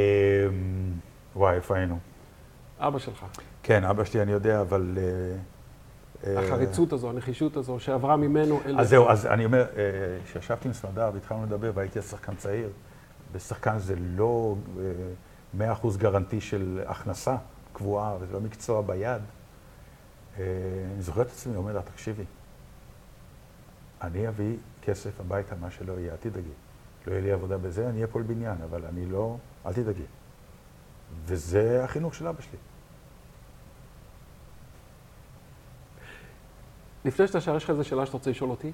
וואי, 1.35 1.55
איפה 1.55 1.75
היינו? 1.75 1.97
אבא 2.79 2.99
שלך. 2.99 3.25
כן, 3.63 3.83
אבא 3.83 4.03
שלי, 4.03 4.21
אני 4.21 4.31
יודע, 4.31 4.61
אבל... 4.61 4.97
אה, 6.25 6.37
אה, 6.37 6.45
החריצות 6.45 6.93
הזו, 6.93 7.09
הנחישות 7.09 7.57
הזו, 7.57 7.79
שעברה 7.79 8.17
ממנו 8.17 8.59
אל... 8.65 8.79
אז 8.79 8.89
זהו, 8.89 9.09
אז 9.09 9.25
אני 9.25 9.45
אומר, 9.45 9.61
אה, 9.61 9.83
כשישבתי 10.25 10.67
עם 10.67 10.73
סמדר 10.73 11.11
והתחלנו 11.13 11.43
לדבר 11.43 11.71
והייתי 11.75 12.01
שחקן 12.01 12.35
צעיר, 12.35 12.69
ושחקן 13.31 13.77
זה 13.79 13.95
לא 14.15 14.55
אה, 15.59 15.73
100% 15.73 15.97
גרנטי 15.97 16.41
של 16.41 16.81
הכנסה 16.87 17.35
קבועה, 17.73 18.15
וזה 18.19 18.33
לא 18.33 18.41
מקצוע 18.41 18.81
ביד, 18.81 19.21
אה, 20.39 20.43
אני 20.93 21.01
זוכר 21.01 21.21
את 21.21 21.27
עצמי 21.27 21.55
אומר 21.55 21.73
לה, 21.73 21.81
תקשיבי, 21.81 22.23
אני 24.01 24.27
אביא 24.27 24.57
כסף 24.81 25.19
הביתה, 25.19 25.55
מה 25.61 25.71
שלא 25.71 25.93
יהיה, 25.93 26.11
אל 26.11 26.17
תדאגי. 26.17 26.49
לא 27.07 27.11
יהיה 27.11 27.21
לי 27.21 27.31
עבודה 27.31 27.57
בזה, 27.57 27.89
אני 27.89 27.95
אהיה 27.95 28.07
פה 28.07 28.19
לבניין, 28.19 28.57
אבל 28.63 28.85
אני 28.85 29.05
לא, 29.05 29.37
אל 29.65 29.73
תדאגי. 29.73 30.03
וזה 31.25 31.83
החינוך 31.83 32.15
של 32.15 32.27
אבא 32.27 32.41
שלי. 32.41 32.57
לפני 37.05 37.27
שאתה 37.27 37.41
שואל, 37.41 37.57
יש 37.57 37.63
לך 37.63 37.69
איזו 37.69 37.83
שאלה 37.83 38.05
שאתה 38.05 38.17
רוצה 38.17 38.29
לשאול 38.29 38.49
אותי? 38.49 38.71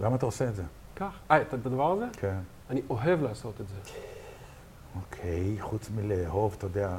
למה 0.00 0.16
אתה 0.16 0.26
עושה 0.26 0.48
את 0.48 0.54
זה? 0.54 0.62
קח. 0.94 1.18
אה, 1.30 1.42
את 1.42 1.54
הדבר 1.54 1.92
הזה? 1.92 2.04
כן. 2.12 2.38
אני 2.70 2.82
אוהב 2.90 3.22
לעשות 3.22 3.60
את 3.60 3.68
זה. 3.68 3.74
אוקיי, 4.96 5.56
חוץ 5.60 5.90
מלאהוב, 5.90 6.54
אתה 6.58 6.66
יודע, 6.66 6.98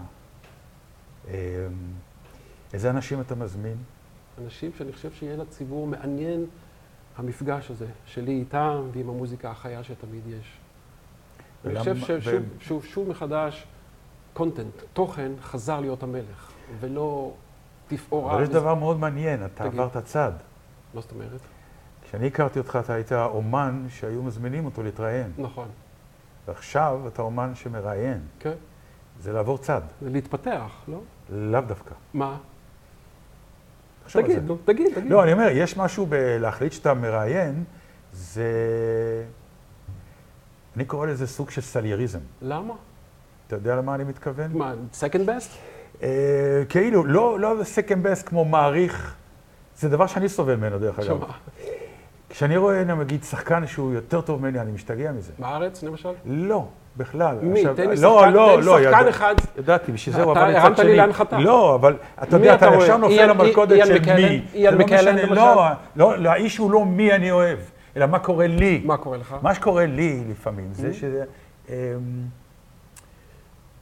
אמ, 1.27 1.31
איזה 2.73 2.89
אנשים 2.89 3.21
אתה 3.21 3.35
מזמין? 3.35 3.77
אנשים 4.45 4.71
שאני 4.77 4.93
חושב 4.93 5.11
שיהיה 5.13 5.37
לציבור 5.37 5.87
מעניין 5.87 6.45
המפגש 7.17 7.71
הזה, 7.71 7.87
שלי 8.05 8.31
איתם 8.31 8.87
ועם 8.93 9.09
המוזיקה 9.09 9.51
החיה 9.51 9.83
שתמיד 9.83 10.27
יש. 10.27 10.57
אני 11.65 11.73
ולמה- 11.73 12.01
חושב 12.01 12.17
ו- 12.19 12.21
ששוב 12.21 12.43
שוב, 12.59 12.85
שוב 12.85 13.09
מחדש, 13.09 13.65
קונטנט, 14.33 14.73
תוכן, 14.93 15.31
חזר 15.41 15.79
להיות 15.79 16.03
המלך, 16.03 16.51
ולא 16.79 17.33
תפאורה. 17.87 18.33
אבל 18.33 18.43
יש 18.43 18.49
דבר 18.49 18.75
מאוד 18.75 18.99
מעניין, 18.99 19.45
אתה 19.45 19.69
תגיד. 19.69 19.79
עברת 19.79 19.97
צד. 20.05 20.31
מה 20.93 21.01
זאת 21.01 21.11
אומרת? 21.11 21.39
כשאני 22.03 22.27
הכרתי 22.27 22.59
אותך, 22.59 22.79
אתה 22.83 22.93
היית 22.93 23.11
אומן 23.11 23.85
שהיו 23.89 24.23
מזמינים 24.23 24.65
אותו 24.65 24.83
להתראיין. 24.83 25.31
נכון, 25.37 25.67
ועכשיו 26.47 26.99
אתה 27.07 27.21
אומן 27.21 27.55
שמראיין. 27.55 28.19
כן. 28.39 28.53
זה 29.19 29.33
לעבור 29.33 29.57
צד, 29.57 29.81
זה 30.01 30.09
להתפתח, 30.09 30.71
לא? 30.87 31.01
לאו 31.29 31.61
דווקא. 31.61 31.93
מה? 32.13 32.37
תגיד. 34.11 34.43
נו, 34.45 34.57
תגיד, 34.65 34.93
תגיד. 34.95 35.11
לא, 35.11 35.23
אני 35.23 35.33
אומר, 35.33 35.47
יש 35.51 35.77
משהו 35.77 36.05
בלהחליט 36.05 36.71
שאתה 36.71 36.93
מראיין, 36.93 37.63
זה... 38.13 38.45
אני 40.75 40.85
קורא 40.85 41.07
לזה 41.07 41.27
סוג 41.27 41.49
של 41.49 41.61
סלייריזם. 41.61 42.19
למה? 42.41 42.73
אתה 43.47 43.55
יודע 43.55 43.75
למה 43.75 43.95
אני 43.95 44.03
מתכוון? 44.03 44.51
מה, 44.57 44.73
second 44.93 45.27
best? 45.27 45.57
אה, 46.03 46.63
כאילו, 46.69 47.05
לא, 47.05 47.39
לא 47.39 47.61
second 47.61 48.05
best 48.05 48.23
כמו 48.25 48.45
מעריך, 48.45 49.15
זה 49.81 49.89
דבר 49.89 50.07
שאני 50.07 50.29
סובל 50.29 50.55
ממנו 50.55 50.79
דרך 50.79 50.99
אגב. 50.99 51.17
כשאני 52.29 52.57
רואה, 52.57 52.83
נגיד, 52.83 53.23
שחקן 53.23 53.67
שהוא 53.67 53.93
יותר 53.93 54.21
טוב 54.21 54.41
ממני, 54.41 54.59
אני 54.61 54.71
משתגע 54.71 55.11
מזה. 55.11 55.31
בארץ, 55.39 55.83
למשל? 55.83 56.09
לא, 56.25 56.67
בכלל. 56.97 57.37
מי? 57.41 57.59
עכשיו, 57.59 57.75
תן 57.75 57.89
לי 57.89 57.95
לא, 58.01 58.19
שחקן- 58.21 58.33
לא, 58.33 58.53
תן 58.59 58.65
לא, 58.65 58.77
שחקן 58.83 58.99
ידע- 59.01 59.09
אחד. 59.09 59.35
ידעתי, 59.57 59.91
בשביל 59.91 60.15
זה 60.15 60.23
הוא 60.23 60.31
אתה 60.31 60.39
עבר 60.41 60.49
לצד 60.49 60.59
הרמת 60.65 60.79
לי 60.79 60.85
שני. 60.85 60.95
להנחתה. 60.95 61.39
לא, 61.39 61.75
אבל 61.75 61.95
אתה 62.23 62.35
יודע, 62.37 62.55
אתה 62.55 62.67
אתה? 62.67 62.75
ישר 62.83 62.97
נופל 62.97 63.25
למלכודת 63.25 63.85
של 63.87 63.99
מקלן? 64.01 64.15
מי. 64.15 64.45
איאן 64.53 64.73
לא 64.73 64.79
מקלן, 64.79 65.15
למשל? 65.17 65.33
לא, 65.33 65.65
לא, 65.95 66.17
לא, 66.17 66.29
האיש 66.29 66.57
הוא 66.57 66.71
לא 66.71 66.85
מי 66.85 67.13
אני 67.13 67.31
אוהב, 67.31 67.59
אלא 67.97 68.05
מה 68.05 68.19
קורה 68.19 68.47
לי. 68.47 68.81
מה 68.85 68.97
קורה 68.97 69.17
לך? 69.17 69.35
מה 69.41 69.55
שקורה 69.55 69.85
לי 69.85 70.23
לפעמים. 70.31 70.73
זה 70.73 70.93
שזה... 70.93 71.23
אמ, 71.69 71.73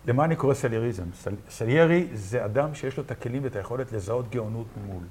למה 0.08 0.26
אני 0.26 0.36
קורא 0.36 0.54
סלייריזם? 0.54 1.04
סל- 1.14 1.36
סליירי 1.50 2.08
זה 2.14 2.45
אדם 2.45 2.74
שיש 2.74 2.97
לו 2.97 3.04
את 3.04 3.12
הכלים 3.12 3.43
ואת 3.43 3.56
היכולת 3.56 3.91
לזהות 3.91 4.30
גאונות 4.30 4.68
ממול. 4.84 5.04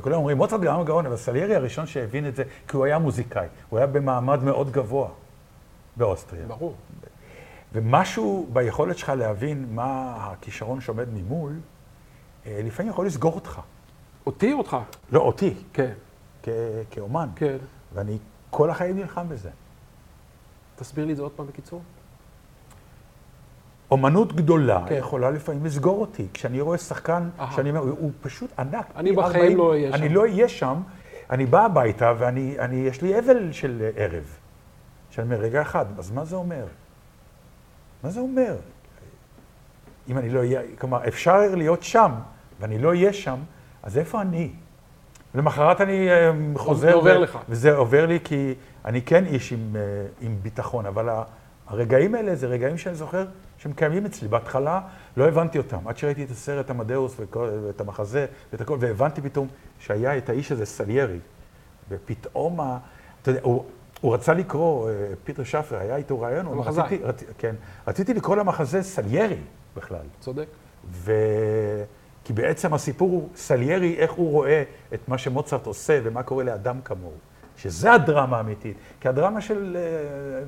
כולם 0.00 0.14
אומרים, 0.16 0.36
מוצרט 0.36 0.60
גאון 0.60 0.84
גאון, 0.84 1.06
אבל 1.06 1.16
סליירי 1.16 1.54
הראשון 1.54 1.86
שהבין 1.86 2.28
את 2.28 2.36
זה, 2.36 2.42
כי 2.68 2.76
הוא 2.76 2.84
היה 2.84 2.98
מוזיקאי, 2.98 3.46
הוא 3.68 3.78
היה 3.78 3.86
במעמד 3.86 4.42
מאוד 4.42 4.70
גבוה 4.70 5.08
באוסטריה. 5.96 6.46
ברור. 6.46 6.74
ומשהו 7.72 8.48
ביכולת 8.52 8.98
שלך 8.98 9.08
להבין 9.08 9.66
מה 9.70 10.14
הכישרון 10.18 10.80
שעומד 10.80 11.06
ממול, 11.14 11.52
אה, 12.46 12.60
לפעמים 12.64 12.90
יכול 12.92 13.06
לסגור 13.06 13.34
אותך. 13.34 13.60
אותי 14.26 14.52
או 14.52 14.58
אותך? 14.58 14.76
לא, 15.12 15.20
אותי, 15.20 15.54
כן, 15.72 15.92
כ- 16.42 16.48
כאומן. 16.90 17.28
כן. 17.36 17.56
ואני 17.94 18.18
כל 18.50 18.70
החיים 18.70 18.96
נלחם 18.96 19.28
בזה. 19.28 19.50
תסביר 20.76 21.04
לי 21.04 21.12
את 21.12 21.16
זה 21.16 21.22
עוד 21.22 21.32
פעם 21.32 21.46
בקיצור. 21.46 21.82
אומנות 23.90 24.32
גדולה 24.32 24.84
כן. 24.88 24.94
יכולה 24.94 25.30
לפעמים 25.30 25.64
לסגור 25.64 26.00
אותי. 26.00 26.26
כשאני 26.34 26.60
רואה 26.60 26.78
שחקן. 26.78 27.28
שאני 27.56 27.70
אומר, 27.70 27.80
הוא 27.80 28.10
פשוט 28.22 28.50
ענק. 28.58 28.86
אני 28.96 29.12
בחיים 29.12 29.36
40, 29.42 29.56
לא 29.58 29.70
אהיה 29.70 29.94
אני 29.94 30.08
שם. 30.08 30.14
לא 30.14 30.20
אהיה 30.20 30.48
שם. 30.48 30.80
אני 31.30 31.46
בא 31.46 31.64
הביתה 31.64 32.12
ואני, 32.18 32.56
אני, 32.58 32.76
יש 32.76 33.02
לי 33.02 33.18
אבל 33.18 33.52
של 33.52 33.90
ערב. 33.96 34.24
שאני 35.10 35.24
אומר, 35.24 35.36
רגע 35.36 35.62
אחד, 35.62 35.86
אז 35.98 36.10
מה 36.10 36.24
זה 36.24 36.36
אומר? 36.36 36.64
מה 38.04 38.10
זה 38.10 38.20
אומר? 38.20 38.56
אם 40.08 40.18
אני 40.18 40.30
לא 40.30 40.38
אהיה, 40.38 40.60
כלומר, 40.78 41.08
אפשר 41.08 41.40
להיות 41.54 41.82
שם, 41.82 42.12
ואני 42.60 42.78
לא 42.78 42.88
אהיה 42.88 43.12
שם, 43.12 43.36
אז 43.82 43.98
איפה 43.98 44.20
אני? 44.20 44.50
למחרת 45.34 45.80
אני 45.80 46.10
אה, 46.10 46.30
חוזר... 46.56 46.88
זה 46.88 46.94
עובר 46.94 47.16
ו- 47.18 47.22
לך. 47.22 47.38
וזה 47.48 47.76
עובר 47.76 48.06
לי 48.06 48.18
כי 48.24 48.54
אני 48.84 49.02
כן 49.02 49.26
איש 49.26 49.52
עם, 49.52 49.76
אה, 49.76 49.80
עם 50.20 50.36
ביטחון, 50.42 50.86
אבל 50.86 51.08
הרגעים 51.66 52.14
האלה 52.14 52.34
זה 52.34 52.46
רגעים 52.46 52.78
שאני 52.78 52.94
זוכר 52.94 53.26
שהם 53.60 53.72
קיימים 53.72 54.06
אצלי. 54.06 54.28
בהתחלה 54.28 54.80
לא 55.16 55.28
הבנתי 55.28 55.58
אותם, 55.58 55.88
עד 55.88 55.96
שראיתי 55.96 56.24
את 56.24 56.30
הסרט 56.30 56.70
עמדאוס 56.70 57.16
וכל- 57.18 57.48
ואת 57.66 57.80
המחזה 57.80 58.26
ואת 58.52 58.60
הכל, 58.60 58.76
והבנתי 58.80 59.22
פתאום 59.22 59.48
שהיה 59.78 60.18
את 60.18 60.28
האיש 60.28 60.52
הזה, 60.52 60.66
סליירי, 60.66 61.18
ופתאום, 61.88 62.60
ה, 62.60 62.78
אתה 63.22 63.30
יודע, 63.30 63.40
הוא, 63.42 63.64
הוא 64.00 64.14
רצה 64.14 64.34
לקרוא, 64.34 64.90
אה, 64.90 64.94
פיטר 65.24 65.44
שפר, 65.44 65.76
היה 65.76 65.96
איתו 65.96 66.20
רעיון, 66.20 66.46
המחזאי. 66.46 66.84
רציתי, 66.84 67.04
רצ, 67.04 67.22
כן, 67.38 67.54
רציתי 67.86 68.14
לקרוא 68.14 68.36
למחזה 68.36 68.82
סליירי 68.82 69.38
בכלל. 69.76 70.04
צודק. 70.20 70.46
ו... 70.90 71.12
כי 72.24 72.32
בעצם 72.32 72.74
הסיפור 72.74 73.10
הוא 73.10 73.28
סליירי, 73.36 73.96
איך 73.98 74.12
הוא 74.12 74.30
רואה 74.30 74.62
את 74.94 75.08
מה 75.08 75.18
שמוצרט 75.18 75.66
עושה 75.66 76.00
ומה 76.04 76.22
קורה 76.22 76.44
לאדם 76.44 76.80
כמוהו. 76.84 77.12
שזה 77.56 77.92
הדרמה 77.92 78.36
האמיתית. 78.36 78.76
כי 79.00 79.08
הדרמה 79.08 79.40
של 79.40 79.76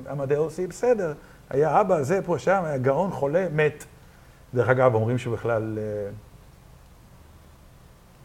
uh, 0.07 0.11
עמדאוס 0.11 0.59
היא 0.59 0.67
בסדר. 0.67 1.13
היה 1.53 1.81
אבא, 1.81 2.01
זה 2.01 2.19
פה, 2.25 2.39
שם, 2.39 2.61
היה 2.65 2.77
גאון, 2.77 3.11
חולה, 3.11 3.47
מת. 3.53 3.85
דרך 4.53 4.69
אגב, 4.69 4.95
אומרים 4.95 5.17
שבכלל... 5.17 5.77
Uh, 5.77 6.13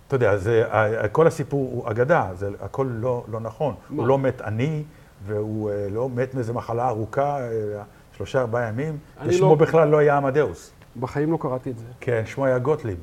אתה 0.09 0.16
יודע, 0.16 0.37
זה, 0.37 0.64
כל 1.12 1.26
הסיפור 1.26 1.70
הוא 1.72 1.91
אגדה, 1.91 2.31
זה 2.35 2.51
הכל 2.61 2.87
לא, 2.91 3.24
לא 3.29 3.41
נכון. 3.41 3.74
מה? 3.91 4.03
הוא 4.03 4.09
לא 4.09 4.18
מת 4.18 4.41
עני, 4.41 4.83
והוא 5.26 5.70
uh, 5.70 5.93
לא 5.93 6.09
מת 6.09 6.35
מאיזו 6.35 6.55
מחלה 6.55 6.89
ארוכה, 6.89 7.39
uh, 7.39 8.16
שלושה, 8.16 8.41
ארבעה 8.41 8.68
ימים, 8.68 8.99
ושמו 9.26 9.49
לא- 9.49 9.55
בכלל 9.55 9.89
לא 9.89 9.99
היה 9.99 10.16
עמדאוס. 10.16 10.72
בחיים 11.01 11.33
לא 11.33 11.39
קראתי 11.41 11.70
את 11.70 11.79
זה. 11.79 11.85
כן, 12.01 12.22
שמו 12.26 12.47
היה 12.47 12.59
גוטליב. 12.59 12.99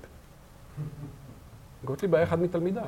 גוטליב 1.86 2.16
היה 2.16 2.24
אחד 2.24 2.40
מתלמידיו. 2.42 2.84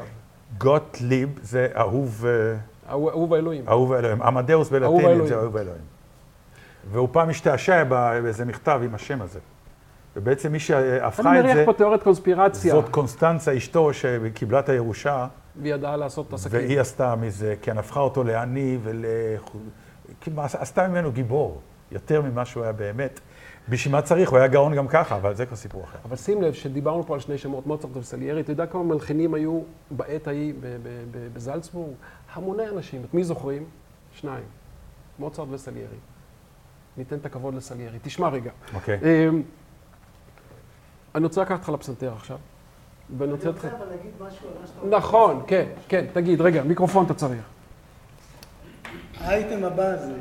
גוטליב 0.58 1.40
זה 1.42 1.68
אהוב, 1.76 2.26
אה, 2.26 2.56
אהוב 2.90 3.34
האלוהים. 3.34 3.68
אהוב 3.68 3.94
האלוהים. 3.94 4.22
עמדאוס 4.22 4.70
בלטינית. 4.70 5.28
זה 5.28 5.36
אהוב 5.36 5.58
האלוהים. 5.58 5.97
והוא 6.92 7.10
פעם 7.12 7.30
השתעשע 7.30 7.84
באיזה 7.84 8.46
מכתב 8.46 8.82
עם 8.84 8.96
השם 8.96 9.22
הזה. 9.22 9.40
ובעצם 10.16 10.52
מי 10.52 10.60
שהפכה 10.60 11.32
אני 11.32 11.40
את 11.40 11.46
זה, 11.46 11.54
מריח 11.54 11.66
פה 11.66 11.74
תיאוריית 11.74 12.04
קונספירציה. 12.04 12.74
זאת 12.74 12.90
קונסטנצה, 12.90 13.58
אשתו, 13.58 13.94
שקיבלה 13.94 14.60
את 14.60 14.70
הירושה, 14.70 15.28
והיא 15.62 15.74
ידעה 15.74 15.98
לעשות 15.98 16.28
את 16.28 16.32
העסקים. 16.32 16.60
והיא 16.60 16.80
עשתה 16.80 17.16
מזה, 17.16 17.56
כן, 17.62 17.78
הפכה 17.78 18.00
אותו 18.00 18.24
לעני 18.24 18.78
ול... 18.84 19.06
עשתה 20.38 20.88
ממנו 20.88 21.12
גיבור, 21.12 21.62
יותר 21.92 22.22
ממה 22.22 22.46
שהוא 22.46 22.64
היה 22.64 22.72
באמת. 22.72 23.20
בשביל 23.70 23.92
מה 23.92 24.02
צריך? 24.02 24.30
הוא 24.30 24.38
היה 24.38 24.48
גאון 24.48 24.76
גם 24.76 24.88
ככה, 24.88 25.16
אבל 25.16 25.36
זה 25.36 25.46
כבר 25.46 25.56
סיפור 25.56 25.84
אחר. 25.84 25.98
אבל 26.06 26.16
שים 26.16 26.42
לב 26.42 26.54
שדיברנו 26.54 27.04
פה 27.04 27.14
על 27.14 27.20
שני 27.20 27.38
שמות, 27.38 27.68
מוצרט 27.68 27.98
וסליירי, 27.98 28.42
אתה 28.42 28.52
יודע 28.52 28.66
כמה 28.66 28.84
מלחינים 28.84 29.34
היו 29.34 29.62
בעת 29.92 30.28
ההיא 30.28 30.54
בזלצבורג? 31.34 31.94
המוני 32.34 32.70
אנשים. 32.70 33.02
את 33.10 33.14
מי 33.14 33.24
זוכרים? 33.24 33.64
שניים. 34.14 34.44
מוצרט 35.20 35.48
וסליירי. 35.52 35.98
ניתן 36.98 37.16
את 37.16 37.26
הכבוד 37.26 37.54
לסליירי. 37.56 37.98
תשמע 38.02 38.30
רגע. 38.30 38.52
אוקיי. 38.74 39.00
אמ, 39.30 39.41
אני 41.16 41.24
רוצה 41.24 41.41
לקחת 41.41 41.60
אותך 41.60 41.70
לפסנתר 41.70 42.14
עכשיו. 42.14 42.38
ואני 43.18 43.32
רוצה... 43.32 43.43
אני 43.50 43.54
אותך- 43.56 43.66
רוצה 43.66 43.78
אבל 43.78 43.86
להגיד 43.89 44.12
משהו 44.20 44.48
על 44.48 44.62
מה 44.62 44.68
שאתה 44.68 44.80
אומר. 44.82 44.98
נכון, 44.98 45.43
כן, 45.48 45.66
כן, 45.88 46.06
תגיד, 46.14 46.41
רגע, 46.41 46.64
מיקרופון 46.64 47.06
אתה 47.06 47.14
צריך. 47.14 47.41
האייטם 49.18 49.64
הבא 49.64 49.98
זה 49.98 50.14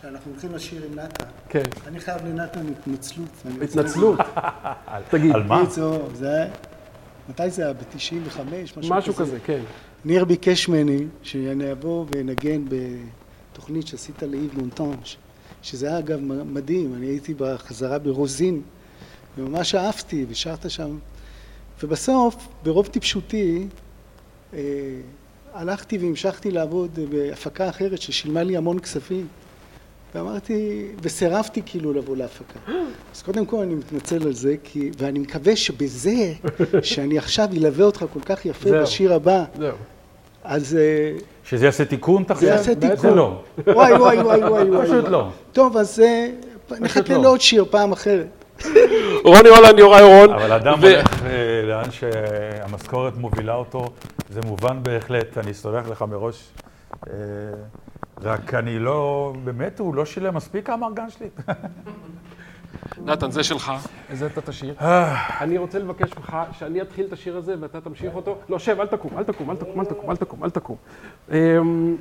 שאנחנו 0.00 0.30
הולכים 0.32 0.54
לשיר 0.54 0.82
עם 0.84 0.98
נתן. 0.98 1.24
כן, 1.48 1.62
אני 1.86 2.00
חייב 2.00 2.26
לנתן 2.26 2.66
התנצלות. 2.68 3.28
התנצלות. 3.62 4.18
תגיד, 5.10 5.34
על 5.34 5.42
מה? 5.42 5.60
קיצור, 5.66 6.08
זה 6.14 6.28
היה... 6.36 6.46
מתי 7.28 7.50
זה 7.50 7.64
היה? 7.64 7.72
ב-95? 7.72 8.40
משהו, 8.78 8.94
משהו 8.94 9.14
כזה, 9.14 9.38
כן. 9.44 9.60
ניר 10.04 10.24
ביקש 10.24 10.68
ממני 10.68 11.06
שאני 11.22 11.72
אבוא 11.72 12.06
ואנגן 12.14 12.64
בתוכנית 13.52 13.86
שעשית 13.86 14.22
לאיב 14.22 14.58
מונטאנש, 14.58 15.16
שזה 15.62 15.86
היה 15.86 15.98
אגב 15.98 16.20
מדהים, 16.44 16.94
אני 16.94 17.06
הייתי 17.06 17.34
בחזרה 17.34 17.98
ברוזין, 17.98 18.62
וממש 19.38 19.74
אהבתי, 19.74 20.26
ושרת 20.28 20.70
שם, 20.70 20.98
ובסוף, 21.82 22.48
ברוב 22.62 22.86
טיפשותי, 22.86 23.66
אה, 24.54 24.60
הלכתי 25.52 25.98
והמשכתי 25.98 26.50
לעבוד 26.50 26.98
בהפקה 27.10 27.68
אחרת 27.68 28.02
ששילמה 28.02 28.42
לי 28.42 28.56
המון 28.56 28.78
כספים. 28.78 29.26
ואמרתי, 30.14 30.86
וסירבתי 31.02 31.62
כאילו 31.66 31.92
לבוא 31.92 32.16
להפקה. 32.16 32.58
אז 33.14 33.22
קודם 33.22 33.46
כל 33.46 33.62
אני 33.62 33.74
מתנצל 33.74 34.22
על 34.26 34.32
זה, 34.32 34.54
כי, 34.64 34.90
ואני 34.98 35.18
מקווה 35.18 35.56
שבזה, 35.56 36.32
שאני 36.82 37.18
עכשיו 37.18 37.48
אלווה 37.56 37.84
אותך 37.84 38.04
כל 38.12 38.20
כך 38.20 38.46
יפה. 38.46 38.82
בשיר 38.82 39.14
הבא. 39.14 39.44
אז 40.44 40.76
אה, 40.76 41.18
שזה 41.44 41.64
יעשה 41.64 41.84
תיקון 41.84 42.24
תחת? 42.24 42.40
זה 42.40 42.46
יעשה. 42.46 42.74
תיקון. 42.74 42.96
זה 42.96 43.10
לא. 43.10 43.42
וואי 43.66 43.92
וואי 43.92 44.18
וואי 44.18 44.42
וואי. 44.44 44.86
פשוט 44.86 45.08
לא. 45.08 45.28
טוב, 45.52 45.76
אז 45.76 46.00
אה, 46.00 46.26
נחכה 46.80 47.14
לא. 47.14 47.22
לעוד 47.22 47.40
שיר 47.40 47.64
פעם 47.70 47.92
אחרת. 47.92 48.26
רוני 49.24 49.48
הולנד, 49.48 49.78
יוראי 49.78 50.02
אורון. 50.02 50.30
אבל 50.30 50.52
אדם 50.52 50.80
הולך 50.80 51.22
אה, 51.22 51.62
לאן 51.64 51.90
שהמשכורת 51.90 53.16
מובילה 53.16 53.54
אותו, 53.54 53.84
זה 54.30 54.40
מובן 54.46 54.82
בהחלט, 54.82 55.38
אני 55.38 55.54
סולח 55.54 55.88
לך 55.88 56.04
מראש. 56.08 56.50
רק 58.22 58.54
אני 58.54 58.78
לא, 58.78 59.32
באמת, 59.44 59.78
הוא 59.78 59.94
לא 59.94 60.04
שילם 60.04 60.34
מספיק 60.34 60.70
האמרגן 60.70 61.10
שלי. 61.10 61.28
נתן, 63.04 63.30
זה 63.30 63.44
שלך, 63.44 63.72
הזית 64.10 64.38
את 64.38 64.48
השיר. 64.48 64.74
אני 65.40 65.58
רוצה 65.58 65.78
לבקש 65.78 66.16
ממך 66.16 66.36
שאני 66.52 66.82
אתחיל 66.82 67.06
את 67.06 67.12
השיר 67.12 67.36
הזה 67.36 67.54
ואתה 67.60 67.80
תמשיך 67.80 68.14
אותו. 68.14 68.38
לא, 68.48 68.58
שב, 68.58 68.80
אל 68.80 68.86
תקום, 68.86 69.18
אל 69.18 69.24
תקום, 69.24 69.50
אל 69.50 69.56
תקום, 69.56 69.80
אל 69.80 69.86
תקום, 69.86 70.10
אל 70.10 70.16
תקום, 70.16 70.44
אל 70.44 70.50
תקום. 70.50 70.76
אמ, 71.30 71.96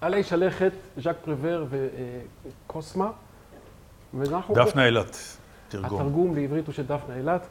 עלי 0.00 0.22
שלכת, 0.22 0.72
ז'אק 0.96 1.16
פריבר 1.24 1.64
וקוסמה. 1.70 3.10
ואנחנו... 4.14 4.54
דפנה 4.54 4.86
אילת, 4.86 5.16
תרגום. 5.68 6.00
התרגום 6.00 6.34
לעברית 6.34 6.66
הוא 6.66 6.74
של 6.74 6.86
דפנה 6.86 7.16
אילת, 7.16 7.46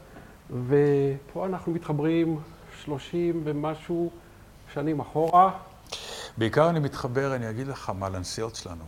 ופה 0.68 1.46
אנחנו 1.46 1.72
מתחברים 1.72 2.38
30 2.84 3.42
ומשהו 3.44 4.10
שנים 4.74 5.00
אחורה. 5.00 5.50
בעיקר 6.38 6.70
אני 6.70 6.78
מתחבר, 6.78 7.34
אני 7.34 7.50
אגיד 7.50 7.66
לך, 7.66 7.92
מה 7.98 8.08
לנסיעות 8.08 8.54
שלנו. 8.54 8.84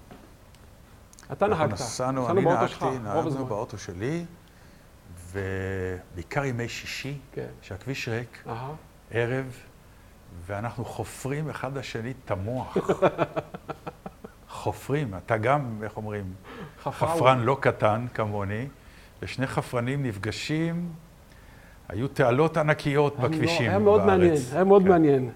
אתה 1.33 1.47
נהגת, 1.47 1.72
נסענו, 1.72 2.31
אני 2.31 2.41
נהגתי, 2.45 2.85
נהגנו. 3.05 3.47
באוטו 3.47 3.79
שלי, 3.79 4.24
ובעיקר 5.33 6.45
ימי 6.45 6.68
שישי, 6.68 7.18
כן. 7.33 7.47
שהכביש 7.62 8.09
ריק, 8.09 8.43
אהה. 8.49 8.70
ערב, 9.11 9.47
ואנחנו 10.47 10.85
חופרים 10.85 11.51
אחד 11.51 11.79
לשני 11.79 12.12
את 12.24 12.31
המוח. 12.31 12.76
חופרים, 14.51 15.14
אתה 15.26 15.37
גם, 15.37 15.79
איך 15.83 15.97
אומרים, 15.97 16.24
חפרן 16.83 17.39
לא 17.41 17.57
קטן 17.61 18.07
כמוני, 18.14 18.66
ושני 19.22 19.47
חפרנים 19.47 20.03
נפגשים, 20.03 20.93
היו 21.89 22.09
תעלות 22.09 22.57
ענקיות 22.57 23.18
היה 23.18 23.29
בכבישים 23.29 23.57
מאוד- 23.57 23.68
היה 23.70 23.79
מאוד 23.79 24.01
בארץ. 24.01 24.11
מעניין, 24.18 24.35
היה 24.53 24.64
מאוד 24.64 24.83
כן. 24.83 24.89
מעניין. 24.89 25.31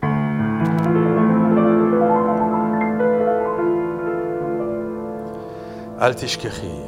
אל 6.03 6.12
תשכחי, 6.12 6.80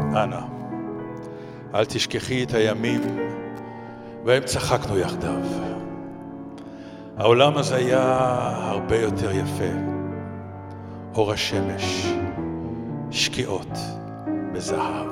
אנא, 0.00 0.40
אל 1.74 1.84
תשכחי 1.84 2.42
את 2.42 2.54
הימים 2.54 3.00
בהם 4.24 4.42
צחקנו 4.44 4.98
יחדיו. 4.98 5.40
העולם 7.16 7.56
הזה 7.56 7.76
היה 7.76 8.02
הרבה 8.54 8.96
יותר 8.96 9.30
יפה. 9.30 9.72
אור 11.14 11.32
השמש, 11.32 12.12
שקיעות 13.10 13.78
בזהב. 14.52 15.10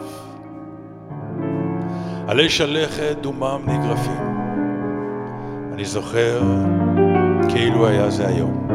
עלי 2.29 2.49
שלכת 2.49 3.17
דומם 3.21 3.61
נגרפים. 3.67 4.37
אני 5.73 5.85
זוכר 5.85 6.43
כאילו 7.49 7.87
היה 7.87 8.11
זה 8.11 8.29
היום. 8.29 8.69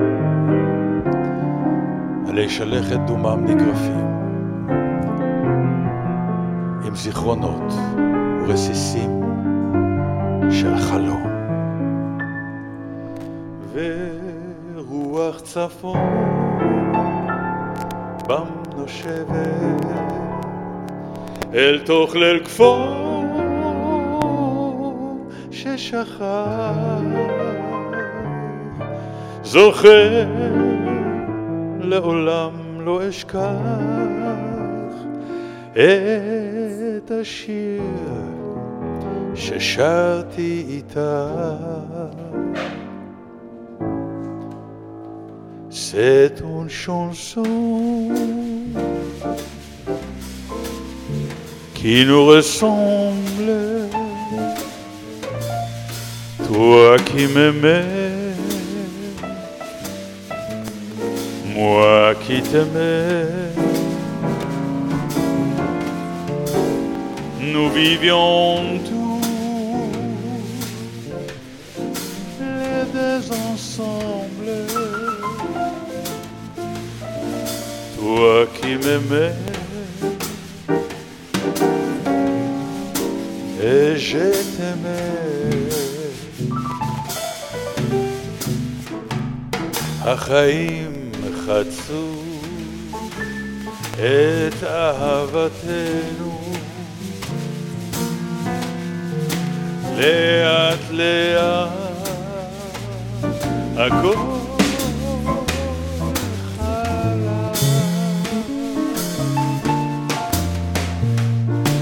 עלי 2.28 2.50
שלכת 2.50 3.00
דומם 3.08 3.46
נגרפים. 3.46 4.11
עם 6.92 6.98
זיכרונות 6.98 7.74
ורסיסים 8.48 9.22
של 10.52 10.78
חלום. 10.78 11.28
ורוח 13.74 15.40
צפון 15.40 15.98
בם 18.28 18.46
נושבת 18.78 19.86
אל 21.54 21.82
תוך 21.86 22.16
ליל 22.16 22.46
כפור 22.46 22.94
ששכח 25.52 26.22
זוכר 29.44 30.26
לעולם 31.80 32.52
לא 32.80 33.10
אשכח 33.10 33.42
השיר 37.21 37.83
ששרתי 39.35 40.65
איתה. 40.69 41.27
C'est 45.71 46.41
une 46.41 46.71
chanson 46.71 47.45
qui 51.75 52.05
nous 52.07 52.25
ressemble, 52.25 53.53
toi 56.49 56.97
qui 57.09 57.27
m'aimais, 57.35 57.85
moi 61.55 62.15
qui 62.23 62.41
t'aimais. 62.41 63.60
nous 67.51 67.71
vivions 67.71 68.79
tous 68.89 69.21
les 72.41 72.85
deux 72.93 73.21
ensemble. 73.53 74.51
Toi 77.99 78.47
qui 78.57 78.77
m'aimais 78.77 79.35
et 83.63 83.97
je 83.97 84.33
t'aimais. 84.57 85.37
החיים 90.07 91.11
חצו 91.47 92.23
את 93.95 94.65
אהבתנו 94.65 96.30
לאט 100.02 100.80
לאט 100.92 101.70
הכל 103.78 104.16
חלף 106.58 107.64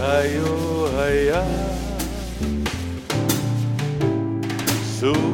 היו 0.00 0.86
היה. 0.98 1.42
סוג 5.00 5.31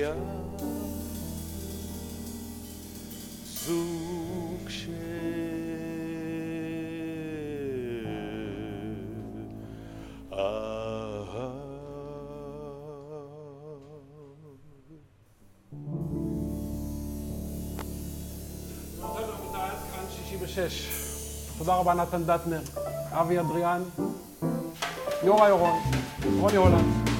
היה 0.00 0.14
זוג 3.44 4.68
של 4.68 4.90
רבותיי, 19.28 19.62
עד 19.62 19.78
כאן 19.92 20.04
66. 20.26 20.88
תודה 21.58 21.74
רבה 21.74 21.94
נתן 21.94 22.24
דטנר, 22.24 22.60
אבי 23.10 23.40
אדריאן, 23.40 23.82
יוראי 25.22 25.50
אורון, 25.50 25.78
רוני 26.40 26.56
הולנד. 26.56 27.10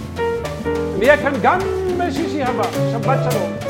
נהיה 0.99 1.17
כאן 1.17 1.33
גם 1.43 1.80
בשישי 2.11 2.43
הבא. 2.43 2.63
שבת 2.93 3.19
שלום. 3.31 3.53
Thank 3.61 3.70